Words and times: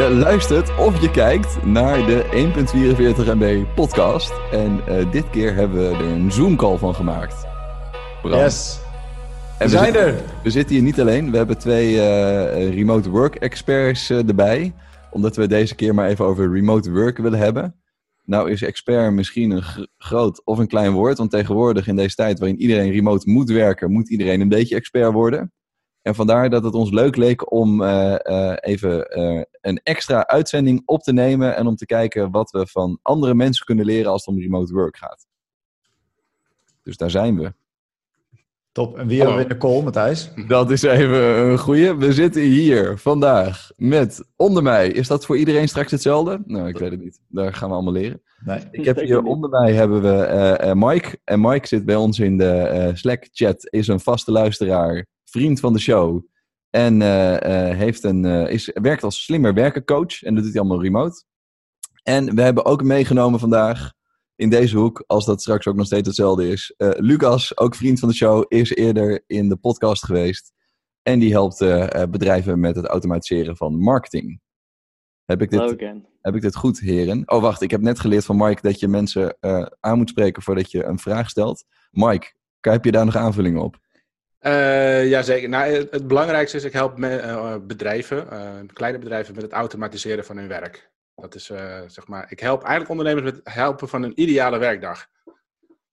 Je 0.00 0.10
luistert 0.10 0.76
of 0.78 1.00
je 1.00 1.10
kijkt 1.10 1.64
naar 1.64 2.06
de 2.06 2.24
1.44 3.24 3.38
MB 3.38 3.64
podcast. 3.74 4.32
En 4.52 4.80
uh, 4.88 5.12
dit 5.12 5.30
keer 5.30 5.54
hebben 5.54 5.78
we 5.78 5.96
er 5.96 6.04
een 6.04 6.32
Zoom-call 6.32 6.76
van 6.76 6.94
gemaakt. 6.94 7.46
Yes. 8.22 8.80
En 9.58 9.66
we, 9.66 9.68
zijn 9.68 9.94
er. 9.94 10.14
We 10.42 10.50
zitten 10.50 10.74
hier 10.74 10.84
niet 10.84 11.00
alleen. 11.00 11.30
We 11.30 11.36
hebben 11.36 11.58
twee 11.58 11.94
uh, 11.94 12.74
remote 12.74 13.10
work 13.10 13.34
experts 13.34 14.10
uh, 14.10 14.28
erbij. 14.28 14.74
Omdat 15.10 15.36
we 15.36 15.46
deze 15.46 15.74
keer 15.74 15.94
maar 15.94 16.08
even 16.08 16.24
over 16.24 16.52
remote 16.52 16.92
work 16.92 17.18
willen 17.18 17.38
hebben. 17.38 17.74
Nou 18.24 18.50
is 18.50 18.62
expert 18.62 19.12
misschien 19.12 19.50
een 19.50 19.88
groot 19.98 20.44
of 20.44 20.58
een 20.58 20.68
klein 20.68 20.92
woord. 20.92 21.18
Want 21.18 21.30
tegenwoordig 21.30 21.86
in 21.86 21.96
deze 21.96 22.14
tijd 22.14 22.38
waarin 22.38 22.60
iedereen 22.60 22.92
remote 22.92 23.30
moet 23.30 23.50
werken, 23.50 23.92
moet 23.92 24.10
iedereen 24.10 24.40
een 24.40 24.48
beetje 24.48 24.76
expert 24.76 25.12
worden. 25.12 25.52
En 26.02 26.14
vandaar 26.14 26.50
dat 26.50 26.64
het 26.64 26.74
ons 26.74 26.90
leuk 26.90 27.16
leek 27.16 27.52
om 27.52 27.82
uh, 27.82 28.14
uh, 28.22 28.54
even 28.60 29.18
uh, 29.18 29.42
een 29.60 29.80
extra 29.82 30.26
uitzending 30.26 30.82
op 30.84 31.02
te 31.02 31.12
nemen 31.12 31.56
en 31.56 31.66
om 31.66 31.76
te 31.76 31.86
kijken 31.86 32.30
wat 32.30 32.50
we 32.50 32.66
van 32.66 32.98
andere 33.02 33.34
mensen 33.34 33.66
kunnen 33.66 33.84
leren 33.84 34.10
als 34.10 34.24
het 34.24 34.34
om 34.34 34.40
remote 34.40 34.72
work 34.72 34.96
gaat. 34.96 35.26
Dus 36.82 36.96
daar 36.96 37.10
zijn 37.10 37.38
we. 37.38 37.52
Top. 38.72 38.98
En 38.98 39.06
wie 39.06 39.18
hebben 39.18 39.36
we 39.36 39.42
in 39.42 39.48
de 39.48 39.56
call, 39.56 39.82
Matthijs? 39.82 40.32
Dat 40.46 40.70
is 40.70 40.82
even 40.82 41.38
een 41.38 41.58
goeie. 41.58 41.94
We 41.94 42.12
zitten 42.12 42.42
hier 42.42 42.98
vandaag 42.98 43.70
met 43.76 44.24
onder 44.36 44.62
mij. 44.62 44.88
Is 44.88 45.08
dat 45.08 45.26
voor 45.26 45.36
iedereen 45.36 45.68
straks 45.68 45.90
hetzelfde? 45.90 46.42
Nou, 46.46 46.68
ik 46.68 46.78
weet 46.78 46.90
het 46.90 47.00
niet. 47.00 47.20
Daar 47.28 47.54
gaan 47.54 47.68
we 47.68 47.74
allemaal 47.74 47.92
leren. 47.92 48.22
Nee. 48.44 48.60
Ik 48.70 48.84
heb 48.84 49.00
hier 49.00 49.22
onder 49.22 49.50
mij 49.50 49.72
hebben 49.72 50.02
we 50.02 50.72
Mike. 50.74 51.18
En 51.24 51.40
Mike 51.40 51.66
zit 51.66 51.84
bij 51.84 51.96
ons 51.96 52.18
in 52.18 52.38
de 52.38 52.90
Slack-chat. 52.94 53.66
Is 53.70 53.88
een 53.88 54.00
vaste 54.00 54.32
luisteraar 54.32 55.06
vriend 55.30 55.60
van 55.60 55.72
de 55.72 55.78
show. 55.78 56.28
En 56.70 57.00
uh, 57.00 57.36
heeft 57.70 58.04
een, 58.04 58.24
uh, 58.24 58.50
is, 58.50 58.70
werkt 58.72 59.02
als 59.02 59.24
slimmer 59.24 59.54
werken 59.54 59.84
coach. 59.84 60.22
En 60.22 60.34
dat 60.34 60.42
doet 60.42 60.52
hij 60.52 60.60
allemaal 60.60 60.82
remote. 60.82 61.24
En 62.02 62.34
we 62.34 62.42
hebben 62.42 62.64
ook 62.64 62.82
meegenomen 62.82 63.40
vandaag 63.40 63.92
in 64.36 64.50
deze 64.50 64.76
hoek, 64.76 65.04
als 65.06 65.26
dat 65.26 65.40
straks 65.40 65.66
ook 65.66 65.74
nog 65.74 65.86
steeds 65.86 66.06
hetzelfde 66.06 66.48
is. 66.48 66.74
Lucas, 66.76 67.56
ook 67.58 67.74
vriend 67.74 67.98
van 67.98 68.08
de 68.08 68.14
show, 68.14 68.44
is 68.48 68.74
eerder 68.74 69.24
in 69.26 69.48
de 69.48 69.56
podcast 69.56 70.04
geweest. 70.04 70.52
En 71.02 71.18
die 71.18 71.32
helpt 71.32 71.58
bedrijven 72.10 72.60
met 72.60 72.76
het 72.76 72.86
automatiseren 72.86 73.56
van 73.56 73.78
marketing. 73.78 74.40
Heb 75.24 75.42
ik, 75.42 75.50
dit, 75.50 75.60
heb 76.20 76.34
ik 76.34 76.40
dit 76.40 76.56
goed, 76.56 76.80
heren? 76.80 77.22
Oh, 77.30 77.40
wacht. 77.40 77.62
Ik 77.62 77.70
heb 77.70 77.80
net 77.80 78.00
geleerd 78.00 78.24
van 78.24 78.36
Mike 78.36 78.62
dat 78.62 78.80
je 78.80 78.88
mensen 78.88 79.36
aan 79.80 79.98
moet 79.98 80.08
spreken 80.08 80.42
voordat 80.42 80.70
je 80.70 80.84
een 80.84 80.98
vraag 80.98 81.30
stelt. 81.30 81.64
Mike, 81.90 82.32
heb 82.60 82.84
je 82.84 82.92
daar 82.92 83.04
nog 83.04 83.16
aanvullingen 83.16 83.62
op? 83.62 83.78
Uh, 84.42 85.08
ja, 85.08 85.22
zeker. 85.22 85.48
Nou, 85.48 85.72
het 85.90 86.06
belangrijkste 86.06 86.56
is, 86.56 86.64
ik 86.64 86.72
help 86.72 86.98
uh, 86.98 87.56
bedrijven, 87.66 88.26
uh, 88.32 88.50
kleine 88.72 88.98
bedrijven, 88.98 89.34
met 89.34 89.42
het 89.42 89.52
automatiseren 89.52 90.24
van 90.24 90.36
hun 90.36 90.48
werk. 90.48 90.90
Dat 91.14 91.34
is, 91.34 91.44
zeg 91.86 92.06
maar, 92.06 92.26
ik 92.28 92.40
help 92.40 92.60
eigenlijk 92.60 92.90
ondernemers 92.90 93.24
met 93.24 93.44
het 93.44 93.54
helpen 93.54 93.88
van 93.88 94.02
een 94.02 94.20
ideale 94.20 94.58
werkdag. 94.58 95.06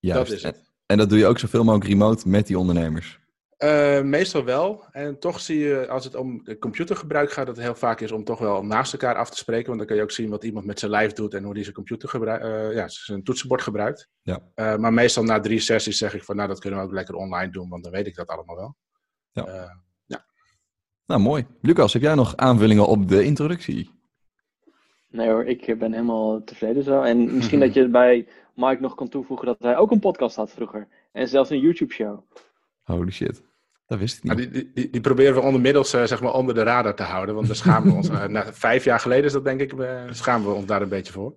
Juist. 0.00 0.28
Dat 0.28 0.36
is 0.36 0.42
het. 0.42 0.70
En 0.86 0.98
dat 0.98 1.08
doe 1.08 1.18
je 1.18 1.26
ook 1.26 1.38
zoveel 1.38 1.64
mogelijk 1.64 1.90
remote 1.90 2.28
met 2.28 2.46
die 2.46 2.58
ondernemers? 2.58 3.18
Uh, 3.64 4.02
meestal 4.02 4.44
wel. 4.44 4.84
En 4.90 5.18
toch 5.18 5.40
zie 5.40 5.58
je, 5.58 5.88
als 5.88 6.04
het 6.04 6.14
om 6.14 6.58
computergebruik 6.58 7.32
gaat, 7.32 7.46
dat 7.46 7.56
het 7.56 7.64
heel 7.64 7.74
vaak 7.74 8.00
is 8.00 8.12
om 8.12 8.24
toch 8.24 8.38
wel 8.38 8.64
naast 8.64 8.92
elkaar 8.92 9.14
af 9.14 9.30
te 9.30 9.36
spreken. 9.36 9.66
Want 9.66 9.78
dan 9.78 9.86
kan 9.86 9.96
je 9.96 10.02
ook 10.02 10.10
zien 10.10 10.30
wat 10.30 10.44
iemand 10.44 10.66
met 10.66 10.78
zijn 10.78 10.90
lijf 10.90 11.12
doet 11.12 11.34
en 11.34 11.44
hoe 11.44 11.52
hij 11.52 11.62
zijn 11.62 11.74
computer 11.74 12.08
gebruikt, 12.08 12.44
uh, 12.44 12.74
ja, 12.74 12.88
zijn 12.88 13.22
toetsenbord 13.22 13.62
gebruikt. 13.62 14.08
Ja. 14.22 14.40
Uh, 14.54 14.76
maar 14.76 14.92
meestal 14.92 15.22
na 15.22 15.40
drie 15.40 15.60
sessies 15.60 15.98
zeg 15.98 16.14
ik 16.14 16.24
van, 16.24 16.36
nou, 16.36 16.48
dat 16.48 16.60
kunnen 16.60 16.78
we 16.78 16.84
ook 16.84 16.92
lekker 16.92 17.14
online 17.14 17.52
doen, 17.52 17.68
want 17.68 17.82
dan 17.82 17.92
weet 17.92 18.06
ik 18.06 18.14
dat 18.14 18.28
allemaal 18.28 18.56
wel. 18.56 18.76
Ja. 19.32 19.78
ja. 20.06 20.24
Nou, 21.06 21.20
mooi. 21.20 21.46
Lucas, 21.60 21.92
heb 21.92 22.02
jij 22.02 22.14
nog 22.14 22.36
aanvullingen 22.36 22.86
op 22.86 23.08
de 23.08 23.24
introductie? 23.24 23.90
Nee 25.08 25.28
hoor, 25.28 25.44
ik 25.44 25.78
ben 25.78 25.92
helemaal 25.92 26.44
tevreden 26.44 26.82
zo. 26.82 27.02
En 27.02 27.24
misschien 27.36 27.60
dat 27.60 27.74
je 27.74 27.88
bij 27.88 28.28
Mike 28.54 28.80
nog 28.80 28.94
kan 28.94 29.08
toevoegen 29.08 29.46
dat 29.46 29.56
hij 29.58 29.76
ook 29.76 29.90
een 29.90 30.00
podcast 30.00 30.36
had 30.36 30.50
vroeger. 30.50 30.88
En 31.12 31.28
zelfs 31.28 31.50
een 31.50 31.60
YouTube-show. 31.60 32.20
Holy 32.82 33.10
shit. 33.10 33.47
Dat 33.88 33.98
wist 33.98 34.16
ik 34.16 34.22
niet. 34.22 34.32
Nou, 34.32 34.50
die, 34.50 34.70
die, 34.74 34.90
die, 34.90 35.00
proberen 35.00 35.34
we 35.34 35.40
ondermiddels 35.40 35.94
uh, 35.94 36.04
zeg 36.04 36.20
maar 36.20 36.32
onder 36.32 36.54
de 36.54 36.62
radar 36.62 36.94
te 36.94 37.02
houden. 37.02 37.34
Want 37.34 37.46
daar 37.46 37.56
schamen 37.56 37.90
we 37.90 37.96
ons. 37.96 38.08
Uh, 38.08 38.24
na, 38.34 38.44
vijf 38.52 38.84
jaar 38.84 39.00
geleden 39.00 39.24
is 39.24 39.32
dat 39.32 39.44
denk 39.44 39.60
ik, 39.60 39.72
uh, 39.72 40.00
schamen 40.10 40.48
we 40.48 40.54
ons 40.54 40.66
daar 40.66 40.82
een 40.82 40.88
beetje 40.88 41.12
voor. 41.12 41.34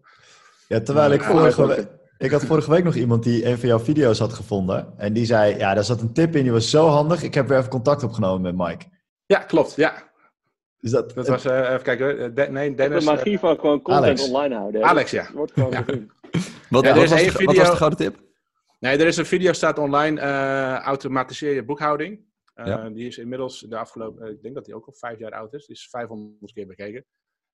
Ja, 0.67 0.81
terwijl 0.81 1.11
ik 1.11 1.23
vorige 1.23 1.67
week... 1.67 1.87
Ik 2.17 2.31
had 2.31 2.45
vorige 2.45 2.71
week 2.71 2.83
nog 2.83 2.95
iemand 2.95 3.23
die 3.23 3.45
een 3.45 3.57
van 3.57 3.67
jouw 3.67 3.79
video's 3.79 4.19
had 4.19 4.33
gevonden. 4.33 4.93
En 4.97 5.13
die 5.13 5.25
zei, 5.25 5.57
ja, 5.57 5.73
daar 5.73 5.83
zat 5.83 6.01
een 6.01 6.13
tip 6.13 6.35
in, 6.35 6.43
die 6.43 6.51
was 6.51 6.69
zo 6.69 6.87
handig. 6.87 7.23
Ik 7.23 7.33
heb 7.33 7.47
weer 7.47 7.57
even 7.57 7.69
contact 7.69 8.03
opgenomen 8.03 8.41
met 8.41 8.67
Mike. 8.67 8.85
Ja, 9.25 9.39
klopt, 9.39 9.75
ja. 9.75 9.93
Dus 10.79 10.91
dat, 10.91 11.13
dat 11.15 11.27
was, 11.27 11.43
even 11.43 11.81
kijken, 11.81 12.35
de, 12.35 12.47
nee, 12.49 12.75
Dennis... 12.75 13.05
De 13.05 13.11
magie 13.11 13.39
van 13.39 13.59
gewoon 13.59 13.81
content 13.81 14.21
online 14.21 14.55
houden. 14.55 14.83
Alex, 14.83 15.11
ja. 15.11 15.25
Wordt 15.33 15.51
gewoon 15.51 15.71
ja. 15.71 15.85
Wat, 16.69 16.83
ja, 16.83 16.95
wat, 16.95 17.09
was 17.09 17.21
video... 17.21 17.45
wat 17.45 17.55
was 17.55 17.69
de 17.69 17.75
gouden 17.75 17.99
tip? 17.99 18.19
Nee, 18.79 18.97
er 18.97 19.07
is 19.07 19.17
een 19.17 19.25
video 19.25 19.53
staat 19.53 19.77
online, 19.77 20.21
uh, 20.21 20.77
automatiseer 20.77 21.53
je 21.53 21.63
boekhouding. 21.63 22.19
Uh, 22.67 22.85
Die 22.93 23.07
is 23.07 23.17
inmiddels 23.17 23.59
de 23.59 23.77
afgelopen, 23.77 24.31
ik 24.31 24.41
denk 24.41 24.55
dat 24.55 24.65
die 24.65 24.75
ook 24.75 24.85
al 24.85 24.93
vijf 24.93 25.19
jaar 25.19 25.31
oud 25.31 25.53
is. 25.53 25.65
Die 25.65 25.75
is 25.75 25.89
500 25.89 26.53
keer 26.53 26.67
bekeken. 26.67 27.05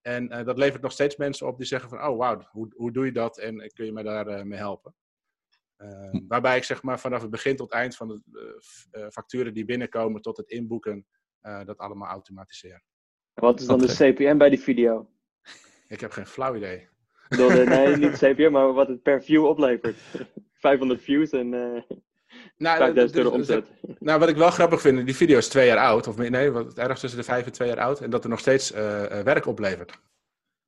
En 0.01 0.31
uh, 0.31 0.45
dat 0.45 0.57
levert 0.57 0.81
nog 0.81 0.91
steeds 0.91 1.15
mensen 1.15 1.47
op 1.47 1.57
die 1.57 1.65
zeggen 1.65 1.89
van, 1.89 2.03
oh 2.03 2.17
wauw, 2.17 2.41
hoe, 2.51 2.73
hoe 2.75 2.91
doe 2.91 3.05
je 3.05 3.11
dat 3.11 3.37
en 3.37 3.71
kun 3.73 3.85
je 3.85 3.91
mij 3.91 4.03
daar 4.03 4.47
mee 4.47 4.59
helpen? 4.59 4.95
Hm. 5.77 6.27
Waarbij 6.27 6.57
ik 6.57 6.63
zeg 6.63 6.83
maar 6.83 6.99
vanaf 6.99 7.21
het 7.21 7.29
begin 7.29 7.55
tot 7.55 7.71
eind 7.71 7.95
van 7.95 8.07
de 8.07 9.09
facturen 9.11 9.53
die 9.53 9.65
binnenkomen 9.65 10.21
tot 10.21 10.37
het 10.37 10.49
inboeken, 10.49 11.05
dat 11.41 11.77
allemaal 11.77 12.07
automatiseer. 12.07 12.83
Wat 13.33 13.59
is 13.59 13.65
dan 13.65 13.79
de 13.79 14.13
CPM 14.13 14.37
bij 14.37 14.49
die 14.49 14.59
video? 14.59 15.09
Ik 15.87 15.99
heb 15.99 16.11
geen 16.11 16.25
flauw 16.25 16.55
idee. 16.55 16.87
Door 17.29 17.51
de, 17.51 17.63
nee, 17.63 17.95
niet 17.95 18.11
de 18.19 18.33
CPM, 18.33 18.51
maar 18.51 18.73
wat 18.73 18.87
het 18.87 19.01
per 19.01 19.23
view 19.23 19.45
oplevert. 19.45 19.97
500 20.53 21.01
views 21.01 21.31
en 21.31 21.53
uh, 21.53 21.81
nou, 22.57 22.77
5000 22.77 23.17
euro 23.17 23.29
omzet. 23.29 23.71
Nou, 23.99 24.19
wat 24.19 24.29
ik 24.29 24.35
wel 24.35 24.49
grappig 24.49 24.81
vind, 24.81 25.05
die 25.05 25.15
video 25.15 25.37
is 25.37 25.47
twee 25.47 25.67
jaar 25.67 25.77
oud. 25.77 26.07
Of 26.07 26.17
nee, 26.17 26.51
wat, 26.51 26.73
ergens 26.73 26.99
tussen 26.99 27.19
de 27.19 27.25
vijf 27.25 27.45
en 27.45 27.51
twee 27.51 27.67
jaar 27.67 27.79
oud. 27.79 27.99
En 27.99 28.09
dat 28.09 28.23
er 28.23 28.29
nog 28.29 28.39
steeds 28.39 28.71
uh, 28.71 28.77
werk 29.07 29.45
oplevert. 29.45 29.99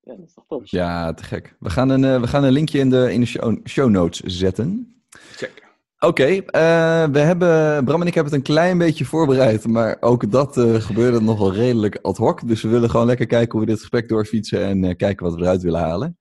Ja, 0.01 0.15
dat 0.15 0.25
is 0.25 0.33
toch 0.33 0.45
top. 0.47 0.61
Ja, 0.65 1.13
te 1.13 1.23
gek. 1.23 1.55
We 1.59 1.69
gaan 1.69 1.89
een, 1.89 2.03
uh, 2.03 2.21
we 2.21 2.27
gaan 2.27 2.43
een 2.43 2.51
linkje 2.51 2.79
in 2.79 2.89
de, 2.89 3.13
in 3.13 3.19
de 3.19 3.25
show, 3.25 3.67
show 3.67 3.89
notes 3.89 4.19
zetten. 4.19 5.01
Check. 5.09 5.67
Oké, 6.01 6.21
okay, 6.21 6.35
uh, 6.37 7.11
we 7.11 7.19
hebben, 7.19 7.85
Bram 7.85 8.01
en 8.01 8.07
ik 8.07 8.13
hebben 8.13 8.33
het 8.33 8.41
een 8.41 8.53
klein 8.53 8.77
beetje 8.77 9.05
voorbereid, 9.05 9.67
maar 9.67 9.97
ook 9.99 10.31
dat 10.31 10.57
uh, 10.57 10.75
gebeurde 10.75 11.21
nogal 11.21 11.53
redelijk 11.53 11.99
ad 12.01 12.17
hoc. 12.17 12.47
Dus 12.47 12.61
we 12.61 12.69
willen 12.69 12.89
gewoon 12.89 13.05
lekker 13.05 13.25
kijken 13.25 13.51
hoe 13.51 13.61
we 13.61 13.71
dit 13.71 13.79
gesprek 13.79 14.09
doorfietsen 14.09 14.63
en 14.63 14.83
uh, 14.83 14.95
kijken 14.95 15.25
wat 15.25 15.35
we 15.35 15.41
eruit 15.41 15.61
willen 15.61 15.79
halen. 15.79 16.17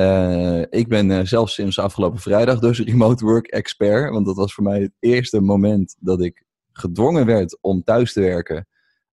Uh, 0.00 0.60
ik 0.70 0.88
ben 0.88 1.10
uh, 1.10 1.20
zelfs 1.22 1.54
sinds 1.54 1.78
afgelopen 1.78 2.20
vrijdag 2.20 2.58
dus 2.58 2.80
remote 2.90 3.24
work 3.24 3.46
expert. 3.46 4.10
Want 4.10 4.26
dat 4.26 4.36
was 4.36 4.54
voor 4.54 4.64
mij 4.64 4.80
het 4.80 4.92
eerste 4.98 5.40
moment 5.40 5.96
dat 6.00 6.22
ik 6.22 6.44
gedwongen 6.72 7.26
werd 7.26 7.58
om 7.60 7.82
thuis 7.82 8.12
te 8.12 8.20
werken. 8.20 8.66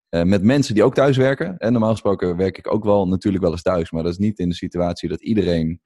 Uh, 0.10 0.24
met 0.24 0.44
mensen 0.44 0.74
die 0.74 0.84
ook 0.84 0.94
thuis 0.94 1.18
werken. 1.18 1.58
En 1.58 1.72
normaal 1.72 1.92
gesproken 1.92 2.38
werk 2.38 2.58
ik 2.58 2.74
ook 2.74 2.84
wel 2.84 3.08
natuurlijk 3.08 3.44
wel 3.44 3.52
eens 3.52 3.62
thuis. 3.62 3.92
Maar 3.92 4.04
dat 4.04 4.12
is 4.12 4.18
niet 4.18 4.40
in 4.40 4.50
de 4.50 4.56
situatie 4.56 5.10
dat 5.10 5.22
iedereen 5.22 5.82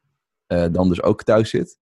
dan 0.47 0.89
dus 0.89 1.01
ook 1.03 1.23
thuis 1.23 1.50
zit. 1.50 1.78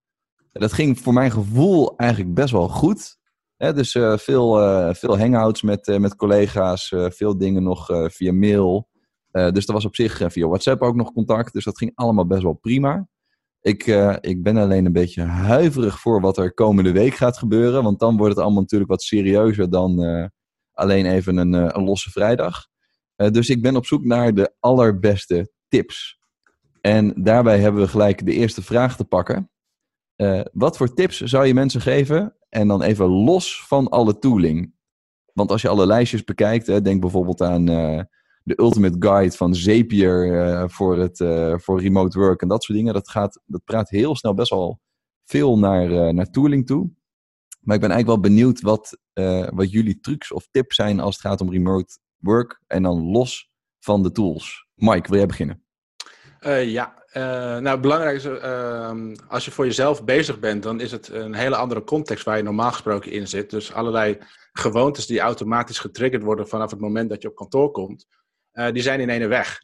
dat 0.52 0.72
ging 0.72 0.98
voor 0.98 1.12
mijn 1.12 1.30
gevoel 1.30 1.96
eigenlijk 1.96 2.34
best 2.34 2.52
wel 2.52 2.68
goed. 2.68 3.18
Hè, 3.56 3.72
dus 3.72 3.90
veel, 4.16 4.54
veel 4.94 5.18
hangouts 5.18 5.62
met, 5.62 5.98
met 5.98 6.16
collega's. 6.16 6.94
veel 7.08 7.38
dingen 7.38 7.62
nog 7.62 7.86
via 8.06 8.32
mail. 8.32 8.88
Uh, 9.36 9.50
dus 9.50 9.66
er 9.66 9.72
was 9.72 9.84
op 9.84 9.94
zich 9.94 10.20
uh, 10.20 10.28
via 10.28 10.46
WhatsApp 10.46 10.82
ook 10.82 10.94
nog 10.94 11.12
contact. 11.12 11.52
Dus 11.52 11.64
dat 11.64 11.78
ging 11.78 11.92
allemaal 11.94 12.26
best 12.26 12.42
wel 12.42 12.52
prima. 12.52 13.08
Ik, 13.60 13.86
uh, 13.86 14.16
ik 14.20 14.42
ben 14.42 14.56
alleen 14.56 14.86
een 14.86 14.92
beetje 14.92 15.22
huiverig 15.22 16.00
voor 16.00 16.20
wat 16.20 16.38
er 16.38 16.54
komende 16.54 16.92
week 16.92 17.14
gaat 17.14 17.38
gebeuren. 17.38 17.82
Want 17.82 17.98
dan 17.98 18.16
wordt 18.16 18.34
het 18.34 18.44
allemaal 18.44 18.60
natuurlijk 18.60 18.90
wat 18.90 19.02
serieuzer 19.02 19.70
dan 19.70 20.30
alleen 20.72 21.06
even 21.06 21.36
een, 21.36 21.52
een 21.52 21.84
losse 21.84 22.10
vrijdag. 22.10 22.66
dus 23.16 23.48
ik 23.48 23.62
ben 23.62 23.76
op 23.76 23.86
zoek 23.86 24.04
naar 24.04 24.34
de 24.34 24.54
allerbeste 24.60 25.52
tips. 25.68 26.18
En 26.80 27.22
daarbij 27.22 27.58
hebben 27.58 27.82
we 27.82 27.88
gelijk 27.88 28.26
de 28.26 28.32
eerste 28.32 28.62
vraag 28.62 28.96
te 28.96 29.04
pakken. 29.04 29.50
wat 30.52 30.76
voor 30.76 30.94
tips 30.94 31.20
zou 31.20 31.46
je 31.46 31.54
mensen 31.54 31.80
geven? 31.80 32.36
En 32.48 32.68
dan 32.68 32.82
even 32.82 33.06
los 33.06 33.66
van 33.66 33.88
alle 33.88 34.18
tooling. 34.18 34.74
Want 35.32 35.50
als 35.50 35.62
je 35.62 35.68
alle 35.68 35.86
lijstjes 35.86 36.24
bekijkt, 36.24 36.66
hè, 36.66 36.82
denk 36.82 37.00
bijvoorbeeld 37.00 37.42
aan 37.42 37.68
de 38.44 38.60
ultimate 38.60 38.96
guide 38.98 39.36
van 39.36 39.54
Zapier 39.54 40.26
uh, 40.26 40.68
voor, 40.68 40.98
het, 40.98 41.20
uh, 41.20 41.54
voor 41.58 41.80
remote 41.80 42.18
work 42.18 42.42
en 42.42 42.48
dat 42.48 42.62
soort 42.62 42.78
dingen. 42.78 42.94
Dat, 42.94 43.08
gaat, 43.08 43.40
dat 43.46 43.64
praat 43.64 43.88
heel 43.90 44.16
snel 44.16 44.34
best 44.34 44.50
wel 44.50 44.80
veel 45.24 45.58
naar, 45.58 45.90
uh, 45.90 46.08
naar 46.08 46.30
tooling 46.30 46.66
toe. 46.66 46.90
Maar 47.60 47.74
ik 47.74 47.80
ben 47.80 47.90
eigenlijk 47.90 48.06
wel 48.06 48.30
benieuwd 48.30 48.60
wat, 48.60 48.98
wat 49.54 49.70
jullie 49.70 50.00
trucs 50.00 50.32
of 50.32 50.48
tips 50.50 50.76
zijn 50.76 51.00
als 51.00 51.16
het 51.16 51.24
gaat 51.26 51.40
om 51.40 51.50
remote 51.50 51.98
work 52.16 52.60
en 52.66 52.82
dan 52.82 53.10
los 53.10 53.50
van 53.78 54.02
de 54.02 54.12
tools. 54.12 54.66
Mike, 54.74 55.08
wil 55.08 55.18
jij 55.18 55.26
beginnen? 55.26 55.62
ja, 56.66 57.04
nou 57.60 57.68
het 57.68 57.80
belangrijkste 57.80 58.30
is, 58.30 58.38
ehm, 58.38 59.14
als 59.28 59.44
je 59.44 59.50
voor 59.50 59.64
jezelf 59.64 60.04
bezig 60.04 60.40
bent, 60.40 60.62
dan 60.62 60.80
is 60.80 60.92
het 60.92 61.08
een 61.08 61.34
hele 61.34 61.56
andere 61.56 61.84
context 61.84 62.24
waar 62.24 62.36
je 62.36 62.42
normaal 62.42 62.72
gesproken 62.72 63.10
in 63.10 63.28
zit. 63.28 63.50
Dus 63.50 63.72
allerlei 63.72 64.18
gewoontes 64.52 65.06
die 65.06 65.20
automatisch 65.20 65.78
getriggerd 65.78 66.22
worden 66.22 66.48
vanaf 66.48 66.70
het 66.70 66.80
moment 66.80 67.08
dat 67.08 67.22
je 67.22 67.28
op 67.28 67.34
kantoor 67.34 67.70
komt, 67.70 68.06
uh, 68.54 68.72
die 68.72 68.82
zijn 68.82 69.00
in 69.00 69.08
ene 69.08 69.26
weg. 69.26 69.58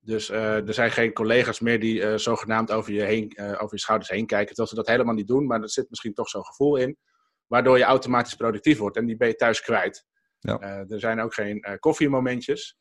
Dus 0.00 0.28
er 0.30 0.74
zijn 0.74 0.90
geen 0.90 1.12
collega's 1.12 1.60
meer 1.60 1.80
die 1.80 2.18
zogenaamd 2.18 2.72
over 2.72 2.92
je, 2.92 3.02
heen, 3.02 3.38
over 3.38 3.74
je 3.74 3.78
schouders 3.80 4.10
heen 4.10 4.26
kijken. 4.26 4.46
Terwijl 4.46 4.68
ze 4.68 4.74
dat 4.74 4.86
helemaal 4.86 5.14
niet 5.14 5.26
doen, 5.26 5.46
maar 5.46 5.62
er 5.62 5.70
zit 5.70 5.90
misschien 5.90 6.14
toch 6.14 6.28
zo'n 6.28 6.44
gevoel 6.44 6.76
in. 6.76 6.96
Waardoor 7.46 7.78
je 7.78 7.84
automatisch 7.84 8.34
productief 8.34 8.78
wordt 8.78 8.96
en 8.96 9.06
die 9.06 9.16
ben 9.16 9.28
je 9.28 9.34
thuis 9.34 9.60
kwijt. 9.60 10.04
Ja. 10.38 10.60
er 10.88 11.00
zijn 11.00 11.20
ook 11.20 11.34
geen 11.34 11.78
koffiemomentjes. 11.78 12.78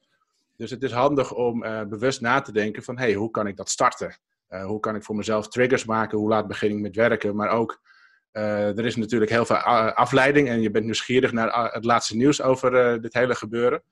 Dus 0.56 0.70
het 0.70 0.84
is 0.84 0.92
handig 0.92 1.34
om 1.34 1.60
bewust 1.90 2.22
na 2.22 2.42
te 2.42 2.52
denken 2.52 2.84
van, 2.84 2.98
hey, 2.98 3.14
hoe 3.14 3.32
kan 3.32 3.48
ik 3.48 3.58
dat 3.58 3.70
starten? 3.70 4.20
hoe 4.48 4.80
kan 4.80 4.96
ik 4.96 5.04
voor 5.04 5.16
mezelf 5.16 5.48
triggers 5.48 5.86
maken? 5.86 6.18
Hoe 6.18 6.30
laat 6.30 6.48
begin 6.48 6.72
ik 6.72 6.80
met 6.80 6.96
werken? 6.96 7.36
Maar 7.36 7.50
ook 7.50 7.82
uh, 8.34 8.78
er 8.78 8.86
is 8.86 8.96
natuurlijk 8.96 9.32
heel 9.32 9.46
veel 9.46 9.56
afleiding 9.56 10.48
en 10.50 10.62
je 10.62 10.72
bent 10.72 10.86
nieuwsgierig 10.86 11.32
naar 11.32 11.72
het 11.74 11.86
laatste 11.86 12.16
nieuws 12.16 12.42
over 12.42 12.94
uh, 12.94 13.02
dit 13.02 13.14
hele 13.14 13.36
gebeuren. 13.36 13.84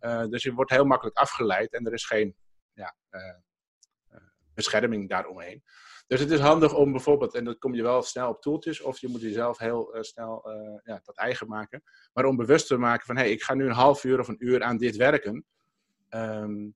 Uh, 0.00 0.26
dus 0.26 0.42
je 0.42 0.52
wordt 0.52 0.70
heel 0.70 0.84
makkelijk 0.84 1.16
afgeleid 1.16 1.72
en 1.72 1.86
er 1.86 1.92
is 1.92 2.06
geen 2.06 2.36
ja, 2.72 2.96
bescherming 4.54 5.08
daaromheen. 5.08 5.62
Dus 6.06 6.20
het 6.20 6.30
is 6.30 6.40
handig 6.40 6.74
om 6.74 6.92
bijvoorbeeld, 6.92 7.34
en 7.34 7.44
dan 7.44 7.58
kom 7.58 7.74
je 7.74 7.82
wel 7.82 8.02
snel 8.02 8.28
op 8.28 8.42
toeltjes, 8.42 8.80
of 8.80 8.98
je 8.98 9.08
moet 9.08 9.20
jezelf 9.20 9.58
heel 9.58 9.96
snel 10.00 10.50
ja, 10.84 11.00
dat 11.04 11.16
eigen 11.16 11.48
maken. 11.48 11.82
Maar 12.12 12.24
om 12.24 12.36
bewust 12.36 12.66
te 12.66 12.76
maken 12.76 13.06
van, 13.06 13.16
hé, 13.16 13.22
hey, 13.22 13.30
ik 13.30 13.42
ga 13.42 13.54
nu 13.54 13.66
een 13.66 13.72
half 13.72 14.04
uur 14.04 14.20
of 14.20 14.28
een 14.28 14.46
uur 14.46 14.62
aan 14.62 14.76
dit 14.76 14.96
werken. 14.96 15.46
Um, 16.08 16.74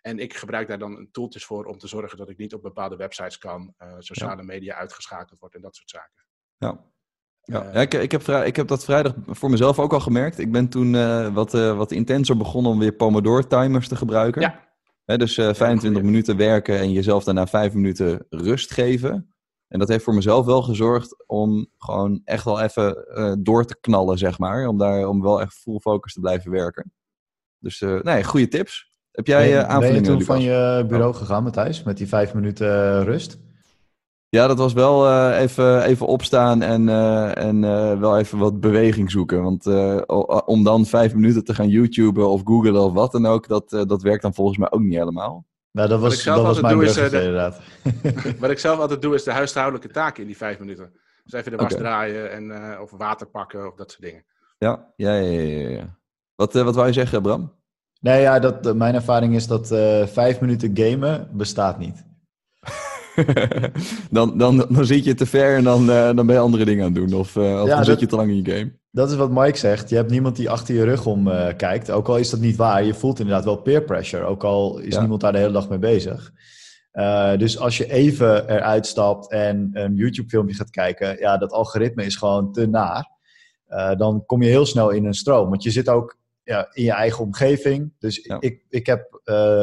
en 0.00 0.18
ik 0.18 0.34
gebruik 0.34 0.68
daar 0.68 0.78
dan 0.78 1.08
toeltjes 1.10 1.44
voor 1.44 1.64
om 1.64 1.78
te 1.78 1.88
zorgen 1.88 2.18
dat 2.18 2.30
ik 2.30 2.38
niet 2.38 2.54
op 2.54 2.62
bepaalde 2.62 2.96
websites 2.96 3.38
kan, 3.38 3.74
sociale 3.98 4.42
media 4.42 4.74
uitgeschakeld 4.74 5.38
wordt 5.38 5.54
en 5.54 5.60
dat 5.60 5.76
soort 5.76 5.90
zaken. 5.90 6.26
Ja. 6.58 6.84
Ja, 7.42 7.70
ja 7.72 7.80
ik, 7.80 7.94
ik, 7.94 8.10
heb 8.10 8.28
ik 8.28 8.56
heb 8.56 8.68
dat 8.68 8.84
vrijdag 8.84 9.14
voor 9.26 9.50
mezelf 9.50 9.78
ook 9.78 9.92
al 9.92 10.00
gemerkt. 10.00 10.38
Ik 10.38 10.52
ben 10.52 10.68
toen 10.68 10.94
uh, 10.94 11.34
wat, 11.34 11.54
uh, 11.54 11.76
wat 11.76 11.92
intenser 11.92 12.36
begonnen 12.36 12.72
om 12.72 12.78
weer 12.78 12.92
Pomodoro-timers 12.92 13.88
te 13.88 13.96
gebruiken. 13.96 14.42
Ja. 14.42 14.68
He, 15.04 15.16
dus 15.18 15.36
uh, 15.36 15.54
25 15.54 16.02
minuten 16.02 16.36
werken 16.36 16.78
en 16.78 16.92
jezelf 16.92 17.24
daarna 17.24 17.46
5 17.46 17.74
minuten 17.74 18.26
rust 18.28 18.70
geven. 18.70 19.34
En 19.68 19.78
dat 19.78 19.88
heeft 19.88 20.04
voor 20.04 20.14
mezelf 20.14 20.46
wel 20.46 20.62
gezorgd 20.62 21.24
om 21.26 21.66
gewoon 21.78 22.20
echt 22.24 22.44
wel 22.44 22.60
even 22.60 22.96
door 23.42 23.64
te 23.64 23.80
knallen, 23.80 24.18
zeg 24.18 24.38
maar. 24.38 24.66
Om, 24.66 24.78
daar, 24.78 25.06
om 25.06 25.22
wel 25.22 25.40
echt 25.40 25.54
full 25.54 25.78
focus 25.78 26.12
te 26.12 26.20
blijven 26.20 26.50
werken. 26.50 26.92
Dus 27.58 27.80
nee, 28.02 28.24
goede 28.24 28.48
tips. 28.48 28.90
Heb 29.10 29.26
jij 29.26 29.64
aanvullingen, 29.64 30.02
Ben 30.02 30.12
je 30.12 30.18
toen 30.18 30.26
van 30.26 30.40
je 30.40 30.84
bureau 30.88 31.14
gegaan, 31.14 31.42
Matthijs, 31.42 31.82
met 31.82 31.96
die 31.96 32.08
5 32.08 32.34
minuten 32.34 33.04
rust? 33.04 33.38
Ja, 34.30 34.46
dat 34.46 34.58
was 34.58 34.72
wel 34.72 35.06
uh, 35.06 35.40
even, 35.40 35.82
even 35.82 36.06
opstaan 36.06 36.62
en, 36.62 36.88
uh, 36.88 37.36
en 37.36 37.62
uh, 37.62 37.98
wel 37.98 38.18
even 38.18 38.38
wat 38.38 38.60
beweging 38.60 39.10
zoeken. 39.10 39.42
Want 39.42 39.66
om 40.46 40.64
dan 40.64 40.86
vijf 40.86 41.14
minuten 41.14 41.44
te 41.44 41.54
gaan 41.54 41.68
YouTuben 41.68 42.28
of 42.28 42.40
googlen 42.44 42.80
of 42.80 42.92
wat 42.92 43.12
dan 43.12 43.26
ook, 43.26 43.48
dat, 43.48 43.70
dat 43.70 44.02
werkt 44.02 44.22
dan 44.22 44.34
volgens 44.34 44.58
mij 44.58 44.70
ook 44.70 44.80
niet 44.80 44.98
helemaal. 44.98 45.46
Nou, 45.72 45.88
dat 45.88 46.00
was, 46.00 46.24
dat 46.24 46.42
was 46.42 46.60
mijn 46.60 46.80
is, 46.80 46.96
inderdaad. 46.96 47.60
wat 48.40 48.50
ik 48.50 48.58
zelf 48.58 48.78
altijd 48.78 49.02
doe, 49.02 49.14
is 49.14 49.24
de 49.24 49.32
huishoudelijke 49.32 49.88
taken 49.88 50.20
in 50.20 50.26
die 50.26 50.36
vijf 50.36 50.58
minuten. 50.58 50.92
Dus 51.24 51.32
even 51.32 51.50
de 51.50 51.56
was 51.56 51.74
draaien 51.74 52.32
en, 52.32 52.80
of 52.80 52.90
water 52.90 53.26
pakken 53.26 53.66
of 53.66 53.74
dat 53.74 53.90
soort 53.90 54.02
dingen. 54.02 54.24
Ja, 54.58 54.92
ja, 54.96 55.14
ja, 55.14 55.40
ja. 55.40 55.68
ja. 55.68 55.98
Wat, 56.34 56.52
wat 56.52 56.74
wou 56.74 56.86
je 56.86 56.92
zeggen, 56.92 57.22
Bram? 57.22 57.52
Nee, 58.00 58.20
ja, 58.20 58.38
dat, 58.38 58.74
mijn 58.74 58.94
ervaring 58.94 59.34
is 59.34 59.46
dat 59.46 59.68
vijf 60.10 60.40
minuten 60.40 60.70
gamen 60.76 61.28
bestaat 61.32 61.78
niet. 61.78 62.08
dan, 64.10 64.38
dan, 64.38 64.66
dan 64.68 64.86
zit 64.86 65.04
je 65.04 65.14
te 65.14 65.26
ver 65.26 65.56
en 65.56 65.64
dan, 65.64 65.90
uh, 65.90 66.04
dan 66.14 66.26
ben 66.26 66.34
je 66.34 66.38
andere 66.40 66.64
dingen 66.64 66.84
aan 66.84 66.94
het 66.94 67.08
doen. 67.08 67.18
Of, 67.18 67.36
uh, 67.36 67.62
of 67.62 67.68
dan 67.68 67.84
zit 67.84 68.00
je 68.00 68.06
te 68.06 68.16
lang 68.16 68.30
in 68.30 68.36
je 68.42 68.52
game. 68.52 68.78
Dat 68.90 69.10
is 69.10 69.16
wat 69.16 69.30
Mike 69.30 69.58
zegt. 69.58 69.88
Je 69.88 69.96
hebt 69.96 70.10
niemand 70.10 70.36
die 70.36 70.50
achter 70.50 70.74
je 70.74 70.84
rug 70.84 71.06
om 71.06 71.28
uh, 71.28 71.46
kijkt. 71.56 71.90
Ook 71.90 72.08
al 72.08 72.16
is 72.16 72.30
dat 72.30 72.40
niet 72.40 72.56
waar. 72.56 72.84
Je 72.84 72.94
voelt 72.94 73.18
inderdaad 73.18 73.44
wel 73.44 73.56
peer 73.56 73.82
pressure. 73.82 74.24
Ook 74.24 74.44
al 74.44 74.78
is 74.78 74.94
ja. 74.94 75.00
niemand 75.00 75.20
daar 75.20 75.32
de 75.32 75.38
hele 75.38 75.52
dag 75.52 75.68
mee 75.68 75.78
bezig. 75.78 76.32
dus 77.38 77.58
als 77.58 77.76
je 77.76 77.92
even 77.92 78.48
eruit 78.48 78.86
stapt 78.86 79.30
en 79.30 79.70
een 79.72 79.94
YouTube 79.94 80.28
filmpje 80.28 80.56
gaat 80.56 80.70
kijken. 80.70 81.18
Ja, 81.18 81.36
dat 81.36 81.52
algoritme 81.52 82.04
is 82.04 82.16
gewoon 82.16 82.52
te 82.52 82.66
naar. 82.66 83.08
dan 83.96 84.22
kom 84.26 84.42
je 84.42 84.48
heel 84.48 84.66
snel 84.66 84.90
in 84.90 85.04
een 85.04 85.14
stroom. 85.14 85.48
Want 85.48 85.62
je 85.62 85.70
zit 85.70 85.88
ook 85.88 86.19
ja, 86.42 86.68
in 86.72 86.84
je 86.84 86.92
eigen 86.92 87.24
omgeving. 87.24 87.92
Dus 87.98 88.18
ik, 88.18 88.64
ik 88.68 88.86
heb 88.86 89.20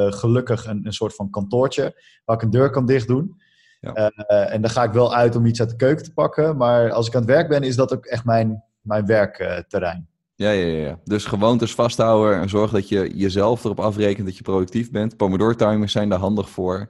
gelukkig 0.09 0.65
een, 0.65 0.85
een 0.85 0.93
soort 0.93 1.15
van 1.15 1.29
kantoortje 1.29 2.01
waar 2.25 2.35
ik 2.35 2.41
een 2.41 2.49
deur 2.49 2.69
kan 2.69 2.85
dicht 2.85 3.07
doen. 3.07 3.41
Ja. 3.79 4.11
Uh, 4.27 4.53
en 4.53 4.61
dan 4.61 4.69
ga 4.69 4.83
ik 4.83 4.91
wel 4.91 5.15
uit 5.15 5.35
om 5.35 5.45
iets 5.45 5.59
uit 5.59 5.69
de 5.69 5.75
keuken 5.75 6.03
te 6.03 6.13
pakken. 6.13 6.57
Maar 6.57 6.91
als 6.91 7.07
ik 7.07 7.15
aan 7.15 7.21
het 7.21 7.29
werk 7.29 7.49
ben, 7.49 7.63
is 7.63 7.75
dat 7.75 7.93
ook 7.93 8.05
echt 8.05 8.25
mijn, 8.25 8.63
mijn 8.81 9.05
werkterrein. 9.05 10.07
Ja, 10.35 10.51
ja, 10.51 10.65
ja. 10.65 10.99
Dus 11.03 11.25
gewoontes 11.25 11.75
vasthouden 11.75 12.41
en 12.41 12.49
zorg 12.49 12.71
dat 12.71 12.89
je 12.89 13.11
jezelf 13.15 13.63
erop 13.63 13.79
afrekent 13.79 14.27
dat 14.27 14.37
je 14.37 14.43
productief 14.43 14.91
bent. 14.91 15.17
Pomodoro 15.17 15.53
timers 15.53 15.91
zijn 15.91 16.09
daar 16.09 16.19
handig 16.19 16.49
voor. 16.49 16.89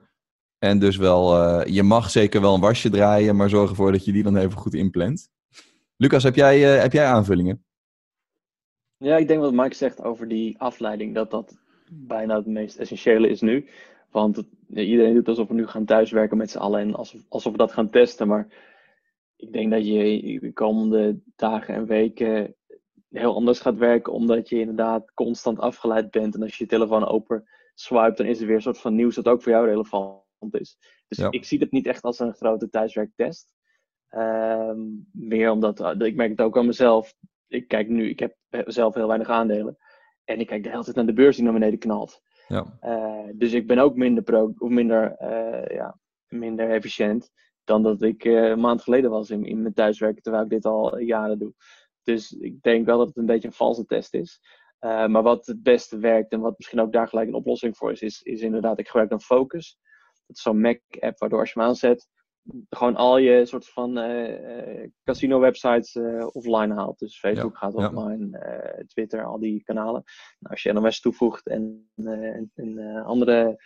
En 0.60 0.80
dus 0.80 0.98
wel, 0.98 1.44
uh, 1.60 1.66
je 1.66 1.84
mag 1.84 2.10
zeker 2.10 2.42
wel 2.42 2.54
een 2.54 2.62
wasje 2.62 2.90
draaien, 2.90 3.36
maar 3.36 3.50
zorg 3.50 3.70
ervoor 3.70 3.92
dat 3.92 4.06
je 4.06 4.12
die 4.12 4.24
dan 4.24 4.38
even 4.38 4.58
goed 4.58 4.74
inplant. 4.74 5.30
Lucas, 5.98 6.24
heb 6.24 6.36
jij, 6.36 6.76
uh, 6.76 6.82
heb 6.82 6.94
jij 6.94 7.06
aanvullingen? 7.06 7.66
Ja, 8.98 9.18
ik 9.18 9.28
denk 9.28 9.42
wat 9.42 9.54
Mike 9.54 9.76
zegt 9.76 10.04
over 10.04 10.28
die 10.28 10.60
afleiding, 10.60 11.16
dat 11.16 11.32
dat 11.32 11.58
bijna 11.92 12.36
het 12.36 12.46
meest 12.46 12.78
essentiële 12.78 13.30
is 13.30 13.42
nu. 13.42 13.68
Want 14.12 14.44
iedereen 14.74 15.14
doet 15.14 15.28
alsof 15.28 15.48
we 15.48 15.54
nu 15.54 15.68
gaan 15.68 15.86
thuiswerken 15.86 16.38
met 16.38 16.50
z'n 16.50 16.58
allen 16.58 16.80
en 16.80 16.96
alsof, 16.96 17.22
alsof 17.30 17.52
we 17.52 17.58
dat 17.58 17.72
gaan 17.72 17.90
testen. 17.90 18.28
Maar 18.28 18.48
ik 19.36 19.54
denk 19.54 19.72
dat 19.72 19.88
je 19.88 20.40
de 20.40 20.54
komende 20.54 21.20
dagen 21.36 21.74
en 21.74 21.86
weken 21.86 22.56
heel 23.10 23.36
anders 23.36 23.60
gaat 23.60 23.78
werken, 23.78 24.14
omdat 24.14 24.50
je 24.50 24.60
inderdaad 24.60 25.14
constant 25.14 25.60
afgeleid 25.60 26.12
bent. 26.12 26.36
En 26.36 26.42
als 26.42 26.58
je 26.58 26.64
je 26.64 26.70
telefoon 26.70 27.08
open 27.08 27.50
swipe, 27.74 28.16
dan 28.16 28.26
is 28.26 28.40
er 28.40 28.48
weer 28.48 28.56
een 28.56 28.62
soort 28.62 28.80
van 28.80 28.96
nieuws 28.96 29.16
dat 29.16 29.28
ook 29.28 29.42
voor 29.42 29.52
jou 29.52 29.68
relevant 29.68 30.24
is. 30.52 30.78
Dus 31.08 31.28
ik 31.30 31.46
zie 31.46 31.60
het 31.60 31.72
niet 31.72 31.88
echt 31.88 32.04
als 32.04 32.20
een 32.20 32.34
grote 32.34 32.70
thuiswerktest. 32.70 33.54
Um, 34.12 35.10
meer 35.12 35.52
omdat, 35.52 35.80
uh, 35.80 36.08
ik 36.08 36.16
merk 36.16 36.30
het 36.30 36.42
ook 36.42 36.58
aan 36.58 36.66
mezelf. 36.66 37.16
Ik 37.48 37.68
kijk 37.68 37.88
nu, 37.88 38.10
ik 38.10 38.20
heb 38.20 38.36
zelf 38.50 38.94
heel 38.94 39.08
weinig 39.08 39.30
aandelen. 39.30 39.78
En 40.24 40.40
ik 40.40 40.48
kijk 40.48 40.64
de 40.64 40.70
hele 40.70 40.84
tijd 40.84 40.96
naar 40.96 41.06
de 41.06 41.14
beurs 41.14 41.36
die 41.36 41.44
naar 41.44 41.54
beneden 41.54 41.80
knalt. 41.80 42.22
Ja. 42.48 42.78
Uh, 42.84 43.30
dus 43.34 43.54
ik 43.54 43.68
ben 43.68 43.78
ook 43.78 43.96
minder, 43.96 44.24
pro 44.24 44.54
of 44.58 44.70
minder, 44.70 45.16
uh, 45.22 45.76
ja, 45.76 46.00
minder 46.28 46.70
efficiënt 46.70 47.32
dan 47.64 47.84
dat 47.84 48.02
ik 48.02 48.24
uh, 48.24 48.50
een 48.50 48.60
maand 48.60 48.82
geleden 48.82 49.10
was 49.10 49.30
in, 49.30 49.46
in 49.46 49.62
mijn 49.62 49.74
thuiswerken, 49.74 50.22
terwijl 50.22 50.44
ik 50.44 50.50
dit 50.50 50.66
al 50.66 51.00
jaren 51.00 51.40
doe. 51.40 51.54
Dus 52.04 52.32
ik 52.32 52.62
denk 52.62 52.86
wel 52.86 52.98
dat 52.98 53.08
het 53.08 53.18
een 53.18 53.26
beetje 53.26 53.48
een 53.48 53.54
valse 53.54 53.86
test 53.86 54.14
is. 54.14 54.40
maar 54.80 55.24
wat 55.24 55.46
het 55.46 55.64
beste 55.64 55.98
werkt 55.98 56.32
en 56.32 56.40
wat 56.40 56.58
misschien 56.58 56.80
ook 56.80 56.92
daar 56.92 57.08
gelijk 57.08 57.28
een 57.28 57.34
oplossing 57.34 57.78
voor 57.78 57.92
is, 57.92 58.02
is, 58.02 58.22
is 58.22 58.42
inderdaad, 58.42 58.80
ik 58.80 58.88
gebruik 58.88 59.10
dan 59.10 59.22
Focus. 59.22 59.78
Dat 60.28 60.36
is 60.36 60.42
zo'n 60.42 60.62
Mac-app 60.62 61.18
waardoor 61.18 61.40
als 61.40 61.54
je 61.54 61.60
hem 61.60 61.68
aanzet, 61.68 62.08
gewoon 62.70 62.96
al 62.96 63.18
je 63.18 63.46
soort 63.46 63.70
van 63.70 63.98
uh, 63.98 64.88
casino 65.04 65.40
websites 65.40 65.96
uh, 65.96 66.28
offline 66.32 66.74
haalt. 66.74 67.00
Dus 67.00 67.20
Facebook 67.20 67.58
gaat 67.58 67.74
offline, 67.74 68.28
ja. 68.30 68.84
Twitter, 68.88 69.26
al 69.26 69.40
die 69.40 69.64
kanalen. 69.64 70.04
Nou, 70.40 70.54
als 70.54 70.64
je 70.64 70.74
NOS 70.74 71.00
toevoegt 71.00 71.48
en, 71.48 71.92
en 72.56 73.04
andere 73.06 73.64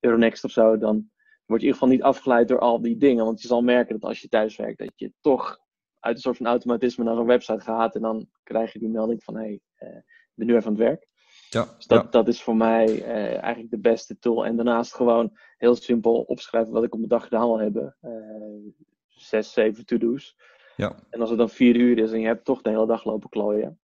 Euronext 0.00 0.44
of 0.44 0.50
zo, 0.50 0.78
dan 0.78 1.10
word 1.46 1.60
je 1.60 1.66
in 1.66 1.72
ieder 1.72 1.72
geval 1.72 1.88
niet 1.88 2.02
afgeleid 2.02 2.48
door 2.48 2.58
al 2.58 2.80
die 2.80 2.96
dingen. 2.96 3.24
Want 3.24 3.42
je 3.42 3.48
zal 3.48 3.62
merken 3.62 4.00
dat 4.00 4.08
als 4.08 4.20
je 4.20 4.28
thuis 4.28 4.56
werkt, 4.56 4.78
dat 4.78 4.92
je 4.94 5.12
toch 5.20 5.58
uit 6.00 6.14
een 6.14 6.22
soort 6.22 6.36
van 6.36 6.46
automatisme 6.46 7.04
naar 7.04 7.16
zo'n 7.16 7.26
website 7.26 7.60
gaat. 7.60 7.94
En 7.94 8.02
dan 8.02 8.28
krijg 8.42 8.72
je 8.72 8.78
die 8.78 8.88
melding 8.88 9.24
van, 9.24 9.36
hé, 9.36 9.42
hey, 9.42 9.60
ik 9.96 10.32
ben 10.34 10.46
nu 10.46 10.54
even 10.54 10.66
aan 10.66 10.72
het 10.72 10.82
werk. 10.82 11.08
Ja, 11.54 11.68
dus 11.76 11.86
dat, 11.86 12.12
dat 12.12 12.28
is 12.28 12.42
voor 12.42 12.56
mij 12.56 12.86
uh, 12.86 13.42
eigenlijk 13.42 13.70
de 13.70 13.78
beste 13.78 14.18
tool. 14.18 14.46
En 14.46 14.56
daarnaast 14.56 14.94
gewoon 14.94 15.36
heel 15.56 15.74
simpel 15.74 16.20
opschrijven 16.20 16.72
wat 16.72 16.84
ik 16.84 16.92
op 16.92 16.98
mijn 16.98 17.10
dag 17.10 17.22
gedaan 17.22 17.46
wil 17.46 17.58
hebben. 17.58 17.96
Uh, 18.02 18.72
zes, 19.08 19.52
zeven 19.52 19.86
to-do's. 19.86 20.36
Ja. 20.76 20.96
En 21.10 21.20
als 21.20 21.28
het 21.28 21.38
dan 21.38 21.50
vier 21.50 21.76
uur 21.76 21.98
is 21.98 22.12
en 22.12 22.20
je 22.20 22.26
hebt 22.26 22.44
toch 22.44 22.62
de 22.62 22.70
hele 22.70 22.86
dag 22.86 23.04
lopen 23.04 23.28
klooien. 23.28 23.80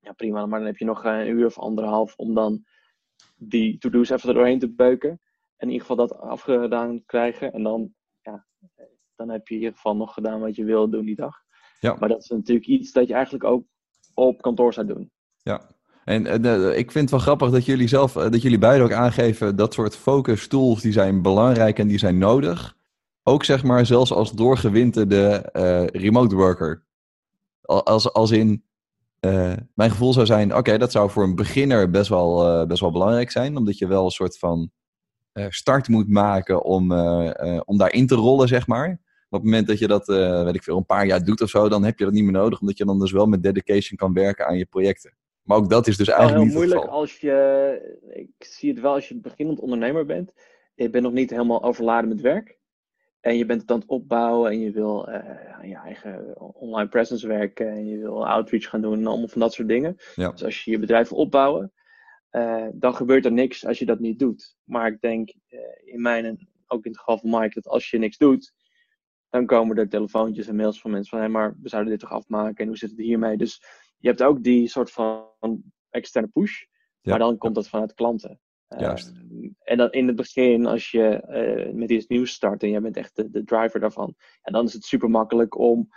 Ja, 0.00 0.12
prima. 0.12 0.46
Maar 0.46 0.58
dan 0.58 0.68
heb 0.68 0.76
je 0.76 0.84
nog 0.84 1.04
een 1.04 1.28
uur 1.28 1.46
of 1.46 1.58
anderhalf 1.58 2.16
om 2.16 2.34
dan 2.34 2.64
die 3.36 3.78
to-do's 3.78 4.10
even 4.10 4.28
er 4.28 4.34
doorheen 4.34 4.58
te 4.58 4.74
beuken. 4.74 5.10
En 5.56 5.66
in 5.66 5.72
ieder 5.72 5.86
geval 5.86 6.06
dat 6.06 6.18
afgedaan 6.18 7.04
krijgen. 7.04 7.52
En 7.52 7.62
dan, 7.62 7.94
ja, 8.22 8.46
dan 9.14 9.28
heb 9.28 9.48
je 9.48 9.54
in 9.54 9.60
ieder 9.60 9.74
geval 9.74 9.96
nog 9.96 10.14
gedaan 10.14 10.40
wat 10.40 10.56
je 10.56 10.64
wil 10.64 10.90
doen 10.90 11.04
die 11.04 11.16
dag. 11.16 11.36
Ja. 11.80 11.96
Maar 11.98 12.08
dat 12.08 12.22
is 12.22 12.28
natuurlijk 12.28 12.66
iets 12.66 12.92
dat 12.92 13.08
je 13.08 13.14
eigenlijk 13.14 13.44
ook 13.44 13.64
op 14.14 14.42
kantoor 14.42 14.72
zou 14.72 14.86
doen. 14.86 15.12
Ja, 15.42 15.73
en 16.04 16.46
uh, 16.46 16.76
ik 16.76 16.90
vind 16.90 16.94
het 16.94 17.10
wel 17.10 17.20
grappig 17.20 17.50
dat 17.50 17.64
jullie 17.64 17.88
zelf, 17.88 18.16
uh, 18.16 18.30
dat 18.30 18.42
jullie 18.42 18.58
beiden 18.58 18.86
ook 18.86 18.92
aangeven 18.92 19.56
dat 19.56 19.74
soort 19.74 19.96
focus 19.96 20.48
tools 20.48 20.80
die 20.80 20.92
zijn 20.92 21.22
belangrijk 21.22 21.78
en 21.78 21.88
die 21.88 21.98
zijn 21.98 22.18
nodig. 22.18 22.76
Ook 23.22 23.44
zeg 23.44 23.62
maar 23.62 23.86
zelfs 23.86 24.12
als 24.12 24.32
doorgewinterde 24.32 25.50
uh, 25.52 25.86
remote 26.02 26.34
worker. 26.34 26.84
Als, 27.62 28.12
als 28.12 28.30
in, 28.30 28.64
mijn 29.74 29.90
gevoel 29.90 30.12
zou 30.12 30.26
zijn, 30.26 30.56
oké, 30.56 30.78
dat 30.78 30.92
zou 30.92 31.10
voor 31.10 31.22
een 31.22 31.34
beginner 31.34 31.90
best 31.90 32.08
wel, 32.08 32.66
best 32.66 32.80
wel 32.80 32.90
belangrijk 32.90 33.30
zijn. 33.30 33.56
Omdat 33.56 33.78
je 33.78 33.86
wel 33.86 34.04
een 34.04 34.10
soort 34.10 34.38
van 34.38 34.70
start 35.48 35.88
moet 35.88 36.08
maken 36.08 36.62
om, 36.62 36.92
om 37.64 37.78
daarin 37.78 38.06
te 38.06 38.14
rollen, 38.14 38.48
zeg 38.48 38.66
maar. 38.66 38.90
op 39.28 39.40
het 39.40 39.42
moment 39.42 39.66
dat 39.66 39.78
je 39.78 39.86
dat, 39.86 40.06
weet 40.44 40.54
ik 40.54 40.62
veel, 40.62 40.76
een 40.76 40.86
paar 40.86 41.06
jaar 41.06 41.24
doet 41.24 41.40
of 41.40 41.50
zo, 41.50 41.68
dan 41.68 41.84
heb 41.84 41.98
je 41.98 42.04
dat 42.04 42.14
niet 42.14 42.24
meer 42.24 42.32
nodig. 42.32 42.60
Omdat 42.60 42.78
je 42.78 42.84
dan 42.84 42.98
dus 42.98 43.12
wel 43.12 43.26
met 43.26 43.42
dedication 43.42 43.98
kan 43.98 44.12
werken 44.12 44.46
aan 44.46 44.56
je 44.56 44.66
projecten. 44.66 45.14
Maar 45.44 45.56
ook 45.56 45.70
dat 45.70 45.86
is 45.86 45.96
dus 45.96 46.08
eigenlijk 46.08 46.38
heel 46.38 46.46
niet 46.46 46.56
moeilijk 46.56 46.80
het 46.80 46.90
geval. 46.90 47.00
als 47.00 47.20
je. 47.20 47.98
Ik 48.10 48.46
zie 48.46 48.70
het 48.70 48.80
wel 48.80 48.92
als 48.92 49.08
je 49.08 49.20
beginnend 49.20 49.60
ondernemer 49.60 50.06
bent. 50.06 50.32
Je 50.74 50.90
bent 50.90 51.04
nog 51.04 51.12
niet 51.12 51.30
helemaal 51.30 51.62
overladen 51.62 52.08
met 52.08 52.20
werk. 52.20 52.58
En 53.20 53.36
je 53.36 53.46
bent 53.46 53.60
het 53.60 53.70
aan 53.70 53.78
het 53.78 53.88
opbouwen 53.88 54.50
en 54.50 54.60
je 54.60 54.70
wil 54.70 55.08
eh, 55.08 55.54
aan 55.54 55.68
je 55.68 55.76
eigen 55.76 56.40
online 56.54 56.88
presence 56.88 57.26
werken. 57.26 57.68
En 57.68 57.86
je 57.86 57.98
wil 57.98 58.28
outreach 58.28 58.68
gaan 58.68 58.80
doen 58.80 58.98
en 58.98 59.06
allemaal 59.06 59.28
van 59.28 59.40
dat 59.40 59.52
soort 59.52 59.68
dingen. 59.68 59.96
Ja. 60.14 60.30
Dus 60.30 60.44
als 60.44 60.64
je 60.64 60.70
je 60.70 60.78
bedrijf 60.78 61.08
wil 61.08 61.18
opbouwen, 61.18 61.72
eh, 62.30 62.66
dan 62.72 62.94
gebeurt 62.94 63.24
er 63.24 63.32
niks 63.32 63.66
als 63.66 63.78
je 63.78 63.86
dat 63.86 63.98
niet 63.98 64.18
doet. 64.18 64.56
Maar 64.64 64.86
ik 64.86 65.00
denk 65.00 65.32
eh, 65.48 65.58
in 65.84 66.00
mijn 66.00 66.24
en 66.24 66.48
ook 66.66 66.84
in 66.84 66.90
het 66.90 67.00
geval 67.00 67.18
van 67.18 67.30
Mike, 67.30 67.54
dat 67.54 67.66
als 67.66 67.90
je 67.90 67.98
niks 67.98 68.16
doet, 68.16 68.52
dan 69.30 69.46
komen 69.46 69.76
er 69.76 69.88
telefoontjes 69.88 70.46
en 70.46 70.56
mails 70.56 70.80
van 70.80 70.90
mensen 70.90 71.10
van 71.10 71.26
hé, 71.26 71.32
maar 71.32 71.56
we 71.62 71.68
zouden 71.68 71.92
dit 71.92 72.00
toch 72.00 72.12
afmaken 72.12 72.56
en 72.56 72.66
hoe 72.66 72.76
zit 72.76 72.90
het 72.90 72.98
hiermee? 72.98 73.36
Dus 73.36 73.64
je 74.04 74.10
hebt 74.10 74.22
ook 74.22 74.42
die 74.42 74.68
soort 74.68 74.90
van 74.90 75.62
externe 75.90 76.28
push, 76.28 76.62
Ja. 77.00 77.10
maar 77.10 77.18
dan 77.18 77.38
komt 77.38 77.54
dat 77.54 77.68
vanuit 77.68 77.94
klanten. 77.94 78.40
Juist. 78.78 79.12
en 79.58 79.76
dan 79.76 79.90
in 79.90 80.06
het 80.06 80.16
begin, 80.16 80.66
als 80.66 80.90
je 80.90 81.06
eh, 81.08 81.72
met 81.72 81.90
iets 81.90 82.06
nieuws 82.06 82.32
start 82.32 82.62
en 82.62 82.70
jij 82.70 82.80
bent 82.80 82.96
echt 82.96 83.16
de, 83.16 83.30
de 83.30 83.44
driver 83.44 83.80
daarvan, 83.80 84.14
ja, 84.42 84.52
dan 84.52 84.64
is 84.64 84.72
het 84.72 84.84
super 84.84 85.10
makkelijk 85.10 85.58
om 85.58 85.88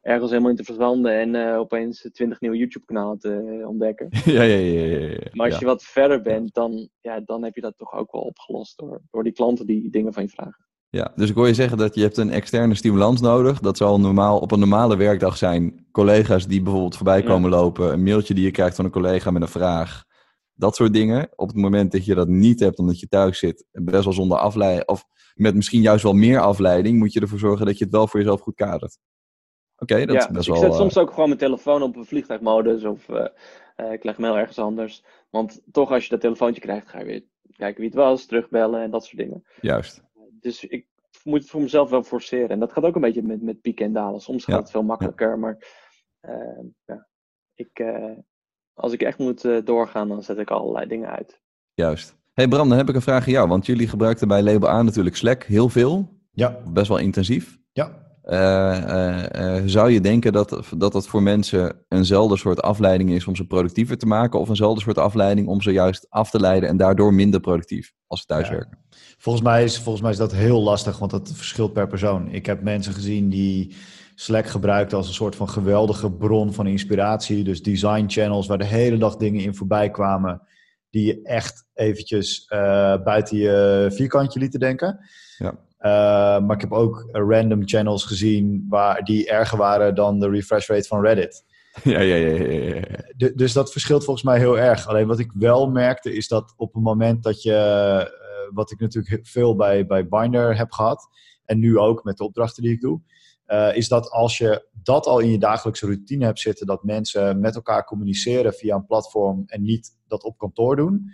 ergens 0.00 0.30
helemaal 0.30 0.50
in 0.50 0.56
te 0.56 0.64
verzanden 0.64 1.12
en 1.12 1.34
eh, 1.34 1.58
opeens 1.58 2.08
20 2.12 2.40
nieuwe 2.40 2.56
YouTube-kanalen 2.56 3.18
te 3.18 3.62
ontdekken. 3.66 4.08
ja, 4.24 4.42
ja, 4.42 4.56
ja, 4.56 5.06
ja. 5.06 5.18
Maar 5.32 5.50
als 5.50 5.58
je 5.58 5.64
wat 5.64 5.82
verder 5.82 6.20
bent, 6.22 6.54
dan, 6.54 6.88
ja, 7.00 7.20
dan 7.20 7.44
heb 7.44 7.54
je 7.54 7.60
dat 7.60 7.76
toch 7.76 7.92
ook 7.92 8.12
wel 8.12 8.22
opgelost 8.22 8.78
door, 8.78 9.02
door 9.10 9.22
die 9.22 9.32
klanten 9.32 9.66
die 9.66 9.90
dingen 9.90 10.12
van 10.12 10.22
je 10.22 10.28
vragen. 10.28 10.66
Ja, 10.94 11.12
dus 11.16 11.28
ik 11.28 11.34
hoor 11.34 11.46
je 11.46 11.54
zeggen 11.54 11.78
dat 11.78 11.94
je 11.94 12.00
hebt 12.00 12.16
een 12.16 12.30
externe 12.30 12.74
stimulans 12.74 13.20
nodig. 13.20 13.60
Dat 13.60 13.76
zal 13.76 14.00
normaal, 14.00 14.38
op 14.38 14.52
een 14.52 14.58
normale 14.58 14.96
werkdag 14.96 15.36
zijn 15.36 15.86
collega's 15.92 16.46
die 16.46 16.62
bijvoorbeeld 16.62 16.96
voorbij 16.96 17.20
Ja. 17.20 17.26
komen 17.26 17.50
lopen. 17.50 17.92
Een 17.92 18.02
mailtje 18.02 18.34
die 18.34 18.44
je 18.44 18.50
krijgt 18.50 18.76
van 18.76 18.84
een 18.84 18.90
collega 18.90 19.30
met 19.30 19.42
een 19.42 19.48
vraag. 19.48 20.04
Dat 20.54 20.76
soort 20.76 20.92
dingen. 20.92 21.28
Op 21.36 21.48
het 21.48 21.56
moment 21.56 21.92
dat 21.92 22.04
je 22.04 22.14
dat 22.14 22.28
niet 22.28 22.60
hebt 22.60 22.78
omdat 22.78 23.00
je 23.00 23.08
thuis 23.08 23.38
zit, 23.38 23.64
best 23.70 24.04
wel 24.04 24.12
zonder 24.12 24.38
afleiding, 24.38 24.88
of 24.88 25.04
met 25.34 25.54
misschien 25.54 25.80
juist 25.80 26.02
wel 26.02 26.12
meer 26.12 26.40
afleiding, 26.40 26.98
moet 26.98 27.12
je 27.12 27.20
ervoor 27.20 27.38
zorgen 27.38 27.66
dat 27.66 27.78
je 27.78 27.84
het 27.84 27.92
wel 27.92 28.06
voor 28.06 28.20
jezelf 28.20 28.40
goed 28.40 28.54
kadert. 28.54 28.98
Oké, 29.76 30.06
dat 30.06 30.14
ja, 30.14 30.20
is 30.20 30.26
best 30.26 30.34
dus 30.34 30.46
wel... 30.46 30.56
ik 30.56 30.62
zet 30.62 30.72
eh, 30.72 30.78
soms 30.78 30.98
ook 30.98 31.10
gewoon 31.10 31.28
mijn 31.28 31.40
telefoon 31.40 31.82
op 31.82 31.96
een 31.96 32.06
vliegtuigmodus 32.06 32.84
of 32.84 33.08
eh, 33.08 33.26
eh, 33.76 33.92
ik 33.92 34.04
leg 34.04 34.16
heel 34.16 34.38
ergens 34.38 34.58
anders. 34.58 35.04
Want 35.30 35.62
toch 35.72 35.90
als 35.90 36.04
je 36.04 36.10
dat 36.10 36.20
telefoontje 36.20 36.60
krijgt, 36.60 36.88
ga 36.88 36.98
je 36.98 37.04
weer 37.04 37.24
kijken 37.56 37.80
wie 37.80 37.90
het 37.90 37.98
was, 37.98 38.26
terugbellen 38.26 38.82
en 38.82 38.90
dat 38.90 39.04
soort 39.04 39.16
dingen. 39.16 39.44
Juist. 39.60 40.02
Dus 40.44 40.64
ik 40.64 40.86
moet 41.22 41.40
het 41.40 41.50
voor 41.50 41.60
mezelf 41.60 41.90
wel 41.90 42.02
forceren. 42.02 42.48
En 42.48 42.58
dat 42.58 42.72
gaat 42.72 42.84
ook 42.84 42.94
een 42.94 43.00
beetje 43.00 43.22
met, 43.22 43.42
met 43.42 43.60
pieken 43.60 43.86
en 43.86 43.92
dalen. 43.92 44.20
Soms 44.20 44.44
gaat 44.44 44.54
Ja, 44.54 44.60
het 44.60 44.70
veel 44.70 44.82
makkelijker, 44.82 45.38
maar 45.38 45.56
eh, 46.20 46.64
ja, 46.84 47.08
ik, 47.54 47.78
eh, 47.78 48.18
als 48.74 48.92
ik 48.92 49.02
echt 49.02 49.18
moet 49.18 49.44
eh, 49.44 49.64
doorgaan, 49.64 50.08
dan 50.08 50.22
zet 50.22 50.38
ik 50.38 50.50
allerlei 50.50 50.86
dingen 50.86 51.08
uit. 51.10 51.40
Juist. 51.74 52.16
Hey 52.32 52.48
Bram, 52.48 52.68
dan 52.68 52.78
heb 52.78 52.88
ik 52.88 52.94
een 52.94 53.02
vraag 53.02 53.26
aan 53.26 53.32
jou. 53.32 53.48
Want 53.48 53.66
jullie 53.66 53.88
gebruikten 53.88 54.28
bij 54.28 54.42
Label 54.42 54.68
A 54.68 54.82
natuurlijk 54.82 55.16
Slack 55.16 55.42
heel 55.42 55.68
veel. 55.68 56.08
Ja, 56.32 56.62
Best 56.72 56.88
wel 56.88 56.98
intensief. 56.98 57.58
ja. 57.72 58.02
Eh, 58.24 58.76
eh, 58.76 59.56
eh, 59.56 59.62
zou 59.66 59.90
je 59.90 60.00
denken 60.00 60.32
dat, 60.32 60.60
dat 60.76 60.92
dat 60.92 61.06
voor 61.06 61.22
mensen 61.22 61.76
eenzelfde 61.88 62.36
soort 62.36 62.62
afleiding 62.62 63.10
is 63.10 63.26
om 63.26 63.36
ze 63.36 63.46
productiever 63.46 63.98
te 63.98 64.06
maken? 64.06 64.40
Of 64.40 64.48
eenzelfde 64.48 64.80
soort 64.80 64.98
afleiding 64.98 65.48
om 65.48 65.62
ze 65.62 65.70
juist 65.70 66.06
af 66.10 66.30
te 66.30 66.40
leiden 66.40 66.68
en 66.68 66.76
daardoor 66.76 67.14
minder 67.14 67.40
productief 67.40 67.92
als 68.06 68.20
ze 68.20 68.26
thuiswerken? 68.26 68.78
Volgens 69.18 69.44
mij, 69.44 69.64
is, 69.64 69.78
volgens 69.78 70.02
mij 70.02 70.12
is 70.12 70.18
dat 70.18 70.32
heel 70.32 70.62
lastig, 70.62 70.98
want 70.98 71.10
dat 71.10 71.32
verschilt 71.34 71.72
per 71.72 71.86
persoon. 71.86 72.30
Ik 72.30 72.46
heb 72.46 72.62
mensen 72.62 72.92
gezien 72.92 73.28
die 73.28 73.74
Slack 74.14 74.46
gebruikten 74.46 74.96
als 74.96 75.08
een 75.08 75.14
soort 75.14 75.36
van 75.36 75.48
geweldige 75.48 76.12
bron 76.12 76.52
van 76.52 76.66
inspiratie. 76.66 77.44
Dus 77.44 77.62
design 77.62 78.04
channels 78.06 78.46
waar 78.46 78.58
de 78.58 78.64
hele 78.64 78.96
dag 78.96 79.16
dingen 79.16 79.42
in 79.42 79.54
voorbij 79.54 79.90
kwamen. 79.90 80.42
Die 80.90 81.06
je 81.06 81.22
echt 81.22 81.66
eventjes 81.74 82.46
buiten 83.04 83.36
je 83.36 83.86
vierkantje 83.92 84.40
lieten 84.40 84.60
denken. 84.60 84.98
Ja. 85.38 85.58
Eh, 85.84 85.90
maar 86.40 86.54
ik 86.54 86.60
heb 86.60 86.72
ook 86.72 87.08
random 87.12 87.68
channels 87.68 88.04
gezien 88.04 88.66
waar, 88.68 89.02
die 89.02 89.28
erger 89.28 89.58
waren 89.58 89.94
dan 89.94 90.18
de 90.20 90.28
refresh 90.28 90.68
rate 90.68 90.88
van 90.88 91.00
Reddit. 91.00 91.44
Ja, 91.82 92.00
ja, 92.00 92.14
ja, 92.14 92.36
ja, 92.42 92.50
ja, 92.50 92.74
ja. 92.74 92.82
Du- 93.16 93.34
dus 93.34 93.52
dat 93.52 93.72
verschilt 93.72 94.04
volgens 94.04 94.24
mij 94.24 94.38
heel 94.38 94.58
erg. 94.58 94.86
Alleen 94.86 95.06
wat 95.06 95.18
ik 95.18 95.30
wel 95.34 95.70
merkte 95.70 96.14
is 96.14 96.28
dat 96.28 96.54
op 96.56 96.74
het 96.74 96.82
moment 96.82 97.22
dat 97.22 97.42
je, 97.42 97.54
eh, 97.54 98.54
wat 98.54 98.70
ik 98.70 98.80
natuurlijk 98.80 99.26
veel 99.26 99.56
bij, 99.56 99.86
bij 99.86 100.08
Binder 100.08 100.56
heb 100.56 100.72
gehad, 100.72 101.08
en 101.44 101.58
nu 101.58 101.78
ook 101.78 102.04
met 102.04 102.16
de 102.16 102.24
opdrachten 102.24 102.62
die 102.62 102.72
ik 102.72 102.80
doe, 102.80 103.00
eh, 103.44 103.76
is 103.76 103.88
dat 103.88 104.10
als 104.10 104.38
je 104.38 104.66
dat 104.82 105.06
al 105.06 105.18
in 105.18 105.30
je 105.30 105.38
dagelijkse 105.38 105.86
routine 105.86 106.24
hebt 106.24 106.40
zitten, 106.40 106.66
dat 106.66 106.84
mensen 106.84 107.40
met 107.40 107.54
elkaar 107.54 107.84
communiceren 107.84 108.54
via 108.54 108.76
een 108.76 108.86
platform 108.86 109.42
en 109.46 109.62
niet 109.62 109.90
dat 110.06 110.24
op 110.24 110.38
kantoor 110.38 110.76
doen, 110.76 111.10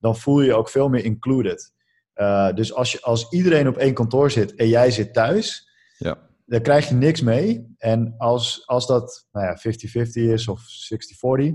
dan 0.00 0.16
voel 0.16 0.40
je 0.40 0.46
je 0.46 0.54
ook 0.54 0.68
veel 0.68 0.88
meer 0.88 1.04
included. 1.04 1.72
Eh, 2.12 2.52
dus 2.54 2.74
als, 2.74 2.92
je, 2.92 3.00
als 3.00 3.30
iedereen 3.30 3.68
op 3.68 3.76
één 3.76 3.94
kantoor 3.94 4.30
zit 4.30 4.54
en 4.54 4.68
jij 4.68 4.90
zit 4.90 5.14
thuis, 5.14 5.70
Ja. 5.98 6.18
dan 6.46 6.60
krijg 6.60 6.88
je 6.88 6.94
niks 6.94 7.20
mee. 7.20 7.74
En 7.78 8.14
als, 8.18 8.62
als 8.66 8.86
dat 8.86 9.28
nou 9.32 9.46
ja, 9.46 9.58
50-50 9.58 10.12
is 10.12 10.48
of 10.48 10.60
60-40, 10.60 11.52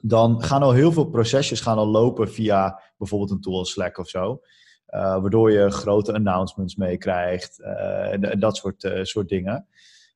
dan 0.00 0.42
gaan 0.42 0.62
al 0.62 0.72
heel 0.72 0.92
veel 0.92 1.04
procesjes 1.04 1.60
gaan 1.60 1.78
al 1.78 1.86
lopen 1.86 2.30
via 2.30 2.82
bijvoorbeeld 2.98 3.30
een 3.30 3.40
tool 3.40 3.58
als 3.58 3.70
Slack 3.70 3.98
of 3.98 4.08
zo. 4.08 4.40
Eh, 4.86 5.00
waardoor 5.00 5.52
je 5.52 5.70
grote 5.70 6.12
announcements 6.12 6.76
meekrijgt 6.76 7.60
eh, 7.60 8.12
en 8.12 8.40
dat 8.40 8.56
soort, 8.56 8.90
soort 9.02 9.28
dingen. 9.28 9.66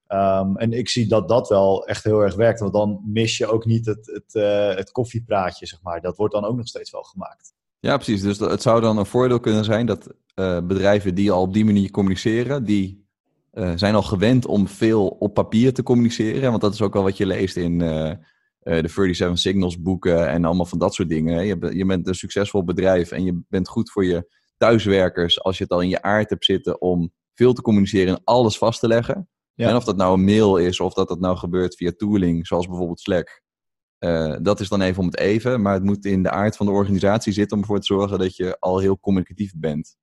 Ehm, 0.07 0.57
en 0.57 0.73
ik 0.73 0.89
zie 0.89 1.07
dat 1.09 1.29
dat 1.29 1.49
wel 1.49 1.87
echt 1.87 2.05
heel 2.05 2.21
erg 2.21 2.35
werkt, 2.35 2.61
want 2.61 2.73
dan 2.73 3.03
mis 3.07 3.37
je 3.37 3.47
ook 3.47 3.65
niet 3.65 3.87
het, 3.87 4.07
het, 4.07 4.33
het 4.77 4.91
koffiepraatje, 4.91 5.67
zeg 5.67 5.83
maar. 5.83 6.01
Dat 6.01 6.17
wordt 6.17 6.35
dan 6.35 6.45
ook 6.45 6.57
nog 6.57 6.67
steeds 6.67 6.91
wel 6.91 7.03
gemaakt. 7.03 7.55
Ja, 7.83 7.97
precies. 7.97 8.23
Dus 8.23 8.39
het 8.39 8.63
zou 8.63 8.81
dan 8.81 8.99
een 8.99 9.07
voordeel 9.07 9.41
kunnen 9.41 9.65
zijn 9.65 9.87
dat 9.87 10.15
eh, 10.35 10.61
bedrijven 10.61 11.15
die 11.15 11.31
al 11.31 11.43
op 11.43 11.53
die 11.53 11.65
manier 11.65 11.91
communiceren, 11.91 12.65
die 12.65 13.07
eh, 13.51 13.73
zijn 13.77 13.95
al 13.95 14.03
gewend 14.03 14.47
om 14.47 14.69
veel 14.69 15.09
op 15.09 15.35
papier 15.35 15.73
te 15.73 15.83
communiceren. 15.83 16.51
Want 16.51 16.63
dat 16.63 16.75
is 16.75 16.83
ook 16.83 16.93
wel 16.93 17.03
wat 17.03 17.17
je 17.17 17.27
leest 17.27 17.57
in 17.57 17.81
eh, 17.81 18.17
de 18.59 18.89
37 18.89 19.39
Signals 19.39 19.81
boeken 19.81 20.29
en 20.29 20.45
allemaal 20.45 20.67
van 20.67 20.79
dat 20.79 20.95
soort 20.95 21.09
dingen. 21.09 21.47
Je, 21.47 21.77
je 21.77 21.87
bent 21.87 22.07
een 22.07 22.15
succesvol 22.15 22.65
bedrijf 22.65 23.11
en 23.11 23.25
je 23.25 23.43
bent 23.49 23.69
goed 23.69 23.91
voor 23.91 24.05
je 24.05 24.33
thuiswerkers 24.57 25.43
als 25.43 25.59
je 25.59 25.63
het 25.63 25.73
al 25.73 25.81
in 25.81 25.89
je 25.89 26.03
aard 26.03 26.31
hebt 26.31 26.45
zitten 26.45 26.81
om 26.81 27.13
veel 27.35 27.53
te 27.53 27.63
communiceren 27.63 28.15
en 28.15 28.21
alles 28.25 28.59
vast 28.59 28.81
te 28.81 28.87
leggen. 28.89 29.29
Ja. 29.55 29.69
En 29.69 29.77
of 29.77 29.85
dat 29.85 29.97
nou 29.97 30.15
een 30.15 30.25
mail 30.25 30.57
is 30.57 30.81
of 30.81 30.95
dat 30.95 31.09
dat 31.09 31.21
nou 31.21 31.37
gebeurt 31.37 31.77
via 31.77 31.93
tooling, 31.97 32.47
zoals 32.47 32.67
bijvoorbeeld 32.67 33.01
Slack. 33.01 33.43
Eh, 34.03 34.35
dat 34.41 34.61
is 34.61 34.69
dan 34.69 34.81
even 34.81 35.01
om 35.01 35.07
het 35.07 35.19
even, 35.19 35.63
maar 35.63 35.75
het 35.75 35.83
moet 35.83 36.05
in 36.05 36.23
de 36.23 36.31
aard 36.31 36.57
van 36.57 36.67
de 36.67 36.73
organisatie 36.73 37.33
zitten 37.33 37.57
om 37.57 37.63
ervoor 37.63 37.81
te 37.81 37.87
zorgen 37.87 38.19
dat 38.19 38.37
je 38.37 38.57
al 38.59 38.79
heel 38.79 38.99
communicatief 39.01 39.53
bent. 39.57 39.97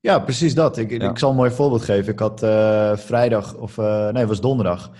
Ja, 0.00 0.18
precies 0.18 0.54
dat. 0.54 0.78
Ik, 0.78 0.90
Ja. 0.90 1.10
ik 1.10 1.18
zal 1.18 1.30
een 1.30 1.36
mooi 1.36 1.50
voorbeeld 1.50 1.82
geven. 1.82 2.12
Ik 2.12 2.18
had 2.18 2.42
eh, 2.42 2.96
vrijdag, 2.96 3.56
of 3.56 3.78
eh, 3.78 4.02
nee, 4.02 4.20
het 4.20 4.28
was 4.28 4.40
donderdag. 4.40 4.90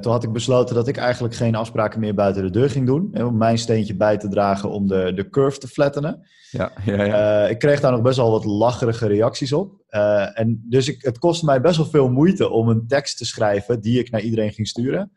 Toen 0.00 0.12
had 0.12 0.24
ik 0.24 0.32
besloten 0.32 0.74
dat 0.74 0.88
ik 0.88 0.96
eigenlijk 0.96 1.34
geen 1.34 1.54
afspraken 1.54 2.00
meer 2.00 2.14
buiten 2.14 2.42
de 2.42 2.50
deur 2.50 2.70
ging 2.70 2.86
doen. 2.86 3.10
Om 3.24 3.36
mijn 3.36 3.58
steentje 3.58 3.96
bij 3.96 4.16
te 4.16 4.28
dragen 4.28 4.70
om 4.70 4.86
de, 4.86 5.12
de 5.14 5.28
curve 5.28 5.58
te 5.58 5.68
flattenen. 5.68 6.26
Ja, 6.50 6.72
ja, 6.84 7.04
ja. 7.04 7.46
Ik 7.46 7.58
kreeg 7.58 7.80
daar 7.80 7.92
nog 7.92 8.02
best 8.02 8.16
wel 8.16 8.30
wat 8.30 8.44
lacherige 8.44 9.06
reacties 9.06 9.52
op. 9.52 9.84
En 10.34 10.64
dus 10.68 10.88
ik, 10.88 11.02
het 11.02 11.18
kostte 11.18 11.44
mij 11.44 11.60
best 11.60 11.76
wel 11.76 11.86
veel 11.86 12.08
moeite 12.08 12.48
om 12.48 12.68
een 12.68 12.86
tekst 12.86 13.18
te 13.18 13.24
schrijven 13.24 13.80
die 13.80 13.98
ik 13.98 14.10
naar 14.10 14.20
iedereen 14.20 14.52
ging 14.52 14.68
sturen. 14.68 15.12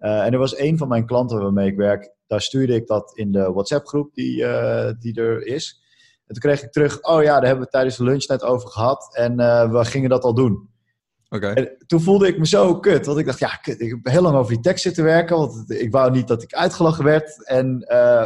Eh, 0.00 0.24
en 0.24 0.32
er 0.32 0.38
was 0.38 0.58
een 0.58 0.78
van 0.78 0.88
mijn 0.88 1.06
klanten 1.06 1.38
waarmee 1.40 1.70
ik 1.70 1.76
werk. 1.76 2.10
Daar 2.26 2.40
stuurde 2.40 2.74
ik 2.74 2.86
dat 2.86 3.12
in 3.14 3.32
de 3.32 3.52
WhatsApp-groep 3.52 4.14
die, 4.14 4.44
eh, 4.44 4.92
die 4.98 5.20
er 5.20 5.46
is. 5.46 5.82
En 6.26 6.34
toen 6.34 6.50
kreeg 6.50 6.62
ik 6.62 6.72
terug, 6.72 7.02
oh 7.02 7.22
ja, 7.22 7.34
daar 7.34 7.46
hebben 7.46 7.64
we 7.64 7.70
tijdens 7.70 7.96
de 7.96 8.04
lunch 8.04 8.26
net 8.26 8.42
over 8.42 8.68
gehad. 8.68 9.16
En 9.16 9.40
eh, 9.40 9.70
we 9.70 9.84
gingen 9.84 10.10
dat 10.10 10.22
al 10.22 10.34
doen. 10.34 10.68
Oké. 11.28 11.46
En 11.46 11.76
toen 11.86 12.00
voelde 12.00 12.26
ik 12.26 12.38
me 12.38 12.46
zo 12.46 12.78
kut. 12.78 13.06
Want 13.06 13.18
ik 13.18 13.26
dacht, 13.26 13.38
ja, 13.38 13.48
kut, 13.48 13.80
ik 13.80 13.90
heb 13.90 13.98
heel 14.02 14.22
lang 14.22 14.36
over 14.36 14.52
die 14.52 14.62
tekst 14.62 14.82
zitten 14.82 15.04
werken. 15.04 15.36
Want 15.36 15.70
ik 15.70 15.92
wou 15.92 16.10
niet 16.10 16.28
dat 16.28 16.42
ik 16.42 16.54
uitgelachen 16.54 17.04
werd. 17.04 17.46
En, 17.46 17.84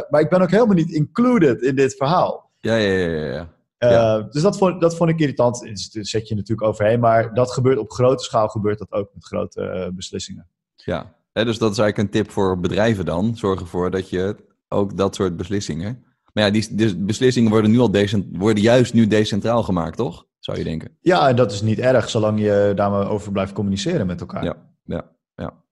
maar 0.09 0.19
ik 0.21 0.29
ben 0.29 0.41
ook 0.41 0.51
helemaal 0.51 0.75
niet 0.75 0.91
included 0.91 1.61
in 1.61 1.75
dit 1.75 1.95
verhaal. 1.95 2.51
Ja, 2.59 2.75
ja, 2.75 2.91
ja, 2.91 3.07
ja, 3.07 3.25
ja. 3.33 3.53
Ja. 3.77 4.21
Dus 4.21 4.41
dat 4.41 4.57
vond, 4.57 4.81
dat 4.81 4.95
vond 4.95 5.09
ik 5.09 5.19
irritant. 5.19 5.59
Dus 5.59 5.91
Daar 5.91 6.05
zet 6.05 6.27
je 6.27 6.35
natuurlijk 6.35 6.67
overheen. 6.67 6.99
Maar 6.99 7.33
dat 7.33 7.51
gebeurt 7.51 7.77
op 7.77 7.91
grote 7.91 8.23
schaal 8.23 8.47
gebeurt 8.47 8.79
dat 8.79 8.91
ook 8.91 9.09
met 9.13 9.25
grote 9.25 9.91
beslissingen. 9.95 10.47
ja. 10.75 11.15
Hè, 11.35 11.45
dus 11.45 11.57
dat 11.57 11.71
is 11.71 11.77
eigenlijk 11.77 11.97
een 11.97 12.21
tip 12.21 12.31
voor 12.31 12.59
bedrijven 12.59 13.05
dan. 13.05 13.35
Zorg 13.37 13.59
ervoor 13.59 13.91
dat 13.91 14.09
je 14.09 14.35
ook 14.67 14.97
dat 14.97 15.15
soort 15.15 15.37
beslissingen. 15.37 16.05
Maar 16.33 16.43
ja, 16.43 16.49
die, 16.49 16.75
die 16.75 16.97
beslissingen 16.97 17.51
worden 17.51 17.71
nu 17.71 17.79
al 17.79 17.91
decent, 17.91 18.25
worden 18.37 18.63
juist 18.63 18.93
nu 18.93 19.07
decentraal 19.07 19.63
gemaakt, 19.63 19.97
toch? 19.97 20.25
Zou 20.39 20.57
je 20.57 20.63
denken. 20.63 20.97
Ja, 21.01 21.27
en 21.29 21.35
dat 21.35 21.51
is 21.51 21.61
niet 21.61 21.79
erg, 21.79 22.09
zolang 22.09 22.39
je 22.39 22.71
daar 22.75 22.91
maar 22.91 23.09
over 23.09 23.31
blijft 23.31 23.53
communiceren 23.53 24.07
met 24.07 24.19
elkaar. 24.19 24.43
Ja, 24.43 24.55
ja, 24.83 25.11
ja. 25.35 25.63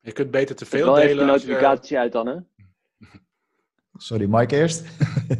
Je 0.00 0.12
kunt 0.12 0.30
beter 0.30 0.56
te 0.56 0.64
veel 0.66 0.84
wel 0.84 0.98
even 0.98 1.08
de 1.08 1.14
delen. 1.14 1.26
je- 1.26 1.32
notificatie 1.46 1.98
uit 1.98 2.12
dan, 2.12 2.26
hè? 2.26 2.34
Sorry, 3.96 4.26
Mike 4.28 4.56
eerst. 4.56 4.82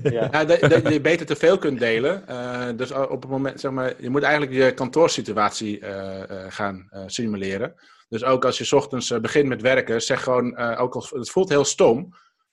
Ja. 0.02 0.28
Ja, 0.32 0.44
dat, 0.44 0.61
dat 0.61 0.88
je 0.92 1.00
beter 1.00 1.26
te 1.26 1.37
veel 1.37 1.58
kunt 1.58 1.78
delen. 1.78 2.26
Eh, 2.28 2.66
dus 2.76 2.90
op 2.92 3.23
het 3.23 3.30
moment, 3.30 3.61
zeg 3.61 3.70
maar, 3.70 4.02
je 4.02 4.11
moet 4.11 4.23
eigenlijk 4.23 4.52
je 4.52 4.75
kantoorsituatie 4.75 5.78
eh, 5.80 6.23
eh, 6.23 6.52
gaan 6.52 6.87
eh, 6.90 7.02
simuleren. 7.06 7.75
Dus 8.08 8.24
ook 8.24 8.44
als 8.44 8.58
je 8.58 8.64
's 8.64 8.72
ochtends 8.72 9.10
eh, 9.10 9.20
begint 9.20 9.48
met 9.48 9.62
werken, 9.62 10.02
zeg 10.02 10.22
gewoon, 10.22 10.56
eh, 10.56 10.80
ook 10.80 10.94
al 10.94 11.06
het 11.08 11.30
voelt 11.30 11.48
heel 11.48 11.64
stom, 11.64 12.12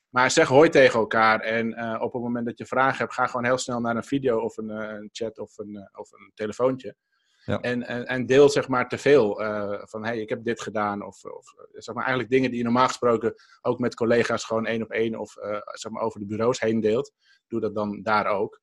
Maar 0.09 0.31
zeg 0.31 0.47
hoi 0.47 0.69
tegen 0.69 0.99
elkaar. 0.99 1.39
En 1.39 1.73
eh, 1.73 2.01
op 2.01 2.13
het 2.13 2.21
moment 2.21 2.45
dat 2.45 2.57
je 2.57 2.65
vragen 2.65 2.97
hebt, 2.97 3.13
ga 3.13 3.25
gewoon 3.25 3.45
heel 3.45 3.57
snel 3.57 3.79
naar 3.79 3.95
een 3.95 4.03
video 4.03 4.39
of 4.39 4.57
een, 4.57 4.69
een 4.69 5.09
chat 5.11 5.39
of 5.39 5.57
een, 5.57 5.89
of 5.93 6.11
een 6.11 6.31
telefoontje. 6.33 6.95
Ja. 7.45 7.59
En, 7.61 7.83
en, 7.83 8.05
en, 8.05 8.25
deel 8.25 8.49
zeg 8.49 8.67
maar 8.67 8.89
te 8.89 8.97
veel 8.97 9.41
van 9.83 10.05
hey, 10.05 10.19
ik 10.19 10.29
heb 10.29 10.43
dit 10.43 10.61
gedaan. 10.61 11.05
Of, 11.05 11.23
of 11.23 11.53
zeg 11.71 11.95
maar 11.95 12.03
eigenlijk 12.03 12.33
dingen 12.33 12.49
die 12.49 12.57
je 12.57 12.63
normaal 12.65 12.87
gesproken 12.87 13.33
ook 13.61 13.79
met 13.79 13.95
collega's 13.95 14.43
gewoon 14.43 14.65
één 14.65 14.81
op 14.81 14.91
één 14.91 15.19
of 15.19 15.33
zeg 15.71 15.91
maar 15.91 16.01
over 16.01 16.19
de 16.19 16.25
bureaus 16.25 16.59
heen 16.59 16.79
deelt. 16.79 17.11
Doe 17.47 17.59
dat 17.59 17.75
dan 17.75 18.01
daar 18.03 18.25
ook. 18.27 18.61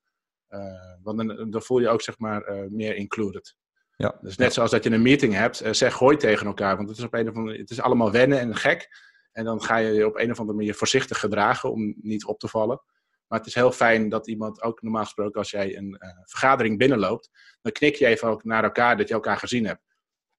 want 1.02 1.16
dan, 1.18 1.50
dan, 1.50 1.62
voel 1.62 1.78
je 1.78 1.88
ook 1.88 2.02
zeg 2.02 2.18
maar 2.18 2.68
meer 2.70 2.94
included. 2.94 3.56
Ja. 4.02 4.18
Dus 4.20 4.36
net 4.36 4.52
zoals 4.52 4.70
dat 4.70 4.84
je 4.84 4.90
een 4.90 5.02
meeting 5.02 5.34
hebt, 5.34 5.62
zeg 5.70 5.94
gooi 5.94 6.16
tegen 6.16 6.46
elkaar. 6.46 6.76
Want 6.76 6.88
het 6.88 6.98
is, 6.98 7.04
op 7.04 7.14
een 7.14 7.28
of 7.28 7.36
andere, 7.36 7.58
het 7.58 7.70
is 7.70 7.80
allemaal 7.80 8.10
wennen 8.10 8.38
en 8.38 8.56
gek. 8.56 8.88
En 9.32 9.44
dan 9.44 9.62
ga 9.62 9.76
je 9.76 9.92
je 9.92 10.06
op 10.06 10.16
een 10.16 10.30
of 10.30 10.38
andere 10.38 10.58
manier 10.58 10.74
voorzichtig 10.74 11.18
gedragen 11.18 11.72
om 11.72 11.94
niet 12.00 12.24
op 12.24 12.38
te 12.38 12.48
vallen. 12.48 12.82
Maar 13.26 13.38
het 13.38 13.48
is 13.48 13.54
heel 13.54 13.72
fijn 13.72 14.08
dat 14.08 14.28
iemand 14.28 14.62
ook 14.62 14.82
normaal 14.82 15.04
gesproken, 15.04 15.38
als 15.38 15.50
jij 15.50 15.76
een 15.76 15.98
uh, 16.00 16.08
vergadering 16.24 16.78
binnenloopt, 16.78 17.30
dan 17.60 17.72
knik 17.72 17.94
je 17.94 18.06
even 18.06 18.28
ook 18.28 18.44
naar 18.44 18.64
elkaar 18.64 18.96
dat 18.96 19.08
je 19.08 19.14
elkaar 19.14 19.36
gezien 19.36 19.66
hebt. 19.66 19.82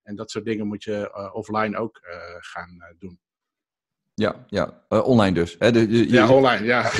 En 0.02 0.16
dat 0.16 0.30
soort 0.30 0.44
dingen 0.44 0.66
moet 0.66 0.82
je 0.82 1.12
uh, 1.16 1.34
offline 1.34 1.78
ook 1.78 2.00
uh, 2.02 2.14
gaan 2.38 2.94
doen. 2.98 3.20
Ja, 4.14 4.34
ja. 4.46 4.82
online 4.88 5.34
dus. 5.34 5.56
Hè? 5.58 5.72
De, 5.72 5.86
de, 5.86 6.10
ja, 6.10 6.30
online, 6.30 6.64
ja. 6.74 6.90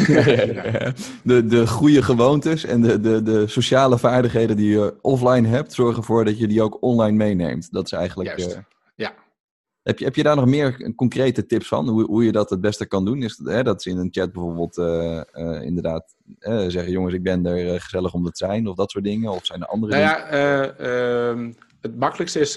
de, 1.22 1.46
de 1.46 1.66
goede 1.66 2.02
gewoontes 2.02 2.64
en 2.64 2.80
de, 2.80 3.00
de, 3.00 3.22
de 3.22 3.46
sociale 3.46 3.98
vaardigheden 3.98 4.56
die 4.56 4.70
je 4.70 4.94
offline 5.00 5.48
hebt, 5.48 5.72
zorgen 5.72 5.96
ervoor 5.96 6.24
dat 6.24 6.38
je 6.38 6.46
die 6.46 6.62
ook 6.62 6.82
online 6.82 7.16
meeneemt. 7.16 7.72
Dat 7.72 7.84
is 7.84 7.92
eigenlijk. 7.92 8.38
Juist. 8.38 8.60
ja. 8.94 9.14
Heb 9.82 9.98
je, 9.98 10.04
heb 10.04 10.16
je 10.16 10.22
daar 10.22 10.36
nog 10.36 10.46
meer 10.46 10.94
concrete 10.94 11.46
tips 11.46 11.68
van? 11.68 11.88
Hoe, 11.88 12.04
hoe 12.04 12.24
je 12.24 12.32
dat 12.32 12.50
het 12.50 12.60
beste 12.60 12.86
kan 12.86 13.04
doen? 13.04 13.22
Is 13.22 13.40
hè, 13.44 13.62
dat 13.62 13.82
ze 13.82 13.90
in 13.90 13.98
een 13.98 14.08
chat 14.10 14.32
bijvoorbeeld 14.32 14.78
uh, 14.78 15.20
uh, 15.34 15.62
inderdaad 15.62 16.14
zeggen: 16.68 16.90
jongens, 16.90 17.14
ik 17.14 17.22
ben 17.22 17.46
er 17.46 17.80
gezellig 17.80 18.14
om 18.14 18.24
te 18.24 18.30
zijn, 18.32 18.66
of 18.68 18.76
dat 18.76 18.90
soort 18.90 19.04
dingen? 19.04 19.30
Of 19.30 19.46
zijn 19.46 19.60
er 19.60 19.66
andere 19.66 19.92
nou 19.92 20.16
dingen? 20.16 20.38
Ja, 20.38 20.74
ehm, 20.76 21.52
het 21.84 21.98
makkelijkste 21.98 22.40
is 22.40 22.54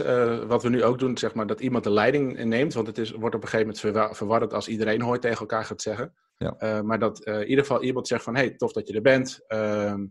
wat 0.48 0.64
we 0.64 0.70
nu 0.70 0.84
ook 0.84 1.00
doen, 1.00 1.18
zeg 1.18 1.34
maar, 1.34 1.48
dat 1.48 1.60
iemand 1.60 1.84
de 1.84 1.92
leiding 1.92 2.44
neemt. 2.44 2.74
Want 2.74 2.88
het 2.88 2.98
is, 2.98 3.12
wordt 3.12 3.36
op 3.36 3.42
een 3.42 3.48
gegeven 3.48 3.60
moment 3.60 3.80
verwa 3.80 4.14
verwarrend 4.14 4.54
als 4.54 4.68
iedereen 4.68 5.02
hoort 5.02 5.22
tegen 5.22 5.40
elkaar 5.40 5.66
gaat 5.66 5.82
zeggen. 5.82 6.14
Ja. 6.38 6.82
maar 6.82 7.00
dat 7.00 7.26
in 7.26 7.48
ieder 7.48 7.66
geval 7.66 7.84
iemand 7.84 8.08
zegt 8.08 8.24
van: 8.24 8.36
hey, 8.36 8.50
tof 8.50 8.72
dat 8.72 8.88
je 8.88 8.94
er 8.94 9.02
bent. 9.02 9.40
Ehm, 9.48 10.06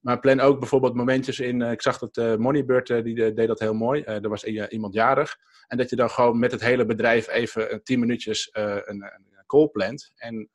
maar 0.00 0.20
plan 0.20 0.40
ook 0.40 0.58
bijvoorbeeld 0.58 0.94
momentjes 0.94 1.40
in. 1.40 1.62
ik 1.62 1.82
zag 1.82 1.98
dat 1.98 2.38
Moneybird 2.38 2.86
die 2.86 3.32
deed 3.32 3.46
dat 3.46 3.58
heel 3.58 3.74
mooi. 3.74 4.02
er 4.02 4.28
was 4.28 4.44
iemand 4.44 4.94
jarig. 4.94 5.36
En 5.66 5.76
dat 5.76 5.90
je 5.90 5.96
dan 5.96 6.10
gewoon 6.10 6.38
met 6.38 6.52
het 6.52 6.60
hele 6.60 6.86
bedrijf 6.86 7.28
even 7.28 7.82
tien 7.82 8.00
minuutjes 8.00 8.48
een, 8.52 8.84
een, 8.86 9.28
call 9.46 9.68
plant. 9.68 10.10
En, 10.14 10.48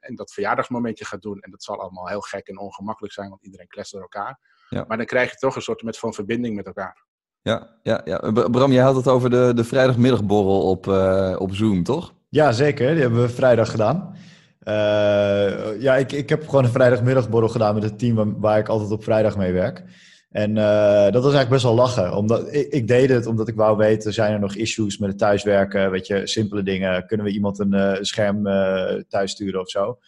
en 0.00 0.14
dat 0.14 0.32
verjaardagsmomentje 0.32 1.04
gaat 1.04 1.22
doen. 1.22 1.40
En 1.40 1.50
dat 1.50 1.62
zal 1.62 1.80
allemaal 1.80 2.08
heel 2.08 2.20
gek 2.20 2.48
en 2.48 2.58
ongemakkelijk 2.58 3.14
zijn, 3.14 3.28
want 3.28 3.42
iedereen 3.42 3.68
kletst 3.68 3.92
door 3.92 4.00
elkaar. 4.00 4.40
Ja. 4.68 4.84
Maar 4.88 4.96
dan 4.96 5.06
krijg 5.06 5.30
je 5.30 5.36
toch 5.36 5.56
een 5.56 5.62
soort 5.62 5.82
met 5.82 5.98
van 5.98 6.14
verbinding 6.14 6.56
met 6.56 6.66
elkaar. 6.66 7.08
Ja, 7.42 7.68
ja, 7.82 8.00
ja. 8.04 8.32
Bram, 8.50 8.72
jij 8.72 8.82
had 8.82 8.96
het 8.96 9.08
over 9.08 9.30
de, 9.30 9.52
de 9.54 9.64
vrijdagmiddagborrel 9.64 10.60
op, 10.60 10.86
uh, 10.86 11.36
op 11.38 11.54
Zoom, 11.54 11.82
toch? 11.82 12.14
Ja, 12.28 12.52
zeker. 12.52 12.90
Die 12.92 13.00
hebben 13.00 13.22
we 13.22 13.28
vrijdag 13.28 13.70
gedaan. 13.70 14.14
Uh, 14.64 15.80
ja, 15.80 15.96
ik, 15.96 16.12
ik 16.12 16.28
heb 16.28 16.48
gewoon 16.48 16.64
een 16.64 16.70
vrijdagmiddagborrel 16.70 17.48
gedaan 17.48 17.74
met 17.74 17.82
het 17.82 17.98
team 17.98 18.14
waar, 18.14 18.40
waar 18.40 18.58
ik 18.58 18.68
altijd 18.68 18.90
op 18.90 19.04
vrijdag 19.04 19.36
mee 19.36 19.52
werk. 19.52 19.84
En 20.30 20.50
uh, 20.50 21.02
dat 21.02 21.22
was 21.22 21.34
eigenlijk 21.34 21.48
best 21.48 21.62
wel 21.62 21.74
lachen. 21.74 22.16
Omdat, 22.16 22.54
ik, 22.54 22.72
ik, 22.72 22.88
deed 22.88 23.08
het 23.08 23.26
omdat 23.26 23.48
ik 23.48 23.54
wou 23.54 23.76
weten, 23.76 24.12
zijn 24.12 24.32
er 24.32 24.40
nog 24.40 24.54
issues 24.54 24.98
met 24.98 25.08
het 25.08 25.18
thuiswerken? 25.18 25.90
Weet 25.90 26.06
je, 26.06 26.26
simpele 26.26 26.62
dingen. 26.62 27.06
Kunnen 27.06 27.26
we 27.26 27.32
iemand 27.32 27.58
een 27.58 27.98
scherm 28.00 28.46
uh, 28.46 28.92
thuis 29.08 29.30
sturen 29.30 29.60
of 29.60 29.70
zo? 29.70 29.98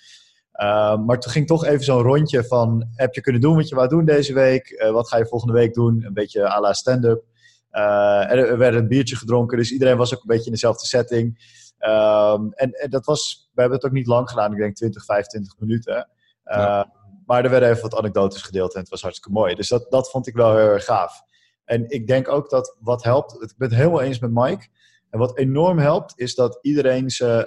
Maar 1.07 1.19
toen 1.19 1.33
ging 1.33 1.47
toch 1.47 1.65
even 1.65 1.85
zo'n 1.85 2.03
rondje 2.03 2.45
van, 2.45 2.89
heb 2.95 3.15
je 3.15 3.21
kunnen 3.21 3.41
doen 3.41 3.57
wat 3.57 3.69
je 3.69 3.75
wou 3.75 3.89
doen 3.89 4.05
deze 4.05 4.35
week? 4.35 4.89
wat 4.93 5.09
ga 5.09 5.17
je 5.17 5.27
volgende 5.27 5.55
week 5.55 5.75
doen? 5.75 6.05
Een 6.05 6.15
beetje 6.15 6.49
à 6.49 6.61
la 6.61 6.73
stand-up. 6.73 7.25
er, 7.71 8.49
er 8.49 8.59
werd 8.59 8.75
een 8.75 8.89
biertje 8.89 9.17
gedronken, 9.17 9.59
dus 9.59 9.73
iedereen 9.73 9.97
was 9.97 10.15
ook 10.15 10.21
een 10.21 10.27
beetje 10.27 10.47
in 10.47 10.53
dezelfde 10.53 10.87
setting. 10.87 11.39
Um, 11.79 12.53
en, 12.53 12.73
en, 12.73 12.91
dat 12.91 13.05
was, 13.05 13.49
we 13.55 13.61
hebben 13.61 13.79
het 13.79 13.87
ook 13.87 13.95
niet 13.95 14.07
lang 14.07 14.29
gedaan, 14.29 14.53
ik 14.53 14.59
denk 14.59 14.77
20, 14.77 15.05
25 15.05 15.59
minuten. 15.59 16.09
Ja. 16.45 16.93
Maar 17.27 17.45
er 17.45 17.51
werden 17.51 17.69
even 17.69 17.83
wat 17.83 17.97
anekdotes 17.97 18.43
gedeeld 18.43 18.75
en 18.75 18.81
het 18.81 18.89
was 18.89 19.03
hartstikke 19.03 19.39
mooi. 19.39 19.55
Dus 19.55 19.69
dat, 19.69 19.91
dat 19.91 20.11
vond 20.11 20.27
ik 20.27 20.35
wel 20.35 20.57
heel 20.57 20.69
erg 20.69 20.85
gaaf. 20.85 21.23
En 21.65 21.89
ik 21.89 22.07
denk 22.07 22.29
ook 22.29 22.51
dat 22.51 22.77
wat 22.81 23.03
helpt, 23.03 23.33
ik 23.33 23.55
ben 23.57 23.69
het 23.69 23.77
helemaal 23.77 24.01
eens 24.01 24.19
met 24.19 24.31
Mike. 24.33 24.67
En 25.13 25.19
wat 25.19 25.39
enorm 25.39 25.79
helpt, 25.79 26.13
is 26.17 26.35
dat 26.35 26.59
iedereen 26.63 27.11
zijn 27.11 27.47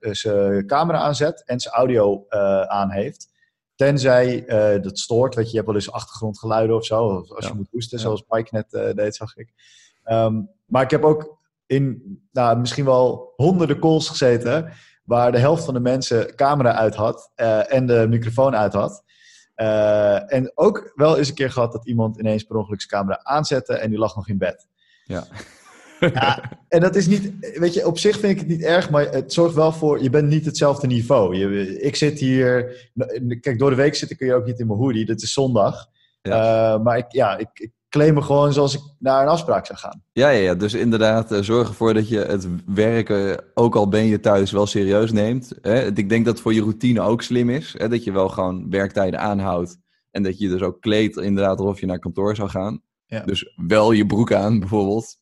uh, 0.00 0.66
camera 0.66 0.98
aanzet 0.98 1.42
en 1.46 1.60
zijn 1.60 1.74
audio 1.74 2.26
uh, 2.30 2.62
aan 2.62 2.90
heeft. 2.90 3.28
Tenzij 3.74 4.44
uh, 4.46 4.82
dat 4.82 4.98
stoort, 4.98 5.34
weet 5.34 5.44
je, 5.44 5.50
je 5.50 5.56
hebt 5.56 5.66
wel 5.66 5.76
eens 5.76 5.92
achtergrondgeluiden 5.92 6.76
of 6.76 6.84
zo. 6.84 7.04
Of 7.04 7.30
als 7.30 7.44
ja. 7.44 7.50
je 7.50 7.56
moet 7.56 7.68
hoesten, 7.70 7.98
ja. 7.98 8.04
zoals 8.04 8.24
Mike 8.28 8.48
net 8.50 8.96
deed, 8.96 9.16
zag 9.16 9.36
ik. 9.36 9.52
Um, 10.04 10.50
maar 10.66 10.82
ik 10.82 10.90
heb 10.90 11.04
ook 11.04 11.38
in 11.66 12.02
nou, 12.32 12.58
misschien 12.58 12.84
wel 12.84 13.32
honderden 13.36 13.78
calls 13.78 14.08
gezeten 14.08 14.72
waar 15.04 15.32
de 15.32 15.38
helft 15.38 15.64
van 15.64 15.74
de 15.74 15.80
mensen 15.80 16.34
camera 16.34 16.74
uit 16.74 16.94
had 16.94 17.30
en 17.68 17.86
de 17.86 18.06
microfoon 18.08 18.56
uit 18.56 18.72
had. 18.72 19.04
En 20.26 20.52
ook 20.54 20.92
wel 20.94 21.18
eens 21.18 21.28
een 21.28 21.34
keer 21.34 21.50
gehad 21.50 21.72
dat 21.72 21.86
iemand 21.86 22.18
ineens 22.18 22.42
per 22.42 22.56
ongeluk 22.56 22.80
zijn 22.80 23.02
camera 23.02 23.20
aanzette 23.22 23.74
en 23.74 23.90
die 23.90 23.98
lag 23.98 24.16
nog 24.16 24.28
in 24.28 24.38
bed. 24.38 24.66
Ja. 25.04 25.24
Ja. 26.00 26.58
En 26.68 26.80
dat 26.80 26.96
is 26.96 27.06
niet, 27.06 27.32
weet 27.58 27.74
je, 27.74 27.86
op 27.86 27.98
zich 27.98 28.18
vind 28.18 28.32
ik 28.32 28.38
het 28.38 28.48
niet 28.48 28.62
erg, 28.62 28.90
maar 28.90 29.10
het 29.10 29.32
zorgt 29.32 29.54
wel 29.54 29.72
voor, 29.72 30.02
je 30.02 30.10
bent 30.10 30.28
niet 30.28 30.44
hetzelfde 30.44 30.86
niveau. 30.86 31.36
Je, 31.36 31.80
ik 31.80 31.96
zit 31.96 32.18
hier, 32.18 32.76
kijk, 33.40 33.58
door 33.58 33.70
de 33.70 33.76
week 33.76 33.94
zitten 33.94 34.16
kun 34.16 34.26
je 34.26 34.34
ook 34.34 34.46
niet 34.46 34.58
in 34.58 34.66
mijn 34.66 34.78
hoodie, 34.78 35.06
dit 35.06 35.22
is 35.22 35.32
zondag. 35.32 35.86
Ja. 36.22 36.74
Uh, 36.74 36.82
maar 36.82 36.98
ik, 36.98 37.12
ja, 37.12 37.38
ik, 37.38 37.48
ik 37.54 37.70
claim 37.88 38.14
me 38.14 38.22
gewoon 38.22 38.52
zoals 38.52 38.74
ik 38.74 38.80
naar 38.98 39.22
een 39.22 39.28
afspraak 39.28 39.66
zou 39.66 39.78
gaan. 39.78 40.02
Ja, 40.12 40.28
ja, 40.28 40.40
ja. 40.40 40.54
dus 40.54 40.74
inderdaad, 40.74 41.32
uh, 41.32 41.40
zorg 41.40 41.68
ervoor 41.68 41.94
dat 41.94 42.08
je 42.08 42.18
het 42.18 42.48
werken, 42.66 43.44
ook 43.54 43.76
al 43.76 43.88
ben 43.88 44.04
je 44.04 44.20
thuis, 44.20 44.50
wel 44.50 44.66
serieus 44.66 45.12
neemt. 45.12 45.52
Hè? 45.60 45.86
Ik 45.86 46.08
denk 46.08 46.24
dat 46.24 46.34
het 46.34 46.42
voor 46.42 46.54
je 46.54 46.60
routine 46.60 47.00
ook 47.00 47.22
slim 47.22 47.50
is. 47.50 47.74
Hè? 47.78 47.88
Dat 47.88 48.04
je 48.04 48.12
wel 48.12 48.28
gewoon 48.28 48.70
werktijden 48.70 49.20
aanhoudt. 49.20 49.78
En 50.10 50.22
dat 50.22 50.38
je 50.38 50.48
dus 50.48 50.62
ook 50.62 50.80
kleedt, 50.80 51.16
inderdaad, 51.16 51.58
alsof 51.58 51.80
je 51.80 51.86
naar 51.86 51.98
kantoor 51.98 52.36
zou 52.36 52.48
gaan. 52.48 52.82
Ja. 53.06 53.20
Dus 53.20 53.54
wel 53.66 53.92
je 53.92 54.06
broek 54.06 54.32
aan, 54.32 54.58
bijvoorbeeld. 54.58 55.18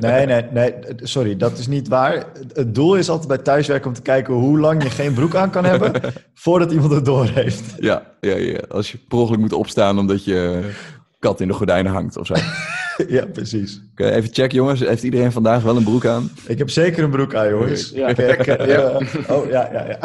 Nee, 0.00 0.26
nee, 0.26 0.44
nee, 0.52 0.74
sorry, 0.96 1.36
dat 1.36 1.58
is 1.58 1.66
niet 1.66 1.88
waar. 1.88 2.26
Het 2.52 2.74
doel 2.74 2.94
is 2.94 3.08
altijd 3.08 3.28
bij 3.28 3.38
thuiswerken 3.38 3.88
om 3.88 3.94
te 3.94 4.02
kijken 4.02 4.34
hoe 4.34 4.58
lang 4.58 4.82
je 4.82 4.90
geen 4.90 5.14
broek 5.14 5.34
aan 5.34 5.50
kan 5.50 5.64
hebben 5.64 5.92
voordat 6.34 6.72
iemand 6.72 6.92
het 6.92 7.04
door 7.04 7.28
heeft. 7.28 7.74
Ja, 7.78 8.02
ja, 8.20 8.36
ja. 8.36 8.60
als 8.68 8.92
je 8.92 8.98
per 9.08 9.18
ongeluk 9.18 9.40
moet 9.40 9.52
opstaan 9.52 9.98
omdat 9.98 10.24
je 10.24 10.70
kat 11.18 11.40
in 11.40 11.48
de 11.48 11.54
gordijnen 11.54 11.92
hangt 11.92 12.16
of 12.16 12.26
zo. 12.26 12.34
ja, 13.16 13.26
precies. 13.26 13.80
Oké, 13.92 14.10
even 14.10 14.32
check 14.32 14.52
jongens. 14.52 14.80
Heeft 14.80 15.02
iedereen 15.02 15.32
vandaag 15.32 15.62
wel 15.62 15.76
een 15.76 15.84
broek 15.84 16.06
aan? 16.06 16.30
Ik 16.46 16.58
heb 16.58 16.70
zeker 16.70 17.04
een 17.04 17.10
broek 17.10 17.34
aan, 17.34 17.48
jongens. 17.48 17.90
Ja. 17.90 18.12
Kijk, 18.12 18.46
uh, 18.46 18.66
ja. 18.66 19.00
Oh, 19.34 19.50
ja, 19.50 19.68
ja, 19.72 19.86
ja. 19.86 19.98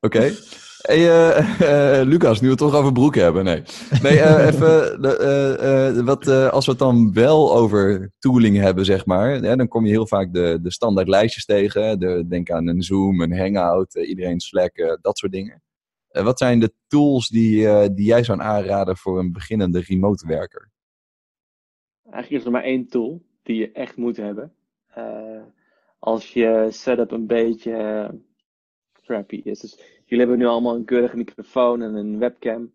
Oké. 0.00 0.16
Okay. 0.16 0.34
Hey, 0.82 0.98
uh, 0.98 1.60
uh, 1.60 2.02
Lucas, 2.12 2.40
nu 2.40 2.46
we 2.46 2.52
het 2.52 2.58
toch 2.58 2.74
over 2.74 2.92
broek 2.92 3.14
hebben. 3.14 3.44
Nee, 3.44 3.62
nee 4.02 4.22
even, 4.48 6.04
wat, 6.04 6.26
als 6.28 6.64
we 6.64 6.70
het 6.70 6.80
dan 6.80 7.12
wel 7.12 7.54
over 7.56 8.12
tooling 8.18 8.56
hebben, 8.56 8.84
zeg 8.84 9.06
maar. 9.06 9.40
dan 9.40 9.68
kom 9.68 9.84
je 9.84 9.90
heel 9.90 10.06
vaak 10.06 10.32
de, 10.32 10.58
de 10.62 10.72
standaard 10.72 11.08
lijstjes 11.08 11.44
tegen. 11.44 11.98
De, 11.98 12.26
denk 12.28 12.50
aan 12.50 12.66
een 12.66 12.82
Zoom, 12.82 13.20
een 13.20 13.38
Hangout, 13.38 13.94
iedereen 13.94 14.40
Slack, 14.40 14.98
dat 15.00 15.18
soort 15.18 15.32
dingen. 15.32 15.62
Uh, 16.12 16.22
wat 16.22 16.38
zijn 16.38 16.60
de 16.60 16.72
tools 16.86 17.28
die, 17.28 17.60
uh, 17.60 17.84
die 17.92 18.06
jij 18.06 18.24
zou 18.24 18.40
aanraden 18.40 18.96
voor 18.96 19.18
een 19.18 19.32
beginnende 19.32 19.80
remote 19.80 20.26
werker? 20.26 20.70
Eigenlijk 22.10 22.40
is 22.40 22.44
er 22.44 22.52
maar 22.52 22.62
één 22.62 22.88
tool 22.88 23.22
die 23.42 23.56
je 23.56 23.72
echt 23.72 23.96
moet 23.96 24.16
hebben. 24.16 24.52
Uh, 24.98 25.42
als 25.98 26.32
je 26.32 26.66
setup 26.70 27.10
een 27.10 27.26
beetje 27.26 28.10
crappy 29.02 29.40
is. 29.44 29.60
Dus 29.60 30.01
jullie 30.12 30.26
hebben 30.26 30.46
nu 30.46 30.52
allemaal 30.52 30.74
een 30.74 30.84
keurige 30.84 31.16
microfoon 31.16 31.82
en 31.82 31.94
een 31.94 32.18
webcam. 32.18 32.72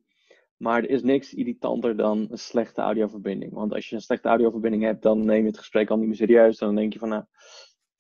Maar 0.58 0.84
er 0.84 0.89
is 0.89 1.04
niks 1.04 1.34
irritanter 1.34 1.97
dan 1.97 2.28
een 2.30 2.38
slechte 2.38 2.82
audioverbinding. 2.82 3.54
Want 3.54 3.73
als 3.73 3.89
je 3.89 3.95
een 3.95 4.02
slechte 4.02 4.28
audioverbinding 4.28 4.84
hebt, 4.84 5.02
dan 5.02 5.26
neem 5.26 5.41
je 5.41 5.47
het 5.47 5.58
gesprek 5.58 5.89
al 5.89 5.97
niet 5.97 6.08
meer 6.08 6.15
serieus. 6.15 6.58
Dan 6.58 6.76
denk 6.76 6.93
je 6.93 7.00
van, 7.00 7.10
nou, 7.10 7.23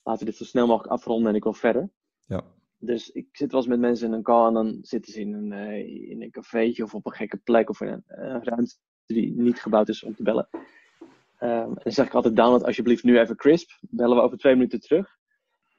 laten 0.03 0.25
we 0.25 0.29
dit 0.31 0.39
zo 0.39 0.43
snel 0.43 0.67
mogelijk 0.67 0.93
afronden 0.93 1.29
en 1.29 1.35
ik 1.35 1.43
wil 1.43 1.53
verder. 1.53 1.89
Ja. 2.25 2.43
Dus 2.77 3.11
ik 3.11 3.27
zit 3.31 3.51
wel 3.51 3.59
eens 3.59 3.69
met 3.69 3.79
mensen 3.79 4.07
in 4.07 4.13
een 4.13 4.23
call 4.23 4.47
en 4.47 4.53
dan 4.53 4.77
zitten 4.81 5.13
ze 5.13 5.19
in 5.19 5.33
een, 5.33 5.51
uh, 5.51 6.09
in 6.09 6.21
een 6.21 6.31
cafeetje 6.31 6.83
of 6.83 6.93
op 6.93 7.05
een 7.05 7.11
gekke 7.11 7.37
plek 7.37 7.69
of 7.69 7.81
in 7.81 7.87
een, 7.87 8.03
een 8.05 8.43
ruimte 8.43 8.75
die 9.05 9.33
niet 9.35 9.61
gebouwd 9.61 9.89
is 9.89 10.03
om 10.03 10.15
te 10.15 10.23
bellen. 10.23 10.47
Um, 10.51 11.49
en 11.49 11.79
dan 11.83 11.91
zeg 11.91 12.05
ik 12.05 12.13
altijd, 12.13 12.35
download 12.35 12.63
alsjeblieft 12.63 13.03
nu 13.03 13.19
even 13.19 13.35
Crisp. 13.35 13.69
Bellen 13.81 14.15
we 14.15 14.23
over 14.23 14.37
twee 14.37 14.55
minuten 14.55 14.79
terug. 14.79 15.17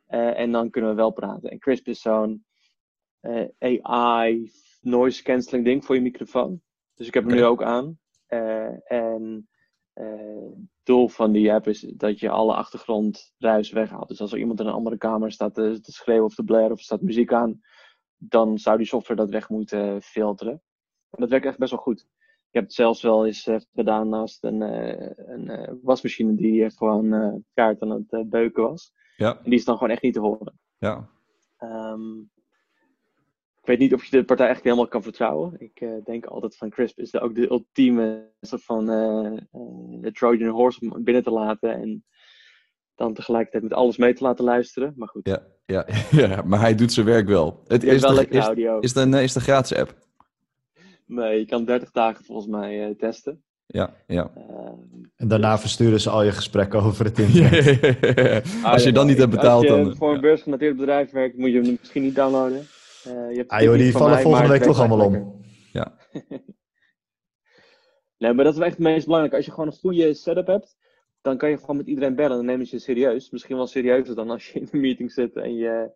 Uh, 0.09 0.38
en 0.38 0.53
dan 0.53 0.71
kunnen 0.71 0.90
we 0.90 0.97
wel 0.97 1.11
praten. 1.11 1.51
En 1.51 1.59
Crisp 1.59 1.87
is 1.87 2.01
zo'n 2.01 2.47
uh, 3.22 3.48
AI 3.59 4.50
noise 4.81 5.22
cancelling 5.22 5.64
ding 5.64 5.85
voor 5.85 5.94
je 5.94 6.00
microfoon. 6.00 6.62
Dus 6.94 7.07
ik 7.07 7.14
heb 7.14 7.22
hem 7.22 7.33
okay. 7.33 7.44
nu 7.44 7.50
ook 7.50 7.62
aan. 7.62 7.98
en 8.85 9.48
doel 10.83 11.09
van 11.09 11.33
die 11.33 11.52
app 11.52 11.66
is 11.66 11.81
dat 11.81 12.18
je 12.20 12.31
alle 12.31 12.54
achtergrondruis 12.54 13.70
weghaalt. 13.70 14.09
Dus 14.09 14.20
als 14.20 14.33
er 14.33 14.38
iemand 14.38 14.61
in 14.61 14.66
een 14.66 14.72
andere 14.72 14.96
kamer 14.96 15.33
staat 15.33 15.54
te, 15.54 15.81
te 15.81 15.92
schreeuwen 15.92 16.24
of 16.24 16.35
te 16.35 16.42
blaren 16.42 16.70
of 16.70 16.78
er 16.78 16.85
staat 16.85 17.00
muziek 17.00 17.33
aan, 17.33 17.61
dan 18.16 18.59
zou 18.59 18.76
die 18.76 18.87
software 18.87 19.20
dat 19.20 19.31
weg 19.31 19.48
moeten 19.48 20.02
filteren. 20.02 20.62
En 21.11 21.20
dat 21.20 21.31
werkt 21.31 21.46
echt 21.46 21.59
best 21.59 21.70
wel 21.70 21.81
goed. 21.81 22.00
Ik 22.48 22.54
heb 22.54 22.62
het 22.62 22.72
zelfs 22.72 23.02
wel 23.02 23.26
eens 23.26 23.50
gedaan 23.74 24.09
naast 24.09 24.44
een, 24.44 24.61
een 24.61 25.78
wasmachine 25.83 26.35
die 26.35 26.70
gewoon 26.70 27.44
kaart 27.54 27.81
aan 27.81 27.90
het 27.90 28.31
beuken 28.31 28.62
was. 28.62 28.92
Ja. 29.16 29.37
En 29.37 29.50
die 29.50 29.59
is 29.59 29.64
dan 29.64 29.76
gewoon 29.76 29.92
echt 29.92 30.02
niet 30.02 30.14
te 30.14 30.20
horen. 30.20 30.59
Ja. 30.78 31.09
Um, 31.59 32.31
ik 32.35 32.38
weet 33.68 33.78
niet 33.78 33.94
of 33.94 34.04
je 34.04 34.16
de 34.16 34.24
partij 34.24 34.48
echt 34.48 34.62
helemaal 34.62 34.88
kan 34.88 35.02
vertrouwen. 35.02 35.54
Ik 35.59 35.87
denk 36.04 36.26
altijd 36.26 36.57
van 36.57 36.70
Crisp 36.70 36.98
is 36.98 37.11
de, 37.11 37.20
ook 37.20 37.35
de 37.35 37.50
ultieme 37.50 38.31
soort 38.40 38.64
van 38.64 38.87
de 40.00 40.11
Trojan 40.12 40.48
horse 40.48 40.81
om 40.90 41.04
binnen 41.04 41.22
te 41.22 41.31
laten. 41.31 41.74
En 41.74 42.04
dan 42.98 43.14
tegelijkertijd 43.14 43.62
met 43.62 43.72
alles 43.72 43.96
mee 43.96 44.14
te 44.14 44.22
laten 44.22 44.44
luisteren. 44.44 44.92
Maar 44.96 45.09
goed. 45.09 45.26
Ja, 45.26 45.42
ja, 45.66 45.87
ja 46.11 46.42
maar 46.42 46.61
hij 46.61 46.74
doet 46.74 46.92
zijn 46.92 47.07
werk 47.07 47.26
wel. 47.26 47.62
Het 47.66 47.85
is, 47.85 48.00
wel 48.00 48.14
de, 48.14 48.28
is, 48.28 48.44
audio. 48.44 48.78
Is, 48.78 48.94
het 48.94 49.04
een, 49.04 49.14
is 49.14 49.33
de 49.33 49.40
gratis 49.40 49.78
app? 49.78 49.94
Nee, 51.07 51.38
je 51.38 51.46
kan 51.46 51.64
30 51.64 51.90
dagen 51.90 52.24
volgens 52.24 52.46
mij 52.46 52.88
uh, 52.88 52.94
testen. 52.96 53.42
Ja, 53.66 53.94
ja. 54.07 54.31
Uh, 54.37 54.70
En 55.16 55.28
daarna 55.28 55.59
versturen 55.59 56.00
ze 56.00 56.11
al 56.11 56.22
je 56.22 56.33
gesprekken 56.33 56.83
over 56.83 57.04
het 57.04 57.18
internet. 57.28 58.44
als 58.62 58.83
je 58.83 58.92
dan 58.92 59.07
niet 59.07 59.18
hebt 59.18 59.31
betaald, 59.31 59.68
als 59.68 59.78
je 59.78 59.85
dan... 59.85 59.96
voor 59.96 60.14
een 60.14 60.20
beursgenoteerd 60.20 60.76
bedrijf 60.76 61.11
werkt, 61.11 61.37
moet 61.37 61.50
je 61.50 61.61
hem 61.61 61.76
misschien 61.81 62.02
niet 62.02 62.14
downloaden. 62.14 62.66
Uh, 63.09 63.31
je 63.31 63.37
hebt 63.37 63.51
ah 63.51 63.61
joh, 63.61 63.75
die 63.75 63.92
vallen 63.92 64.12
mij, 64.12 64.23
volgende 64.23 64.49
week 64.49 64.62
toch 64.62 64.79
allemaal 64.79 65.07
om. 65.07 65.42
Ja. 65.73 65.97
nee, 68.18 68.33
maar 68.33 68.44
dat 68.44 68.53
is 68.53 68.59
wel 68.59 68.66
echt 68.66 68.77
het 68.77 68.87
meest 68.87 69.05
belangrijke. 69.05 69.37
Als 69.37 69.44
je 69.44 69.51
gewoon 69.51 69.66
een 69.66 69.79
goede 69.81 70.14
setup 70.14 70.47
hebt, 70.47 70.77
dan 71.21 71.37
kan 71.37 71.51
je 71.51 71.59
gewoon 71.59 71.77
met 71.77 71.87
iedereen 71.87 72.14
bellen 72.14 72.31
en 72.31 72.37
dan 72.37 72.47
nemen 72.47 72.66
ze 72.66 72.77
je 72.77 72.83
serieus. 72.83 73.31
Misschien 73.31 73.57
wel 73.57 73.66
serieuzer 73.66 74.14
dan 74.14 74.31
als 74.31 74.49
je 74.49 74.61
in 74.61 74.68
een 74.71 74.81
meeting 74.81 75.12
zit 75.12 75.37
en 75.37 75.55
je, 75.55 75.90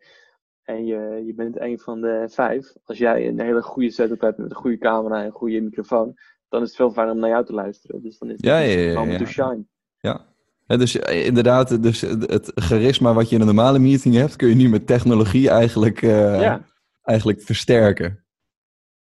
en 0.62 0.87
je, 0.87 1.22
je 1.27 1.35
bent 1.35 1.61
een 1.61 1.79
van 1.79 2.01
de 2.01 2.25
vijf. 2.29 2.72
Als 2.85 2.98
jij 2.98 3.29
een 3.29 3.40
hele 3.40 3.62
goede 3.62 3.90
setup 3.90 4.20
hebt 4.20 4.38
met 4.38 4.51
een 4.51 4.57
goede 4.57 4.79
camera 4.79 5.20
en 5.20 5.27
een 5.27 5.33
goede 5.33 5.61
microfoon, 5.61 6.14
dan 6.48 6.62
is 6.62 6.68
het 6.68 6.77
veel 6.77 6.90
fijner 6.90 7.14
om 7.14 7.20
naar 7.20 7.31
jou 7.31 7.44
te 7.44 7.53
luisteren. 7.53 8.03
Dus 8.03 8.18
dan 8.18 8.29
is 8.29 8.35
het 8.37 8.44
Ja, 8.44 8.59
ja, 8.59 8.79
ja, 8.79 8.94
moment 8.94 9.18
ja. 9.18 9.25
to 9.25 9.31
shine. 9.31 9.64
Ja. 9.98 10.31
Ja, 10.66 10.77
dus 10.77 10.98
eh, 10.98 11.27
inderdaad, 11.27 11.83
dus 11.83 12.01
het 12.01 12.53
charisma 12.55 13.12
wat 13.12 13.29
je 13.29 13.35
in 13.35 13.40
een 13.40 13.46
normale 13.46 13.79
meeting 13.79 14.14
hebt, 14.14 14.37
kun 14.37 14.48
je 14.48 14.55
nu 14.55 14.68
met 14.68 14.87
technologie 14.87 15.51
eigenlijk, 15.51 16.03
eh, 16.03 16.40
Ja. 16.40 16.64
Eigenlijk 17.02 17.40
versterken. 17.42 18.24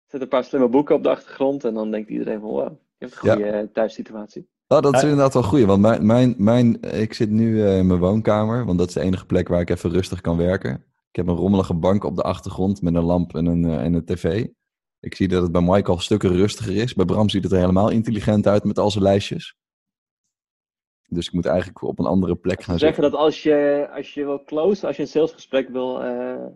Zet 0.07 0.21
een 0.21 0.29
paar 0.29 0.45
slimme 0.45 0.69
boeken 0.69 0.95
op 0.95 1.03
de 1.03 1.09
achtergrond 1.09 1.65
en 1.65 1.75
dan 1.75 1.91
denkt 1.91 2.09
iedereen 2.11 2.41
van 2.41 2.49
wow, 2.51 2.69
je 2.69 2.77
hebt 3.07 3.13
een 3.13 3.19
goede 3.19 3.45
eh, 3.45 3.67
thuissituatie. 3.73 4.49
Oh, 4.69 4.81
dat 4.81 4.95
is 4.95 5.01
Ja. 5.01 5.07
inderdaad 5.09 5.35
wel 5.35 5.43
goed, 5.43 5.63
want 5.65 5.81
mijn, 5.81 6.07
mijn, 6.07 6.35
mijn, 6.39 6.83
ik 6.83 7.15
zit 7.15 7.31
nu 7.31 7.63
eh, 7.65 7.79
in 7.79 7.87
mijn 7.87 8.01
woonkamer, 8.01 8.65
want 8.65 8.79
dat 8.79 8.89
is 8.89 8.95
de 8.95 9.01
enige 9.01 9.27
plek 9.27 9.49
waar 9.49 9.61
ik 9.61 9.71
even 9.71 9.91
rustig 9.91 10.21
kan 10.21 10.37
werken. 10.37 10.85
Ik 11.11 11.17
heb 11.17 11.27
een 11.27 11.37
rommelige 11.37 11.75
bank 11.75 12.05
op 12.05 12.17
de 12.17 12.23
achtergrond 12.23 12.83
met 12.83 12.95
een 12.95 13.05
lamp 13.05 13.35
en 13.35 13.47
een, 13.47 13.65
eh, 13.65 13.85
en 13.85 13.95
een 13.95 14.05
tv. 14.05 14.47
Ik 15.01 15.15
zie 15.15 15.29
dat 15.29 15.43
het 15.43 15.53
bij 15.53 15.61
Michael 15.63 15.99
stukken 15.99 16.31
rustiger 16.37 16.77
is. 16.77 16.95
Bij 16.95 17.05
Bram 17.05 17.29
ziet 17.29 17.43
het 17.43 17.53
er 17.53 17.59
helemaal 17.59 17.91
intelligent 17.91 18.47
uit 18.47 18.65
met 18.65 18.79
al 18.79 18.91
zijn 18.91 19.05
lijstjes. 19.05 19.57
Dus 21.09 21.27
ik 21.27 21.33
moet 21.33 21.47
eigenlijk 21.47 21.83
op 21.83 21.99
een 21.99 22.07
andere 22.07 22.35
plek 22.37 22.63
gaan 22.63 22.79
Ze 22.79 22.85
zeggen 22.85 23.03
zitten. 23.03 23.19
dat 23.19 23.27
als 23.29 23.43
je, 23.43 23.89
als 23.95 24.15
je 24.15 24.25
wil 24.25 24.45
close, 24.45 24.87
als 24.87 24.97
je 24.97 25.03
een 25.03 25.09
salesgesprek 25.09 25.69
wil, 25.69 26.03
eh, 26.03 26.47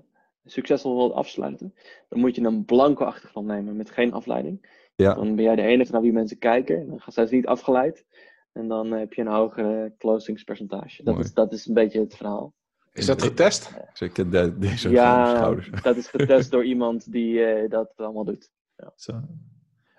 succesvol 0.50 0.96
wil 0.96 1.14
afsluiten, 1.14 1.74
dan 2.08 2.20
moet 2.20 2.36
je 2.36 2.42
een 2.42 2.64
blanco 2.64 3.04
achtergrond 3.04 3.46
nemen 3.46 3.76
met 3.76 3.90
geen 3.90 4.12
afleiding. 4.12 4.76
Ja. 4.94 5.14
Dan 5.14 5.34
ben 5.34 5.44
jij 5.44 5.56
de 5.56 5.62
enige 5.62 5.92
naar 5.92 6.00
wie 6.00 6.12
mensen 6.12 6.38
kijken. 6.38 6.88
Dan 6.88 7.00
gaan 7.00 7.12
zij 7.12 7.26
niet 7.30 7.46
afgeleid. 7.46 8.04
En 8.52 8.68
dan 8.68 8.90
heb 8.90 9.12
je 9.12 9.20
een 9.20 9.28
hogere 9.28 9.94
closingspercentage. 9.98 11.02
Dat 11.02 11.14
Mooi. 11.14 11.26
is, 11.26 11.32
dat 11.32 11.52
is 11.52 11.66
een 11.66 11.74
beetje 11.74 12.00
het 12.00 12.16
verhaal. 12.16 12.54
Is 12.92 13.06
dat 13.06 13.22
getest? 13.22 13.70
Dus 13.92 14.00
ik 14.00 14.16
heb 14.16 14.30
de- 14.30 14.58
deze 14.58 14.90
ja, 14.90 15.36
schouders. 15.36 15.70
dat 15.82 15.96
is 15.96 16.08
getest 16.08 16.50
door 16.50 16.64
iemand 16.64 17.12
die 17.12 17.44
eh, 17.44 17.70
dat 17.70 17.92
allemaal 17.96 18.24
doet. 18.24 18.50
Zo. 18.96 19.20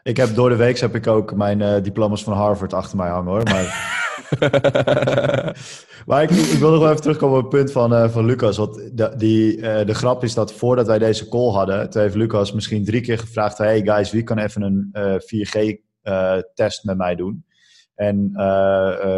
Ik 0.03 0.17
heb 0.17 0.35
door 0.35 0.49
de 0.49 0.55
week 0.55 0.79
heb 0.79 0.95
ik 0.95 1.07
ook 1.07 1.35
mijn 1.35 1.61
eh, 1.61 1.83
diploma's 1.83 2.23
van 2.23 2.33
Harvard 2.33 2.73
achter 2.73 2.97
mij 2.97 3.09
hangen 3.09 3.31
hoor. 3.31 3.43
Maar, 3.43 3.65
maar 6.07 6.23
ik, 6.23 6.29
wil 6.29 6.71
nog 6.71 6.79
wel 6.79 6.89
even 6.89 7.01
terugkomen 7.01 7.37
op 7.37 7.43
het 7.43 7.51
punt 7.51 7.71
van, 7.71 7.93
eh, 7.93 8.09
van 8.09 8.25
Lucas. 8.25 8.57
Want 8.57 8.97
de, 8.97 9.13
die, 9.17 9.61
eh, 9.61 9.85
de 9.85 9.93
grap 9.93 10.23
is 10.23 10.33
dat 10.33 10.53
voordat 10.53 10.87
wij 10.87 10.99
deze 10.99 11.27
call 11.27 11.51
hadden, 11.51 11.89
toen 11.89 12.01
heeft 12.01 12.15
Lucas 12.15 12.51
misschien 12.51 12.85
drie 12.85 13.01
keer 13.01 13.19
gevraagd: 13.19 13.57
Hey 13.57 13.81
guys, 13.81 14.11
wie 14.11 14.23
kan 14.23 14.37
even 14.37 14.61
een 14.61 14.89
eh, 14.91 15.15
4G-test 15.19 16.83
met 16.83 16.97
mij 16.97 17.15
doen? 17.15 17.45
En 17.95 18.31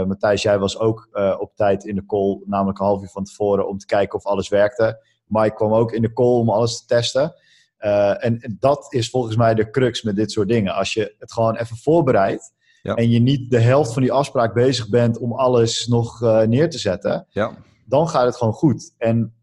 Matthijs, 0.08 0.42
jij 0.42 0.60
was 0.60 0.80
ook 0.80 1.10
op 1.40 1.56
tijd 1.56 1.84
in 1.84 1.96
de 1.96 2.06
call, 2.06 2.42
namelijk 2.46 2.80
een 2.80 2.86
half 2.86 3.02
uur 3.02 3.10
van 3.10 3.24
tevoren, 3.24 3.68
om 3.68 3.78
te 3.78 3.86
kijken 3.86 4.18
of 4.18 4.26
alles 4.26 4.50
werkte. 4.50 5.06
Mike 5.26 5.56
kwam 5.56 5.74
ook 5.74 5.92
in 5.92 6.02
de 6.02 6.14
call 6.14 6.40
om 6.40 6.50
alles 6.50 6.80
te 6.80 6.86
testen. 6.86 7.34
Uh, 7.80 8.26
en, 8.26 8.40
en 8.40 8.58
dat 8.60 8.94
is 8.94 9.10
volgens 9.10 9.36
mij 9.36 9.54
de 9.54 9.70
crux 9.70 10.02
met 10.02 10.16
dit 10.16 10.32
soort 10.32 10.48
dingen. 10.48 10.74
Als 10.74 10.94
je 10.94 11.16
het 11.20 11.34
gewoon 11.34 11.56
even 11.56 11.78
voorbereidt 11.78 12.54
Ja. 12.82 12.96
en 12.96 13.10
je 13.10 13.20
niet 13.20 13.52
de 13.52 13.60
helft 13.60 13.94
van 13.94 14.02
die 14.02 14.12
afspraak 14.12 14.54
bezig 14.54 14.90
bent 14.90 15.18
om 15.18 15.34
alles 15.34 15.88
nog 15.88 16.22
uh, 16.22 16.42
neer 16.42 16.70
te 16.70 16.78
zetten, 16.78 17.26
Ja, 17.30 17.58
dan 17.86 18.10
gaat 18.10 18.26
het 18.26 18.36
gewoon 18.36 18.54
goed. 18.54 18.94
En 18.98 19.34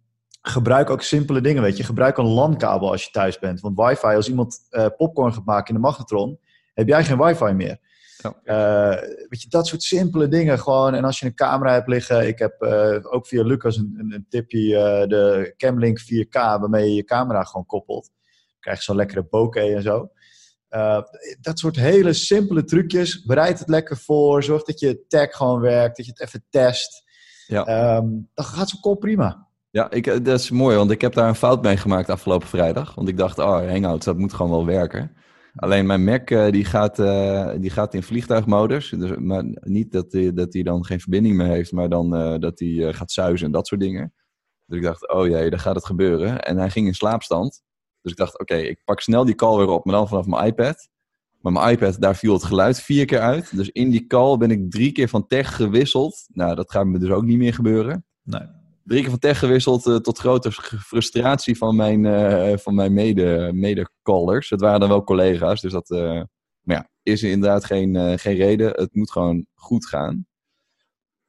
gebruik 0.43 0.91
ook 0.91 1.03
simpele 1.03 1.41
dingen, 1.41 1.63
weet 1.63 1.77
je. 1.77 1.85
Gebruik 1.85 2.17
een 2.17 2.27
LAN-kabel 2.27 2.91
als 2.91 3.05
je 3.05 3.11
thuis 3.11 3.39
bent. 3.39 3.61
Want 3.61 3.77
wifi, 3.77 4.07
als 4.07 4.29
iemand 4.29 4.59
uh, 4.71 4.87
popcorn 4.97 5.33
gaat 5.33 5.45
maken 5.45 5.69
in 5.69 5.75
de 5.75 5.87
magnetron, 5.87 6.39
heb 6.75 6.89
jij 6.89 7.05
geen 7.05 7.19
wifi 7.19 7.53
meer. 7.53 7.79
Ja. 8.19 8.35
Uh, 8.45 9.03
weet 9.29 9.43
je, 9.43 9.49
dat 9.49 9.67
soort 9.67 9.83
simpele 9.83 10.29
dingen 10.29 10.59
gewoon. 10.59 10.95
En 10.95 11.05
als 11.05 11.21
je 11.21 11.27
een 11.27 11.35
camera 11.35 11.73
hebt 11.73 11.89
liggen, 11.89 12.27
ik 12.27 12.39
heb 12.39 12.63
uh, 12.63 12.99
ook 13.03 13.27
via 13.27 13.43
Lucas 13.43 13.77
een, 13.77 13.95
een, 13.99 14.13
een 14.13 14.27
tipje, 14.29 14.69
uh, 14.69 15.09
de 15.09 15.55
Camlink 15.57 16.01
4K, 16.01 16.31
waarmee 16.31 16.89
je 16.89 16.95
je 16.95 17.05
camera 17.05 17.43
gewoon 17.43 17.67
koppelt. 17.67 18.05
Dan 18.05 18.61
krijg 18.61 18.79
je 18.79 18.85
zo'n 18.85 18.97
lekkere 18.97 19.27
bokeh 19.31 19.75
en 19.75 19.83
zo. 19.83 20.11
Uh, 20.71 21.01
dat 21.41 21.59
soort 21.59 21.77
hele 21.77 22.13
simpele 22.13 22.65
trucjes. 22.65 23.25
Bereid 23.25 23.59
het 23.59 23.69
lekker 23.69 23.97
voor. 23.97 24.43
Zorg 24.43 24.63
dat 24.63 24.81
je 24.81 25.05
tag 25.09 25.37
gewoon 25.37 25.61
werkt. 25.61 25.97
Dat 25.97 26.07
je 26.07 26.13
het 26.13 26.23
even 26.23 26.45
test. 26.51 27.03
Ja. 27.47 27.97
Um, 27.97 28.29
dan 28.35 28.45
gaat 28.45 28.69
zo'n 28.69 28.81
call 28.81 28.97
prima. 28.97 29.49
Ja, 29.71 29.91
ik, 29.91 30.05
dat 30.25 30.41
is 30.41 30.51
mooi, 30.51 30.77
want 30.77 30.91
ik 30.91 31.01
heb 31.01 31.13
daar 31.13 31.29
een 31.29 31.35
fout 31.35 31.63
mee 31.63 31.77
gemaakt 31.77 32.09
afgelopen 32.09 32.49
vrijdag. 32.49 32.95
Want 32.95 33.09
ik 33.09 33.17
dacht, 33.17 33.39
oh, 33.39 33.69
Hangouts, 33.69 34.05
dat 34.05 34.19
moet 34.19 34.33
gewoon 34.33 34.51
wel 34.51 34.67
werken. 34.67 35.17
Alleen 35.55 35.87
mijn 35.87 36.05
Mac 36.05 36.31
uh, 36.31 36.51
die 36.51 36.65
gaat, 36.65 36.99
uh, 36.99 37.51
die 37.59 37.71
gaat 37.71 37.95
in 37.95 38.03
vliegtuigmodus. 38.03 38.91
Dus, 38.91 39.11
maar 39.17 39.45
niet 39.61 39.93
dat 39.93 40.13
hij 40.13 40.33
dat 40.33 40.53
dan 40.53 40.85
geen 40.85 41.01
verbinding 41.01 41.37
meer 41.37 41.47
heeft, 41.47 41.73
maar 41.73 41.89
dan 41.89 42.15
uh, 42.15 42.39
dat 42.39 42.59
hij 42.59 42.93
gaat 42.93 43.13
zuizen 43.13 43.47
en 43.47 43.53
dat 43.53 43.67
soort 43.67 43.81
dingen. 43.81 44.13
Dus 44.67 44.79
ik 44.79 44.85
dacht, 44.85 45.09
oh 45.13 45.27
jee, 45.27 45.51
dan 45.51 45.59
gaat 45.59 45.75
het 45.75 45.87
gebeuren. 45.87 46.41
En 46.43 46.59
hij 46.59 46.71
ging 46.71 46.87
in 46.87 46.95
slaapstand. 46.95 47.63
Dus 48.03 48.13
ik 48.13 48.19
dacht, 48.19 48.41
oké, 48.41 48.55
okay, 48.55 48.67
ik 48.67 48.85
pak 48.85 49.01
snel 49.01 49.25
die 49.25 49.35
call 49.35 49.57
weer 49.57 49.69
op, 49.69 49.85
maar 49.85 49.95
dan 49.95 50.09
vanaf 50.09 50.27
mijn 50.27 50.47
iPad. 50.47 50.89
Maar 51.41 51.53
mijn 51.53 51.71
iPad, 51.71 52.01
daar 52.01 52.17
viel 52.17 52.33
het 52.33 52.45
geluid 52.45 52.81
vier 52.81 53.05
keer 53.05 53.21
uit. 53.21 53.57
Dus 53.57 53.69
in 53.69 53.91
die 53.91 54.07
call 54.07 54.37
ben 54.37 54.51
ik 54.51 54.71
drie 54.71 54.93
keer 54.93 55.09
van 55.09 55.27
tech 55.27 55.57
gewisseld. 55.57 56.29
Nou, 56.33 56.55
dat 56.55 56.71
gaat 56.71 56.87
me 56.87 56.99
dus 56.99 57.11
ook 57.11 57.25
niet 57.25 57.39
meer 57.39 57.55
gebeuren. 57.55 58.05
Nee. 58.23 58.43
Drie 58.85 59.01
keer 59.01 59.11
van 59.11 59.19
tech 59.19 59.39
gewisseld 59.39 59.87
uh, 59.87 59.97
tot 59.97 60.19
grote 60.19 60.53
frustratie 60.53 61.57
van 61.57 61.77
mijn, 61.77 62.05
uh, 62.05 62.57
van 62.57 62.75
mijn 62.75 62.93
mede, 62.93 63.51
mede-callers. 63.55 64.51
Het 64.51 64.61
waren 64.61 64.81
dan 64.81 64.89
wel 64.89 65.05
collega's, 65.05 65.61
dus 65.61 65.73
dat 65.73 65.91
uh, 65.91 66.23
maar 66.61 66.77
ja, 66.77 66.91
is 67.03 67.23
inderdaad 67.23 67.65
geen, 67.65 68.19
geen 68.19 68.37
reden. 68.37 68.71
Het 68.71 68.95
moet 68.95 69.11
gewoon 69.11 69.47
goed 69.55 69.87
gaan. 69.87 70.27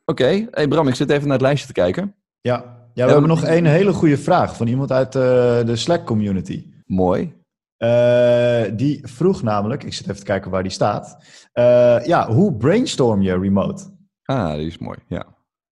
Oké, 0.06 0.24
okay. 0.24 0.48
hey 0.52 0.68
Bram, 0.68 0.88
ik 0.88 0.96
zit 0.96 1.10
even 1.10 1.24
naar 1.24 1.38
het 1.38 1.42
lijstje 1.42 1.68
te 1.68 1.74
kijken. 1.74 2.16
Ja 2.42 2.79
we 2.94 3.02
ja, 3.02 3.08
hebben 3.08 3.30
nog 3.30 3.44
één 3.44 3.66
hele 3.66 3.94
goede 3.94 4.18
vraag 4.18 4.56
van 4.56 4.68
iemand 4.68 4.92
uit 4.92 5.12
de 5.12 5.76
Slack-community. 5.76 6.66
Mooi. 6.86 7.38
Uh, 7.80 8.64
die 8.74 9.00
vroeg 9.04 9.44
namelijk, 9.44 9.84
ik 9.84 9.94
zit 9.94 10.06
even 10.06 10.20
te 10.20 10.24
kijken 10.24 10.52
waar 10.52 10.64
die 10.64 10.72
staat. 10.72 11.18
Uh, 11.54 12.06
ja, 12.06 12.32
hoe 12.32 12.58
brainstorm 12.58 13.22
je 13.22 13.40
remote? 13.40 13.84
Ah, 14.24 14.54
die 14.54 14.68
is 14.68 14.78
mooi, 14.78 14.98
ja. 15.08 15.26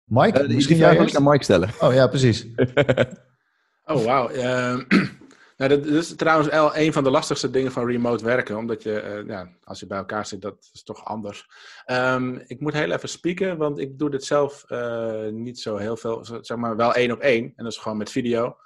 Mike, 0.04 0.42
uh, 0.42 0.54
misschien 0.54 0.76
jij 0.76 0.98
eerst 0.98 1.16
aan 1.16 1.22
Mike 1.22 1.44
stellen. 1.44 1.68
Oh 1.80 1.94
ja, 1.94 2.06
precies. 2.06 2.46
oh, 3.92 4.04
wauw. 4.04 4.30
nou, 5.68 5.80
dat 5.80 5.92
is 5.92 6.16
trouwens 6.16 6.48
wel 6.48 6.76
een 6.76 6.92
van 6.92 7.04
de 7.04 7.10
lastigste 7.10 7.50
dingen 7.50 7.72
van 7.72 7.86
remote 7.86 8.24
werken. 8.24 8.56
Omdat 8.56 8.82
je, 8.82 9.24
ja, 9.26 9.48
als 9.64 9.80
je 9.80 9.86
bij 9.86 9.98
elkaar 9.98 10.26
zit, 10.26 10.42
dat 10.42 10.70
is 10.72 10.82
toch 10.82 11.04
anders. 11.04 11.48
Um, 11.86 12.42
ik 12.46 12.60
moet 12.60 12.72
heel 12.72 12.90
even 12.90 13.08
spieken, 13.08 13.56
want 13.56 13.78
ik 13.78 13.98
doe 13.98 14.10
dit 14.10 14.24
zelf 14.24 14.64
niet 15.30 15.58
zo 15.58 15.76
heel 15.76 15.96
veel. 15.96 16.24
Zeg 16.40 16.56
maar 16.56 16.76
wel 16.76 16.94
één 16.94 17.12
op 17.12 17.20
één. 17.20 17.44
En 17.44 17.64
dat 17.64 17.72
is 17.72 17.78
gewoon 17.78 17.98
met 17.98 18.10
video. 18.10 18.56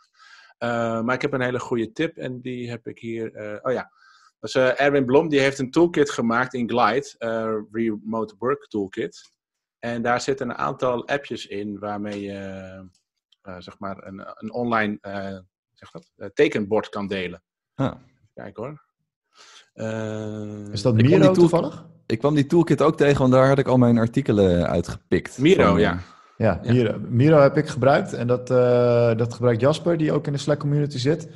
Uh, 0.59 1.01
maar 1.01 1.15
ik 1.15 1.23
heb 1.23 1.33
een 1.33 1.41
hele 1.41 1.61
goede 1.61 1.93
tip 1.93 2.17
en 2.17 2.41
die 2.41 2.71
heb 2.71 2.87
ik 2.87 2.99
hier. 2.99 3.35
Uh, 3.35 3.59
oh 3.63 3.73
ja, 3.73 3.93
uh, 4.41 4.81
Erwin 4.81 5.05
Blom. 5.05 5.29
Die 5.29 5.41
heeft 5.41 5.59
een 5.59 5.71
toolkit 5.71 6.11
gemaakt 6.11 6.55
in 6.55 6.69
Glide, 6.71 7.67
Remote 7.73 8.35
Work 8.39 8.67
Toolkit. 8.67 9.33
En 9.79 10.03
daar 10.03 10.21
zitten 10.21 10.49
een 10.49 10.57
aantal 10.57 11.07
appjes 11.07 11.47
in 11.47 11.79
waarmee 11.79 12.21
je 12.21 12.89
zeg 13.59 13.79
maar 13.79 14.07
een, 14.07 14.23
een 14.35 14.53
online 14.53 14.99
zeg 15.79 15.91
dat, 15.91 16.31
tekenbord 16.35 16.89
kan 16.89 17.07
delen. 17.07 17.43
Ah. 17.75 17.93
Kijk 18.35 18.57
hoor. 18.57 18.83
is 20.73 20.83
dat 20.83 20.95
Miro 20.95 21.33
toevallig? 21.33 21.87
ik 22.07 22.19
kwam 22.19 22.35
die 22.35 22.47
toolkit 22.47 22.83
ook 22.83 22.97
tegen, 22.97 23.19
want 23.19 23.33
daar 23.33 23.49
had 23.49 23.59
ik 23.59 23.69
al 23.69 23.79
mijn 23.79 23.99
artikelen 23.99 24.69
uitgepikt. 24.69 25.39
Miro, 25.39 25.65
Van, 25.65 25.77
eh, 25.77 25.83
ja. 25.83 25.99
Ja, 26.37 26.61
Miro, 26.65 26.99
Miro 27.09 27.39
heb 27.41 27.57
ik 27.57 27.69
gebruikt 27.69 28.13
en 28.13 28.27
dat, 28.27 28.51
eh, 28.51 29.17
dat 29.17 29.35
gebruikt 29.35 29.61
Jasper, 29.61 29.97
die 29.97 30.13
ook 30.13 30.27
in 30.27 30.33
de 30.33 30.39
Slack 30.39 30.59
community 30.59 30.99
zit. 30.99 31.29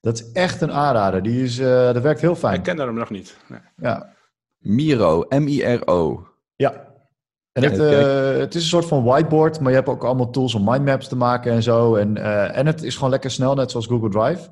Dat 0.00 0.14
is 0.14 0.32
echt 0.32 0.60
een 0.60 0.72
aanrader. 0.72 1.22
Die 1.22 1.42
is, 1.42 1.58
eh, 1.58 1.66
dat 1.92 2.02
werkt 2.02 2.20
heel 2.20 2.32
Ik 2.32 2.36
fijn. 2.38 2.62
ken 2.62 2.78
hem 2.78 2.94
nog 2.94 3.10
niet. 3.10 3.36
Nee. 3.48 3.60
Ja, 3.76 4.14
Miro, 4.58 5.24
M-I-R-O. 5.28 6.26
ja. 6.56 6.86
En 7.64 7.70
het, 7.70 7.78
eh, 7.78 8.38
het 8.38 8.54
is 8.54 8.62
een 8.62 8.68
soort 8.68 8.86
van 8.86 9.04
whiteboard, 9.04 9.60
maar 9.60 9.70
je 9.70 9.76
hebt 9.76 9.88
ook 9.88 10.04
allemaal 10.04 10.30
tools 10.30 10.54
om 10.54 10.64
mindmaps 10.64 11.08
te 11.08 11.16
maken 11.16 11.52
en 11.52 11.62
zo. 11.62 11.94
En, 11.94 12.16
eh, 12.16 12.58
en 12.58 12.66
het 12.66 12.82
is 12.82 12.94
gewoon 12.94 13.10
lekker 13.10 13.30
snel, 13.30 13.54
net 13.54 13.70
zoals 13.70 13.86
Google 13.86 14.10
Drive. 14.10 14.48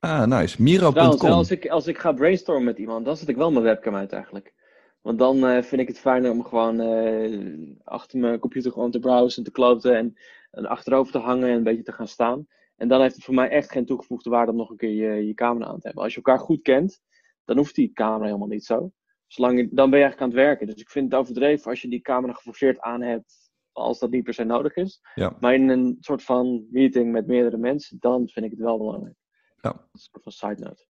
Ah, 0.00 0.26
nice. 0.26 0.62
Miro.com. 0.62 1.30
als 1.30 1.50
ik, 1.50 1.68
als 1.68 1.86
ik 1.86 1.98
ga 1.98 2.12
brainstormen 2.12 2.64
met 2.64 2.78
iemand, 2.78 3.04
dan 3.04 3.16
zet 3.16 3.28
ik 3.28 3.36
wel 3.36 3.50
mijn 3.50 3.64
webcam 3.64 3.94
uit 3.94 4.12
eigenlijk. 4.12 4.54
Want 5.00 5.18
dan 5.18 5.46
eh, 5.46 5.62
vind 5.62 5.80
ik 5.80 5.88
het 5.88 5.98
fijner 5.98 6.30
om 6.30 6.44
gewoon 6.44 6.80
eh, 6.80 7.78
achter 7.84 8.18
mijn 8.18 8.38
computer 8.38 8.72
gewoon 8.72 8.90
te 8.90 8.98
browsen 8.98 9.38
en 9.38 9.44
te 9.44 9.50
kloten 9.50 9.96
en, 9.96 10.16
en 10.50 10.66
achterover 10.66 11.12
te 11.12 11.18
hangen 11.18 11.48
en 11.48 11.54
een 11.54 11.62
beetje 11.62 11.82
te 11.82 11.92
gaan 11.92 12.08
staan. 12.08 12.46
En 12.76 12.88
dan 12.88 13.00
heeft 13.00 13.14
het 13.14 13.24
voor 13.24 13.34
mij 13.34 13.48
echt 13.48 13.70
geen 13.70 13.86
toegevoegde 13.86 14.30
waarde 14.30 14.50
om 14.50 14.56
nog 14.56 14.70
een 14.70 14.76
keer 14.76 15.14
je, 15.14 15.26
je 15.26 15.34
camera 15.34 15.66
aan 15.66 15.80
te 15.80 15.86
hebben. 15.86 16.02
Als 16.02 16.14
je 16.14 16.22
elkaar 16.22 16.38
goed 16.38 16.62
kent, 16.62 17.00
dan 17.44 17.56
hoeft 17.56 17.74
die 17.74 17.92
camera 17.92 18.24
helemaal 18.24 18.48
niet 18.48 18.64
zo. 18.64 18.92
Zolang 19.28 19.58
je, 19.58 19.68
dan 19.70 19.90
ben 19.90 19.98
je 19.98 20.04
eigenlijk 20.04 20.20
aan 20.20 20.38
het 20.38 20.46
werken. 20.48 20.66
Dus 20.66 20.80
ik 20.80 20.90
vind 20.90 21.12
het 21.12 21.20
overdreven 21.20 21.70
als 21.70 21.82
je 21.82 21.88
die 21.88 22.00
camera 22.00 22.32
geforceerd 22.32 22.80
aan 22.80 23.02
hebt, 23.02 23.50
als 23.72 23.98
dat 23.98 24.10
niet 24.10 24.24
per 24.24 24.34
se 24.34 24.44
nodig 24.44 24.74
is. 24.76 25.00
Ja. 25.14 25.36
Maar 25.40 25.54
in 25.54 25.68
een 25.68 25.96
soort 26.00 26.22
van 26.22 26.66
meeting 26.70 27.12
met 27.12 27.26
meerdere 27.26 27.56
mensen, 27.56 27.96
dan 28.00 28.28
vind 28.28 28.44
ik 28.44 28.50
het 28.50 28.60
wel 28.60 28.78
belangrijk. 28.78 29.16
Ja. 29.60 29.70
Dat 29.72 29.88
is 29.92 29.92
een 29.92 30.08
soort 30.10 30.22
van 30.22 30.32
side 30.32 30.62
note. 30.64 30.86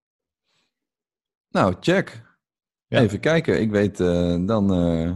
Nou, 1.49 1.75
check. 1.79 2.21
Ja. 2.87 3.01
Even 3.01 3.19
kijken. 3.19 3.61
Ik 3.61 3.71
weet 3.71 3.99
eh, 3.99 4.45
dan... 4.45 4.73
eh, 4.73 5.11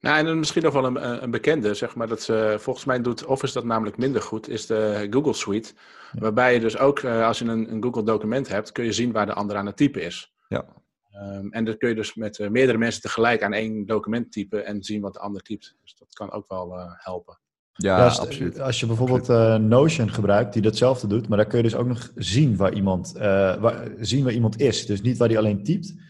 Nou, 0.00 0.18
en 0.18 0.24
dan 0.24 0.38
misschien 0.38 0.62
nog 0.62 0.72
wel 0.72 0.84
een, 0.84 1.22
een 1.22 1.30
bekende, 1.30 1.74
zeg 1.74 1.94
maar, 1.94 2.08
dat 2.08 2.22
ze, 2.22 2.56
volgens 2.58 2.84
mij 2.84 3.00
doet 3.02 3.24
Office 3.24 3.54
dat 3.54 3.64
namelijk 3.64 3.96
minder 3.96 4.22
goed, 4.22 4.48
is 4.48 4.66
de 4.66 5.06
Google 5.10 5.32
Suite. 5.32 5.72
Waarbij 6.18 6.54
je 6.54 6.60
dus 6.60 6.78
ook, 6.78 6.98
eh, 6.98 7.26
als 7.26 7.38
je 7.38 7.44
een, 7.44 7.72
een 7.72 7.82
Google 7.82 8.02
document 8.02 8.48
hebt, 8.48 8.72
kun 8.72 8.84
je 8.84 8.92
zien 8.92 9.12
waar 9.12 9.26
de 9.26 9.34
ander 9.34 9.56
aan 9.56 9.66
het 9.66 9.76
typen 9.76 10.02
is. 10.02 10.34
ja. 10.48 10.64
Ehm, 11.12 11.48
en 11.50 11.64
dan 11.64 11.76
kun 11.76 11.88
je 11.88 11.94
dus 11.94 12.14
met 12.14 12.38
eh, 12.38 12.48
meerdere 12.48 12.78
mensen 12.78 13.02
tegelijk 13.02 13.42
aan 13.42 13.52
één 13.52 13.86
document 13.86 14.32
typen 14.32 14.66
en 14.66 14.82
zien 14.82 15.00
wat 15.00 15.12
de 15.12 15.20
ander 15.20 15.42
typt. 15.42 15.76
Dus 15.82 15.94
dat 15.98 16.14
kan 16.14 16.32
ook 16.32 16.48
wel 16.48 16.78
eh, 16.78 16.92
helpen. 16.96 17.38
Ja, 17.72 17.96
Ja, 17.96 18.04
als, 18.04 18.18
absoluut. 18.18 18.60
als 18.60 18.80
je 18.80 18.86
bijvoorbeeld 18.86 19.28
eh, 19.28 19.56
Notion 19.56 20.10
gebruikt, 20.10 20.52
die 20.52 20.62
datzelfde 20.62 21.06
doet, 21.06 21.28
maar 21.28 21.38
daar 21.38 21.46
kun 21.46 21.56
je 21.56 21.64
dus 21.64 21.74
ook 21.74 21.86
nog 21.86 22.10
zien 22.14 22.56
waar 22.56 22.72
iemand, 22.72 23.14
eh, 23.16 23.22
waar, 23.56 23.90
zien 24.00 24.24
waar 24.24 24.32
iemand 24.32 24.60
is. 24.60 24.86
Dus 24.86 25.00
niet 25.00 25.18
waar 25.18 25.28
hij 25.28 25.38
alleen 25.38 25.64
typt, 25.64 25.94
maar 25.94 26.04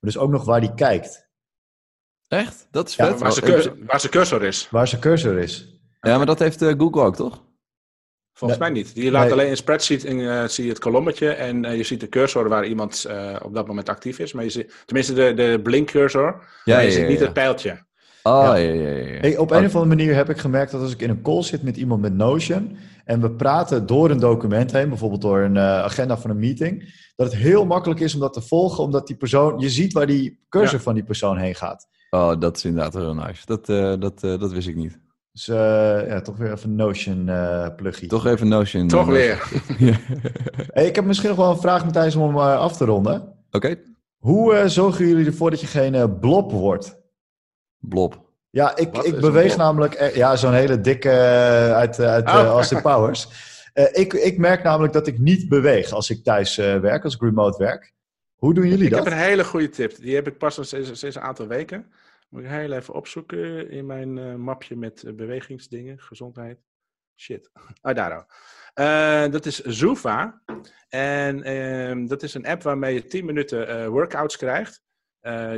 dus 0.00 0.18
ook 0.18 0.30
nog 0.30 0.44
waar 0.44 0.60
hij 0.60 0.74
kijkt. 0.74 1.28
Echt? 2.28 2.68
Dat 2.70 2.88
is 2.88 2.96
Ja, 2.96 3.06
vet. 3.06 3.20
Waar, 3.20 3.32
zijn 3.32 3.44
cursor, 3.44 3.76
waar 3.86 4.00
zijn 4.00 4.12
cursor 4.12 4.42
is. 4.44 4.68
Waar 4.70 4.88
zijn 4.88 5.00
cursor 5.00 5.38
is. 5.38 5.80
Ja, 6.00 6.16
maar 6.16 6.26
dat 6.26 6.38
heeft 6.38 6.64
Google 6.64 7.02
ook, 7.02 7.16
toch? 7.16 7.44
Volgens 8.40 8.60
Nee. 8.60 8.70
mij 8.70 8.82
niet. 8.82 8.94
Die 8.94 9.10
laat 9.10 9.22
Nee. 9.24 9.32
alleen 9.32 9.50
een 9.50 9.56
spreadsheet 9.56 10.04
en 10.04 10.40
eh, 10.42 10.48
zie 10.48 10.64
je 10.64 10.70
het 10.70 10.78
kolommetje 10.78 11.28
en 11.28 11.64
eh, 11.64 11.76
je 11.76 11.82
ziet 11.82 12.00
de 12.00 12.08
cursor 12.08 12.48
waar 12.48 12.66
iemand 12.66 13.04
eh, 13.04 13.36
op 13.42 13.54
dat 13.54 13.66
moment 13.66 13.88
actief 13.88 14.18
is. 14.18 14.32
Maar 14.32 14.44
je 14.44 14.50
ziet, 14.50 14.74
tenminste 14.84 15.12
de, 15.14 15.34
de 15.34 15.60
blink 15.62 15.90
cursor, 15.90 16.44
Ja, 16.64 16.74
maar 16.74 16.84
je 16.84 16.88
ja, 16.88 16.92
ziet 16.94 17.02
ja, 17.02 17.08
niet 17.08 17.18
ja. 17.18 17.24
het 17.24 17.32
pijltje. 17.34 17.70
Oh, 18.22 18.42
ja, 18.44 18.54
Ja. 18.56 18.72
ja. 18.72 19.20
Hey, 19.20 19.36
op 19.36 19.50
Oh, 19.50 19.56
een 19.58 19.64
of 19.64 19.74
andere 19.76 19.96
manier 19.96 20.14
heb 20.14 20.30
ik 20.30 20.38
gemerkt 20.38 20.72
dat 20.72 20.80
als 20.80 20.92
ik 20.92 21.00
in 21.02 21.10
een 21.10 21.22
call 21.22 21.42
zit 21.42 21.62
met 21.62 21.76
iemand 21.76 22.00
met 22.00 22.14
Notion 22.14 22.76
en 23.04 23.20
we 23.20 23.30
praten 23.30 23.86
door 23.86 24.10
een 24.10 24.18
document 24.20 24.72
heen, 24.72 24.88
bijvoorbeeld 24.88 25.22
door 25.22 25.40
een 25.40 25.56
eh, 25.56 25.62
agenda 25.62 26.18
van 26.18 26.30
een 26.30 26.38
meeting, 26.38 26.94
dat 27.16 27.32
het 27.32 27.40
heel 27.40 27.66
makkelijk 27.66 28.00
is 28.00 28.14
om 28.14 28.20
dat 28.20 28.32
te 28.32 28.42
volgen, 28.42 28.84
omdat 28.84 29.06
die 29.06 29.16
persoon, 29.16 29.58
je 29.58 29.70
ziet 29.70 29.92
waar 29.92 30.06
die 30.06 30.38
cursor 30.48 30.78
Ja. 30.78 30.84
van 30.84 30.94
die 30.94 31.04
persoon 31.04 31.38
heen 31.38 31.54
gaat. 31.54 31.88
Oh, 32.10 32.40
dat 32.40 32.56
is 32.56 32.64
inderdaad 32.64 32.94
wel 32.94 33.02
heel 33.14 33.24
nice. 33.26 33.42
Dat, 33.46 33.68
eh, 33.68 33.94
dat, 33.98 34.22
eh, 34.22 34.38
dat 34.38 34.52
wist 34.52 34.68
ik 34.68 34.76
niet. 34.76 34.98
Dus 35.32 35.48
eh, 35.48 35.56
ja, 36.08 36.20
toch 36.20 36.36
weer 36.36 36.52
even 36.52 36.70
een 36.70 36.76
Notion 36.76 37.28
eh 37.28 37.66
plugje. 37.76 38.06
Toch 38.06 38.26
even 38.26 38.48
Notion. 38.48 38.88
Toch 38.88 39.06
eh, 39.06 39.12
weer. 39.12 39.48
Hey, 40.72 40.86
ik 40.86 40.94
heb 40.94 41.04
misschien 41.04 41.28
nog 41.28 41.38
wel 41.38 41.50
een 41.50 41.60
vraag, 41.60 41.84
Matthijs, 41.84 42.14
om 42.16 42.26
hem 42.26 42.38
af 42.38 42.76
te 42.76 42.84
ronden. 42.84 43.32
Oké, 43.50 43.76
Hoe 44.18 44.54
eh, 44.54 44.66
zorgen 44.66 45.06
jullie 45.08 45.26
ervoor 45.26 45.50
dat 45.50 45.60
je 45.60 45.66
geen 45.66 45.94
eh, 45.94 46.04
blob 46.20 46.52
wordt? 46.52 46.98
blob. 47.78 48.28
Ja, 48.50 48.76
ik, 48.76 48.94
Wat 48.94 49.06
ik 49.06 49.20
beweeg 49.20 49.56
namelijk... 49.56 50.14
ja, 50.14 50.36
zo'n 50.36 50.52
hele 50.52 50.80
dikke 50.80 51.10
uit, 51.74 52.00
uit 52.00 52.28
Oh. 52.28 52.34
Austin 52.44 52.80
Powers. 52.82 53.28
Eh, 53.72 53.84
ik, 54.00 54.12
ik 54.12 54.38
merk 54.38 54.62
namelijk 54.62 54.92
dat 54.92 55.06
ik 55.06 55.18
niet 55.18 55.48
beweeg 55.48 55.90
als 55.92 56.10
ik 56.10 56.24
thuis 56.24 56.58
eh, 56.58 56.78
werk, 56.80 57.04
als 57.04 57.14
ik 57.14 57.20
remote 57.20 57.58
werk. 57.58 57.92
Hoe 58.34 58.54
doen 58.54 58.68
jullie 58.68 58.84
Ik 58.84 58.90
dat? 58.90 59.04
heb 59.04 59.12
een 59.12 59.18
hele 59.18 59.44
goede 59.44 59.68
tip. 59.68 59.96
Die 60.00 60.14
heb 60.14 60.26
ik 60.26 60.38
pas 60.38 60.54
sinds, 60.68 60.98
sinds 60.98 61.16
een 61.16 61.22
aantal 61.22 61.46
weken. 61.46 61.86
Moet 62.30 62.42
ik 62.42 62.48
heel 62.48 62.72
even 62.72 62.94
opzoeken 62.94 63.70
in 63.70 63.86
mijn 63.86 64.18
eh, 64.18 64.34
mapje 64.34 64.76
met 64.76 65.02
eh, 65.02 65.14
bewegingsdingen, 65.14 66.00
gezondheid. 66.00 66.58
Shit. 67.16 67.50
Ah, 67.80 67.94
daar 67.96 68.14
al. 68.14 68.24
Eh, 68.74 69.32
dat 69.32 69.46
is 69.46 69.60
Zuva. 69.60 70.42
En 70.88 71.42
ehm, 71.42 72.06
dat 72.06 72.22
is 72.22 72.34
een 72.34 72.46
app 72.46 72.62
waarmee 72.62 72.94
je 72.94 73.06
10 73.06 73.24
minuten 73.24 73.90
workouts 73.90 74.36
krijgt. 74.36 74.82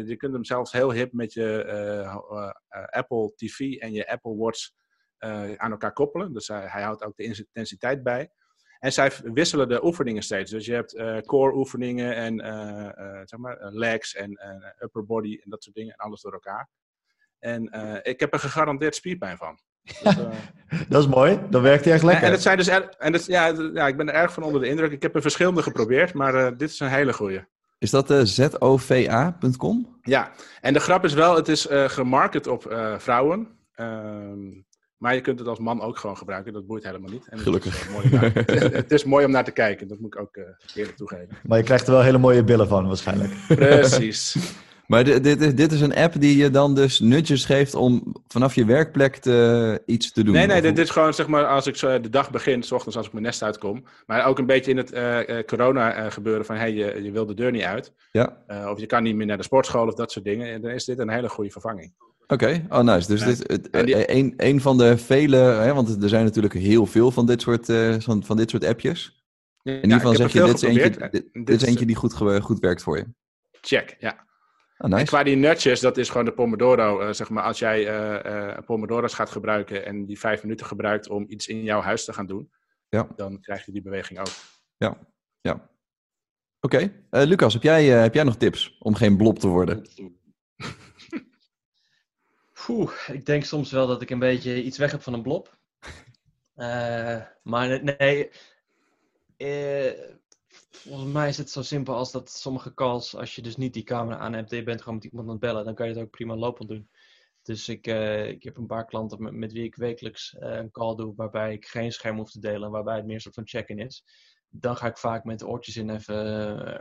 Je 0.04 0.14
kunt 0.16 0.32
hem 0.32 0.44
zelfs 0.44 0.72
heel 0.72 0.92
hip 0.92 1.12
met 1.12 1.32
je 1.32 1.64
Apple 2.90 3.32
TV 3.37 3.58
en 3.76 3.92
je 3.92 4.11
Apple 4.11 4.37
Watch 4.37 4.70
aan 5.56 5.70
elkaar 5.70 5.92
koppelen. 5.92 6.32
Dus 6.32 6.48
hij 6.48 6.82
houdt 6.82 7.02
ook 7.02 7.16
de 7.16 7.22
intensiteit 7.22 8.02
bij. 8.02 8.30
En 8.82 8.92
zij 8.92 9.12
wisselen 9.24 9.68
de 9.68 9.84
oefeningen 9.84 10.22
steeds. 10.22 10.50
Dus 10.50 10.66
je 10.66 10.72
hebt 10.74 10.94
eh, 10.94 11.18
core 11.18 11.54
oefeningen 11.54 12.14
en 12.16 12.40
eh, 12.40 12.86
eh, 12.86 13.20
zeg 13.24 13.38
maar, 13.38 13.58
legs 13.60 14.14
en 14.14 14.40
upper 14.80 15.04
body 15.06 15.38
en 15.44 15.50
dat 15.50 15.62
soort 15.62 15.76
dingen. 15.76 15.92
En 15.92 15.98
alles 16.04 16.20
door 16.20 16.32
elkaar. 16.32 16.68
En 17.38 17.62
ik 18.02 18.20
heb 18.20 18.32
er 18.32 18.38
gegarandeerd 18.38 18.94
spierpijn 18.94 19.36
van. 19.36 19.58
Dus, 20.02 20.86
Dat 20.88 21.02
is 21.02 21.08
mooi, 21.08 21.40
dan 21.50 21.62
werkt 21.62 21.84
hij 21.84 21.94
echt 21.94 22.02
lekker. 22.02 22.22
en, 22.22 22.28
en 22.28 22.32
het 22.34 22.42
zijn 22.42 22.56
dus 22.56 22.68
er- 22.68 22.94
en 22.98 23.12
het, 23.12 23.26
ja, 23.26 23.46
ja, 23.74 23.86
ik 23.86 23.96
ben 23.96 24.08
er 24.08 24.14
erg 24.14 24.32
van 24.32 24.42
onder 24.42 24.60
de 24.60 24.68
indruk. 24.68 24.92
Ik 24.92 25.02
heb 25.02 25.14
er 25.14 25.22
verschillende 25.22 25.62
geprobeerd, 25.62 26.14
maar 26.14 26.56
dit 26.56 26.70
is 26.70 26.80
een 26.80 26.88
hele 26.88 27.12
goeie. 27.12 27.44
Is 27.78 27.90
dat 27.90 28.10
eh 28.10 28.20
zova.com? 28.22 29.98
Ja, 30.02 30.32
en 30.60 30.72
de 30.72 30.80
grap 30.80 31.04
is 31.04 31.14
wel, 31.14 31.36
het 31.36 31.48
is 31.48 31.66
gemarket 31.70 32.46
op 32.46 32.62
vrouwen. 32.98 33.58
Ehm, 33.74 34.50
maar 35.02 35.14
je 35.14 35.20
kunt 35.20 35.38
het 35.38 35.48
als 35.48 35.58
man 35.58 35.80
ook 35.80 35.98
gewoon 35.98 36.16
gebruiken. 36.16 36.52
Dat 36.52 36.66
boeit 36.66 36.84
helemaal 36.84 37.10
niet. 37.10 37.26
En 37.28 37.36
het 37.36 37.40
Gelukkig. 37.42 37.74
is, 37.80 37.86
eh, 37.86 37.92
mooi 37.92 38.04
om 38.04 38.10
naar- 38.20 38.32
het, 38.62 38.72
het 38.72 38.92
is 38.92 39.04
mooi 39.04 39.24
om 39.24 39.30
naar 39.30 39.44
te 39.44 39.50
kijken. 39.50 39.88
Dat 39.88 39.98
moet 39.98 40.14
ik 40.14 40.20
ook 40.20 40.36
eh 40.36 40.42
eerlijk 40.74 40.96
toegeven. 40.96 41.28
Maar 41.46 41.58
je 41.58 41.64
krijgt 41.64 41.86
er 41.86 41.92
wel 41.92 42.02
hele 42.02 42.18
mooie 42.18 42.44
billen 42.44 42.68
van 42.68 42.86
waarschijnlijk. 42.86 43.32
Precies. 43.48 44.36
Maar 44.86 45.04
dit, 45.04 45.24
dit, 45.24 45.40
is- 45.40 45.54
dit 45.54 45.72
is 45.72 45.80
een 45.80 45.94
app 45.94 46.14
die 46.20 46.36
je 46.36 46.50
dan 46.50 46.74
dus 46.74 47.00
nudges 47.00 47.44
geeft 47.44 47.74
om 47.74 48.14
vanaf 48.28 48.54
je 48.54 48.64
werkplek 48.64 49.16
te, 49.16 49.82
iets 49.86 50.12
te 50.12 50.24
doen. 50.24 50.34
Nee, 50.34 50.46
nee, 50.46 50.62
dit 50.62 50.78
is 50.78 50.90
gewoon 50.90 51.14
zeg 51.14 51.26
maar 51.26 51.46
als 51.46 51.66
ik 51.66 51.76
zo 51.76 52.00
de 52.00 52.08
dag 52.08 52.30
begin, 52.30 52.62
s 52.62 52.72
ochtends 52.72 52.96
als 52.96 53.06
ik 53.06 53.12
mijn 53.12 53.24
nest 53.24 53.42
uitkom. 53.42 53.84
Maar 54.06 54.26
ook 54.26 54.38
een 54.38 54.46
beetje 54.46 54.70
in 54.70 54.76
het 54.76 54.92
eh, 54.92 55.38
eh, 55.38 55.44
corona 55.46 55.94
eh, 55.94 56.10
gebeuren 56.10 56.44
van 56.44 56.56
hey, 56.56 56.72
je, 56.74 57.02
je 57.02 57.10
wil 57.10 57.26
de 57.26 57.34
deur 57.34 57.50
niet 57.50 57.62
uit. 57.62 57.92
Ja, 58.12 58.36
Eh, 58.46 58.68
of 58.70 58.80
je 58.80 58.86
kan 58.86 59.02
niet 59.02 59.14
meer 59.14 59.26
naar 59.26 59.36
de 59.36 59.42
sportschool 59.42 59.86
of 59.86 59.94
dat 59.94 60.12
soort 60.12 60.24
dingen. 60.24 60.52
En 60.52 60.60
dan 60.60 60.70
is 60.70 60.84
dit 60.84 60.98
een 60.98 61.10
hele 61.10 61.28
goede 61.28 61.50
vervanging. 61.50 61.92
Oké. 62.32 62.66
Oh, 62.68 62.80
nice. 62.80 63.08
Dus 63.08 63.20
Ja. 63.20 63.26
dit, 63.26 63.38
het, 63.50 63.70
En 63.70 63.86
die- 63.86 64.06
eh, 64.06 64.16
een, 64.16 64.34
een 64.36 64.60
van 64.60 64.78
de 64.78 64.98
vele, 64.98 65.36
hè, 65.36 65.74
want 65.74 66.02
er 66.02 66.08
zijn 66.08 66.24
natuurlijk 66.24 66.54
heel 66.54 66.86
veel 66.86 67.10
van 67.10 67.26
dit 67.26 67.40
soort, 67.40 67.68
eh, 67.68 67.94
van, 67.98 68.24
van 68.24 68.36
dit 68.36 68.50
soort 68.50 68.64
appjes. 68.64 69.24
In 69.62 69.74
ieder 69.82 69.92
geval 69.92 70.14
zeg 70.14 70.32
je, 70.32 70.42
dit 70.44 70.54
is, 70.54 70.62
eentje, 70.62 71.08
dit, 71.10 71.28
dit 71.32 71.62
is 71.62 71.68
eentje 71.68 71.86
die 71.86 71.96
goed, 71.96 72.14
goed 72.42 72.58
werkt 72.60 72.82
voor 72.82 72.96
je. 72.96 73.06
Check, 73.60 73.96
ja. 73.98 74.10
Oh, 74.78 74.90
En 74.90 74.90
nice. 74.90 75.04
qua 75.04 75.22
die 75.22 75.36
nudges, 75.36 75.80
dat 75.80 75.96
is 75.96 76.08
gewoon 76.08 76.24
de 76.24 76.32
Pomodoro. 76.32 77.00
eh, 77.00 77.12
zeg 77.12 77.28
maar, 77.30 77.42
als 77.44 77.58
jij 77.58 77.86
eh 77.86 78.48
eh 78.56 78.64
Pomodoro's 78.64 79.14
gaat 79.14 79.30
gebruiken 79.30 79.86
en 79.86 80.04
die 80.06 80.18
vijf 80.18 80.42
minuten 80.42 80.66
gebruikt 80.66 81.08
om 81.08 81.24
iets 81.28 81.46
in 81.48 81.62
jouw 81.62 81.80
huis 81.80 82.04
te 82.04 82.12
gaan 82.12 82.26
doen, 82.26 82.52
Ja. 82.88 83.08
dan 83.16 83.40
krijg 83.40 83.66
je 83.66 83.72
die 83.72 83.82
beweging 83.82 84.18
ook. 84.18 84.28
Ja, 84.76 84.98
ja. 85.40 85.70
Oké. 86.60 86.92
Eh, 87.10 87.22
Lucas, 87.24 87.52
heb 87.52 87.62
jij, 87.62 87.94
eh, 87.94 88.00
heb 88.00 88.14
jij 88.14 88.24
nog 88.24 88.36
tips 88.36 88.76
om 88.78 88.94
geen 88.94 89.16
blob 89.16 89.38
te 89.38 89.48
worden? 89.48 89.82
Ik 93.12 93.27
denk 93.27 93.44
soms 93.44 93.70
wel 93.70 93.87
dat 93.87 94.03
ik 94.03 94.11
een 94.11 94.18
beetje 94.18 94.62
iets 94.62 94.79
weg 94.79 94.90
heb 94.90 95.03
van 95.03 95.12
een 95.12 95.22
blob. 95.22 95.57
Eh, 96.55 97.22
maar 97.42 97.83
nee, 97.83 98.31
eh, 99.37 99.92
volgens 100.70 101.12
mij 101.12 101.29
is 101.29 101.37
het 101.37 101.51
zo 101.51 101.62
simpel 101.62 101.94
als 101.94 102.12
dat 102.12 102.31
sommige 102.31 102.75
calls, 102.75 103.16
als 103.16 103.35
je 103.35 103.42
dus 103.42 103.57
niet 103.57 103.75
die 103.75 103.83
camera 103.83 104.18
aan 104.18 104.33
hebt 104.33 104.51
en 104.51 104.57
je 104.57 104.62
bent 104.62 104.83
gewoon 104.83 104.94
met 104.94 105.05
iemand 105.05 105.27
aan 105.27 105.33
het 105.33 105.40
bellen, 105.40 105.64
dan 105.64 105.75
kan 105.75 105.88
je 105.88 105.94
het 105.94 106.03
ook 106.03 106.11
prima 106.11 106.37
lopend 106.37 106.68
doen. 106.68 106.88
Dus 107.42 107.68
ik, 107.68 107.87
eh, 107.87 108.29
ik 108.29 108.42
heb 108.42 108.57
een 108.57 108.66
paar 108.66 108.85
klanten 108.85 109.22
met, 109.22 109.33
met 109.33 109.53
wie 109.53 109.64
ik 109.64 109.75
wekelijks 109.75 110.37
een 110.38 110.70
call 110.70 110.94
doe 110.96 111.14
waarbij 111.16 111.53
ik 111.53 111.66
geen 111.66 111.92
scherm 111.92 112.16
hoef 112.16 112.31
te 112.31 112.40
delen 112.40 112.62
en 112.62 112.70
waarbij 112.70 112.96
het 112.96 113.05
meer 113.05 113.14
een 113.14 113.20
soort 113.20 113.35
van 113.35 113.46
check-in 113.48 113.79
is. 113.79 114.05
Dan 114.48 114.77
ga 114.77 114.87
ik 114.87 114.98
vaak 114.98 115.25
met 115.25 115.38
de 115.38 115.46
oortjes 115.46 115.77
in 115.77 115.90
even 115.90 116.16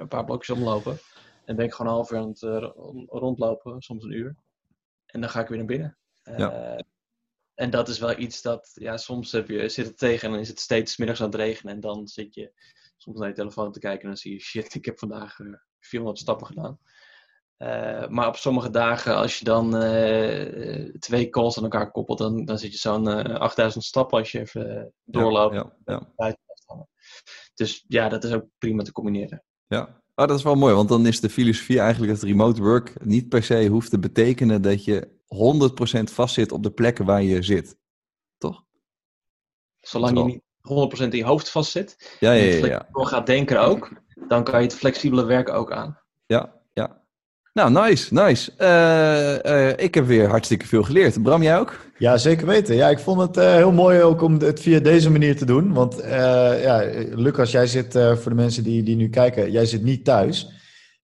een 0.01 0.07
paar 0.07 0.25
blokjes 0.25 0.57
omlopen. 0.57 0.97
En 1.45 1.55
ben 1.55 1.65
ik 1.65 1.73
gewoon 1.73 1.91
een 1.91 1.97
half 1.97 2.11
uur 2.11 2.17
aan 2.17 2.29
het 2.29 2.41
rondlopen, 3.09 3.81
soms 3.81 4.03
een 4.03 4.11
uur. 4.11 4.35
En 5.11 5.21
dan 5.21 5.29
ga 5.29 5.39
ik 5.39 5.47
weer 5.47 5.57
naar 5.57 5.67
binnen. 5.67 5.97
Ja. 6.23 6.51
Eh, 6.51 6.83
en 7.53 7.69
dat 7.69 7.89
is 7.89 7.99
wel 7.99 8.17
iets 8.17 8.41
dat, 8.41 8.71
ja, 8.73 8.97
soms 8.97 9.31
heb 9.31 9.47
je, 9.47 9.69
zit 9.69 9.87
het 9.87 9.97
tegen 9.97 10.25
en 10.25 10.31
dan 10.31 10.41
is 10.41 10.47
het 10.47 10.59
steeds 10.59 10.97
middags 10.97 11.19
aan 11.21 11.25
het 11.25 11.35
regenen. 11.35 11.73
En 11.73 11.79
dan 11.79 12.07
zit 12.07 12.33
je 12.33 12.51
soms 12.97 13.19
naar 13.19 13.27
je 13.27 13.33
telefoon 13.33 13.71
te 13.71 13.79
kijken 13.79 14.01
en 14.01 14.07
dan 14.07 14.17
zie 14.17 14.33
je, 14.33 14.39
shit, 14.39 14.73
ik 14.73 14.85
heb 14.85 14.99
vandaag 14.99 15.39
eh 15.39 15.53
400 15.79 16.19
stappen 16.19 16.47
gedaan. 16.47 16.79
Eh, 17.57 18.07
maar 18.07 18.27
op 18.27 18.35
sommige 18.35 18.69
dagen, 18.69 19.15
als 19.15 19.39
je 19.39 19.45
dan 19.45 19.75
eh, 19.75 20.93
twee 20.99 21.29
calls 21.29 21.57
aan 21.57 21.63
elkaar 21.63 21.91
koppelt, 21.91 22.17
dan, 22.17 22.45
dan 22.45 22.57
zit 22.57 22.71
je 22.71 22.77
zo'n 22.77 23.07
8000 23.39 23.83
stappen 23.83 24.17
als 24.17 24.31
je 24.31 24.39
even 24.39 24.93
doorloopt. 25.03 25.53
Ja, 25.53 25.75
ja, 25.85 26.11
ja. 26.15 26.35
Dus 27.53 27.85
ja, 27.87 28.09
dat 28.09 28.23
is 28.23 28.33
ook 28.33 28.45
prima 28.57 28.83
te 28.83 28.91
combineren. 28.91 29.43
Ja, 29.67 30.00
Oh, 30.21 30.27
dat 30.27 30.37
is 30.37 30.43
wel 30.43 30.55
mooi, 30.55 30.73
want 30.73 30.89
dan 30.89 31.05
is 31.05 31.19
de 31.19 31.29
filosofie 31.29 31.79
eigenlijk 31.79 32.13
dat 32.13 32.21
remote 32.21 32.61
work 32.61 33.05
niet 33.05 33.29
per 33.29 33.43
se 33.43 33.67
hoeft 33.67 33.89
te 33.89 33.99
betekenen 33.99 34.61
dat 34.61 34.85
je 34.85 35.07
100% 35.99 36.13
vastzit 36.13 36.51
op 36.51 36.63
de 36.63 36.71
plekken 36.71 37.05
waar 37.05 37.23
je 37.23 37.41
zit. 37.41 37.77
Toch? 38.37 38.63
Zolang 39.79 40.17
je 40.17 40.23
niet 40.23 40.41
100% 41.05 41.07
in 41.07 41.17
je 41.17 41.23
hoofd 41.23 41.49
vastzit. 41.49 42.17
Ja, 42.19 42.31
ja, 42.31 42.43
ja. 42.43 42.65
ja, 42.65 42.87
ja. 42.93 43.03
gaat 43.03 43.25
denken 43.25 43.61
ook, 43.61 44.01
dan 44.27 44.43
kan 44.43 44.59
je 44.59 44.65
het 44.65 44.75
flexibele 44.75 45.25
werken 45.25 45.53
ook 45.53 45.71
aan. 45.71 45.99
Ja. 46.25 46.60
Nou, 47.53 47.71
nice, 47.71 48.13
nice. 48.13 48.51
Uh, 48.57 49.51
uh, 49.51 49.77
ik 49.77 49.93
heb 49.93 50.05
weer 50.05 50.27
hartstikke 50.27 50.67
veel 50.67 50.83
geleerd. 50.83 51.23
Bram, 51.23 51.43
jij 51.43 51.59
ook? 51.59 51.79
Ja, 51.97 52.17
zeker 52.17 52.47
weten. 52.47 52.75
Ja, 52.75 52.89
ik 52.89 52.99
vond 52.99 53.21
het 53.21 53.37
uh, 53.37 53.53
heel 53.53 53.71
mooi 53.71 54.01
ook 54.01 54.21
om 54.21 54.39
het 54.39 54.59
via 54.59 54.79
deze 54.79 55.11
manier 55.11 55.37
te 55.37 55.45
doen. 55.45 55.73
Want 55.73 55.95
ja, 56.61 56.83
Lucas, 57.09 57.51
jij 57.51 57.67
zit, 57.67 57.93
voor 57.93 58.29
de 58.29 58.35
mensen 58.35 58.63
die, 58.63 58.83
die 58.83 58.95
nu 58.95 59.09
kijken, 59.09 59.51
jij 59.51 59.65
zit 59.65 59.83
niet 59.83 60.05
thuis. 60.05 60.51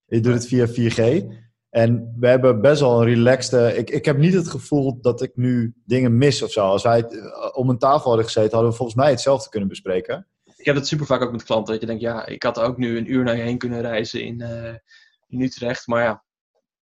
Je 0.05 0.19
doet 0.19 0.33
het 0.33 0.47
via 0.47 0.67
4G. 0.67 1.25
En 1.69 2.15
we 2.19 2.27
hebben 2.27 2.61
best 2.61 2.81
wel 2.81 3.01
een 3.01 3.07
relaxed. 3.07 3.77
Ik, 3.77 3.89
ik 3.89 4.05
heb 4.05 4.17
niet 4.17 4.33
het 4.33 4.47
gevoel 4.49 5.01
dat 5.01 5.21
ik 5.21 5.31
nu 5.35 5.73
dingen 5.85 6.17
mis 6.17 6.41
of 6.41 6.51
zo. 6.51 6.65
Als 6.65 6.83
wij 6.83 7.05
om 7.53 7.69
een 7.69 7.77
tafel 7.77 8.07
hadden 8.07 8.25
gezeten, 8.25 8.51
hadden 8.51 8.69
we 8.69 8.77
volgens 8.77 8.97
mij 8.97 9.09
hetzelfde 9.09 9.49
kunnen 9.49 9.69
bespreken. 9.69 10.27
Ik 10.55 10.65
heb 10.65 10.75
het 10.75 10.87
super 10.87 11.05
vaak 11.05 11.21
ook 11.21 11.31
met 11.31 11.43
klanten. 11.43 11.71
Dat 11.71 11.81
je 11.81 11.87
denkt, 11.87 12.01
ja, 12.01 12.25
ik 12.25 12.43
had 12.43 12.59
ook 12.59 12.77
nu 12.77 12.97
een 12.97 13.11
uur 13.11 13.23
naar 13.23 13.35
je 13.35 13.43
heen 13.43 13.57
kunnen 13.57 13.81
reizen 13.81 14.21
in, 14.21 14.41
in 15.27 15.41
Utrecht. 15.41 15.87
Maar 15.87 16.03
ja, 16.03 16.25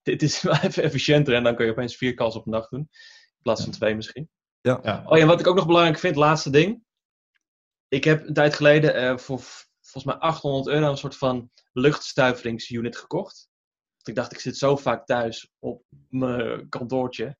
dit 0.01 0.21
is 0.21 0.41
wel 0.43 0.55
even 0.55 0.83
efficiënter 0.83 1.33
en 1.33 1.43
dan 1.43 1.55
kun 1.55 1.65
je 1.65 1.71
opeens 1.71 1.95
vier 1.95 2.13
calls 2.13 2.35
op 2.35 2.45
een 2.45 2.51
dag 2.51 2.69
doen. 2.69 2.89
In 2.89 3.41
plaats 3.41 3.63
van 3.63 3.71
twee 3.71 3.95
misschien. 3.95 4.29
Ja. 4.61 4.79
ja. 4.83 5.03
Oh 5.05 5.17
ja, 5.17 5.25
wat 5.25 5.39
ik 5.39 5.47
ook 5.47 5.55
nog 5.55 5.65
belangrijk 5.65 5.99
vind, 5.99 6.15
laatste 6.15 6.49
ding. 6.49 6.83
Ik 7.87 8.03
heb 8.03 8.27
een 8.27 8.33
tijd 8.33 8.53
geleden 8.53 9.03
uh, 9.03 9.17
voor 9.17 9.41
volgens 9.81 10.13
mij 10.13 10.15
800 10.15 10.75
euro 10.75 10.89
een 10.89 10.97
soort 10.97 11.17
van 11.17 11.51
luchtstuiveringsunit 11.71 12.97
gekocht. 12.97 13.49
Want 13.95 14.07
ik 14.07 14.15
dacht, 14.15 14.31
ik 14.31 14.39
zit 14.39 14.57
zo 14.57 14.75
vaak 14.75 15.05
thuis 15.05 15.51
op 15.59 15.83
mijn 16.09 16.69
kantoortje. 16.69 17.37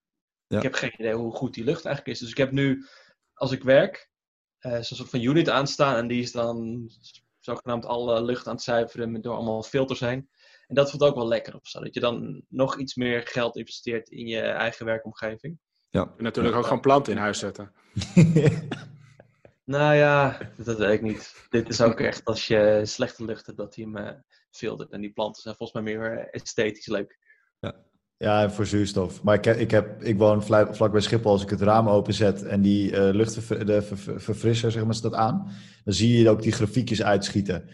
Ja. 0.48 0.58
Ik 0.58 0.64
heb 0.64 0.74
geen 0.74 0.94
idee 0.94 1.14
hoe 1.14 1.36
goed 1.36 1.54
die 1.54 1.64
lucht 1.64 1.86
eigenlijk 1.86 2.16
is. 2.16 2.22
Dus 2.22 2.32
ik 2.32 2.38
heb 2.38 2.52
nu, 2.52 2.88
als 3.34 3.52
ik 3.52 3.64
werk, 3.64 4.10
uh, 4.62 4.72
zo'n 4.72 4.84
soort 4.84 5.10
van 5.10 5.22
unit 5.22 5.50
aanstaan. 5.50 5.96
En 5.96 6.08
die 6.08 6.22
is 6.22 6.32
dan 6.32 6.90
zogenaamd 7.40 7.86
alle 7.86 8.24
lucht 8.24 8.48
aan 8.48 8.54
het 8.54 8.64
zuiveren 8.64 9.22
door 9.22 9.36
allemaal 9.36 9.64
filters 9.64 10.00
heen. 10.00 10.30
En 10.70 10.76
dat 10.76 10.90
voelt 10.90 11.04
ook 11.04 11.16
wel 11.16 11.28
lekker 11.28 11.56
of 11.56 11.68
zo. 11.68 11.80
Dat 11.80 11.94
je 11.94 12.00
dan 12.00 12.42
nog 12.48 12.78
iets 12.78 12.96
meer 12.96 13.22
geld 13.22 13.56
investeert 13.56 14.10
in 14.10 14.28
je 14.28 14.42
eigen 14.42 14.86
werkomgeving. 14.86 15.58
Ja. 15.90 16.14
En 16.18 16.24
natuurlijk 16.24 16.56
ook 16.56 16.64
gewoon 16.64 16.80
planten 16.80 17.14
in 17.14 17.20
huis 17.20 17.40
zetten. 17.40 17.72
nou 19.64 19.96
ja, 19.96 20.38
dat 20.58 20.78
weet 20.78 20.94
ik 20.94 21.02
niet. 21.02 21.48
Dit 21.50 21.70
is 21.70 21.82
ook 21.82 22.00
echt 22.00 22.26
als 22.26 22.48
je 22.48 22.82
slechte 22.84 23.26
lucht 23.26 23.46
hebt 23.46 23.58
dat 23.58 23.76
hij 23.76 23.84
hem 23.84 23.98
uh, 23.98 24.12
filtert. 24.52 24.92
En 24.92 25.02
die 25.02 25.12
planten 25.12 25.42
zijn 25.42 25.56
volgens 25.56 25.84
mij 25.84 25.94
meer 25.94 26.30
esthetisch 26.32 26.88
leuk. 26.88 27.20
Ja. 27.60 27.76
Ja, 28.18 28.50
voor 28.50 28.66
zuurstof. 28.66 29.24
Maar 29.24 29.36
ik, 29.36 29.46
heb, 29.46 29.58
ik, 29.58 29.72
heb, 29.72 30.04
ik 30.04 30.18
woon 30.18 30.44
vlak, 30.44 30.76
vlak 30.76 30.92
bij 30.92 31.02
Schiphol. 31.02 31.32
Als 31.32 31.44
ik 31.44 31.50
het 31.50 31.62
raam 31.62 31.88
openzet 31.88 32.44
en 32.44 32.62
die 32.62 32.92
uh, 32.92 32.98
luchtverfrisser 32.98 34.72
zeg 34.72 34.86
maar, 34.86 34.94
staat 34.94 35.14
aan, 35.14 35.52
dan 35.84 35.94
zie 35.94 36.18
je 36.18 36.30
ook 36.30 36.42
die 36.42 36.52
grafiekjes 36.52 37.04
uitschieten. 37.04 37.70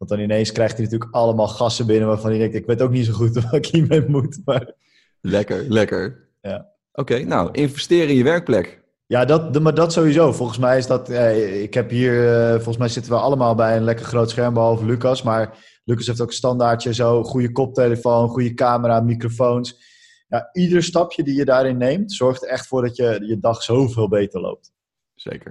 Want 0.00 0.12
dan 0.12 0.20
ineens 0.20 0.52
krijgt 0.52 0.76
hij 0.76 0.84
natuurlijk 0.84 1.14
allemaal 1.14 1.48
gassen 1.48 1.86
binnen 1.86 2.08
waarvan 2.08 2.30
hij 2.30 2.38
denkt, 2.38 2.54
ik 2.54 2.66
weet 2.66 2.82
ook 2.82 2.90
niet 2.90 3.06
zo 3.06 3.12
goed 3.12 3.34
wat 3.42 3.52
ik 3.52 3.66
hiermee 3.66 4.08
moet. 4.08 4.40
Maar... 4.44 4.72
Lekker, 5.20 5.64
lekker. 5.68 6.28
Ja. 6.40 6.68
Oké, 6.92 7.18
nou, 7.18 7.48
investeer 7.52 8.08
in 8.08 8.14
je 8.14 8.24
werkplek. 8.24 8.82
Ja, 9.06 9.24
dat, 9.24 9.62
maar 9.62 9.74
dat 9.74 9.92
sowieso. 9.92 10.32
Volgens 10.32 10.58
mij 10.58 10.78
is 10.78 10.86
dat, 10.86 11.08
eh, 11.08 11.62
ik 11.62 11.74
heb 11.74 11.90
hier, 11.90 12.28
eh, 12.28 12.54
volgens 12.54 12.76
mij 12.76 12.88
zitten 12.88 13.12
we 13.12 13.18
allemaal 13.18 13.54
bij 13.54 13.76
een 13.76 13.84
lekker 13.84 14.04
groot 14.04 14.30
scherm, 14.30 14.54
behalve 14.54 14.84
Lucas. 14.84 15.22
Maar 15.22 15.58
Lucas 15.84 16.06
heeft 16.06 16.20
ook 16.20 16.28
een 16.28 16.34
standaardje 16.34 16.94
zo, 16.94 17.22
goede 17.22 17.52
koptelefoon, 17.52 18.28
goede 18.28 18.54
camera, 18.54 19.00
microfoons. 19.00 19.80
Ja, 20.28 20.48
ieder 20.52 20.82
stapje 20.82 21.22
die 21.22 21.34
je 21.34 21.44
daarin 21.44 21.76
neemt, 21.76 22.12
zorgt 22.12 22.42
er 22.42 22.48
echt 22.48 22.66
voor 22.66 22.82
dat 22.82 22.96
je 22.96 23.24
je 23.26 23.38
dag 23.38 23.62
zoveel 23.62 24.08
beter 24.08 24.40
loopt. 24.40 24.72
Zeker. 25.14 25.50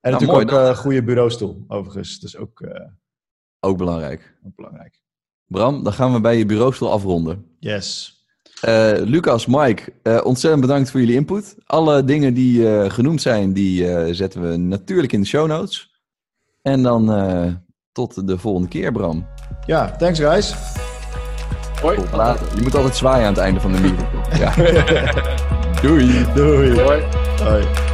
En 0.00 0.10
nou, 0.10 0.22
natuurlijk 0.22 0.52
ook 0.52 0.58
een 0.58 0.70
uh, 0.70 0.76
goede 0.76 1.02
bureaustoel, 1.02 1.64
overigens. 1.68 2.18
Dus 2.18 2.36
ook... 2.36 2.60
Uh, 2.60 2.70
ook 3.64 3.76
belangrijk. 3.78 4.34
Ook 4.46 4.56
belangrijk. 4.56 5.00
Bram, 5.46 5.82
dan 5.84 5.92
gaan 5.92 6.12
we 6.12 6.20
bij 6.20 6.38
je 6.38 6.46
bureaustoel 6.46 6.92
afronden. 6.92 7.46
Yes. 7.58 8.16
Uh, 8.68 8.92
Lucas, 9.04 9.46
Mike, 9.46 9.92
uh, 10.02 10.20
ontzettend 10.24 10.62
bedankt 10.62 10.90
voor 10.90 11.00
jullie 11.00 11.14
input. 11.14 11.56
Alle 11.66 12.04
dingen 12.04 12.34
die 12.34 12.60
uh, 12.60 12.90
genoemd 12.90 13.22
zijn, 13.22 13.52
die 13.52 14.14
zetten 14.14 14.50
we 14.50 14.56
natuurlijk 14.56 15.12
in 15.12 15.20
de 15.20 15.26
show 15.26 15.46
notes. 15.46 16.00
En 16.62 16.82
dan 16.82 17.04
tot 17.92 18.26
de 18.26 18.38
volgende 18.38 18.68
keer, 18.68 18.92
Bram. 18.92 19.26
Ja, 19.66 19.96
thanks 19.96 20.18
guys. 20.18 20.54
Hoi. 21.80 21.96
Tot 21.96 22.12
later. 22.12 22.56
Je 22.56 22.62
moet 22.62 22.74
altijd 22.74 22.96
zwaaien 22.96 23.26
aan 23.26 23.32
het 23.32 23.42
einde 23.42 23.60
van 23.60 23.72
de 23.72 23.80
meeting. 23.80 24.08
ja. 24.38 24.54
Doei. 25.82 26.26
Doei. 26.34 26.80
Hoi. 26.80 27.02
Hoi. 27.42 27.91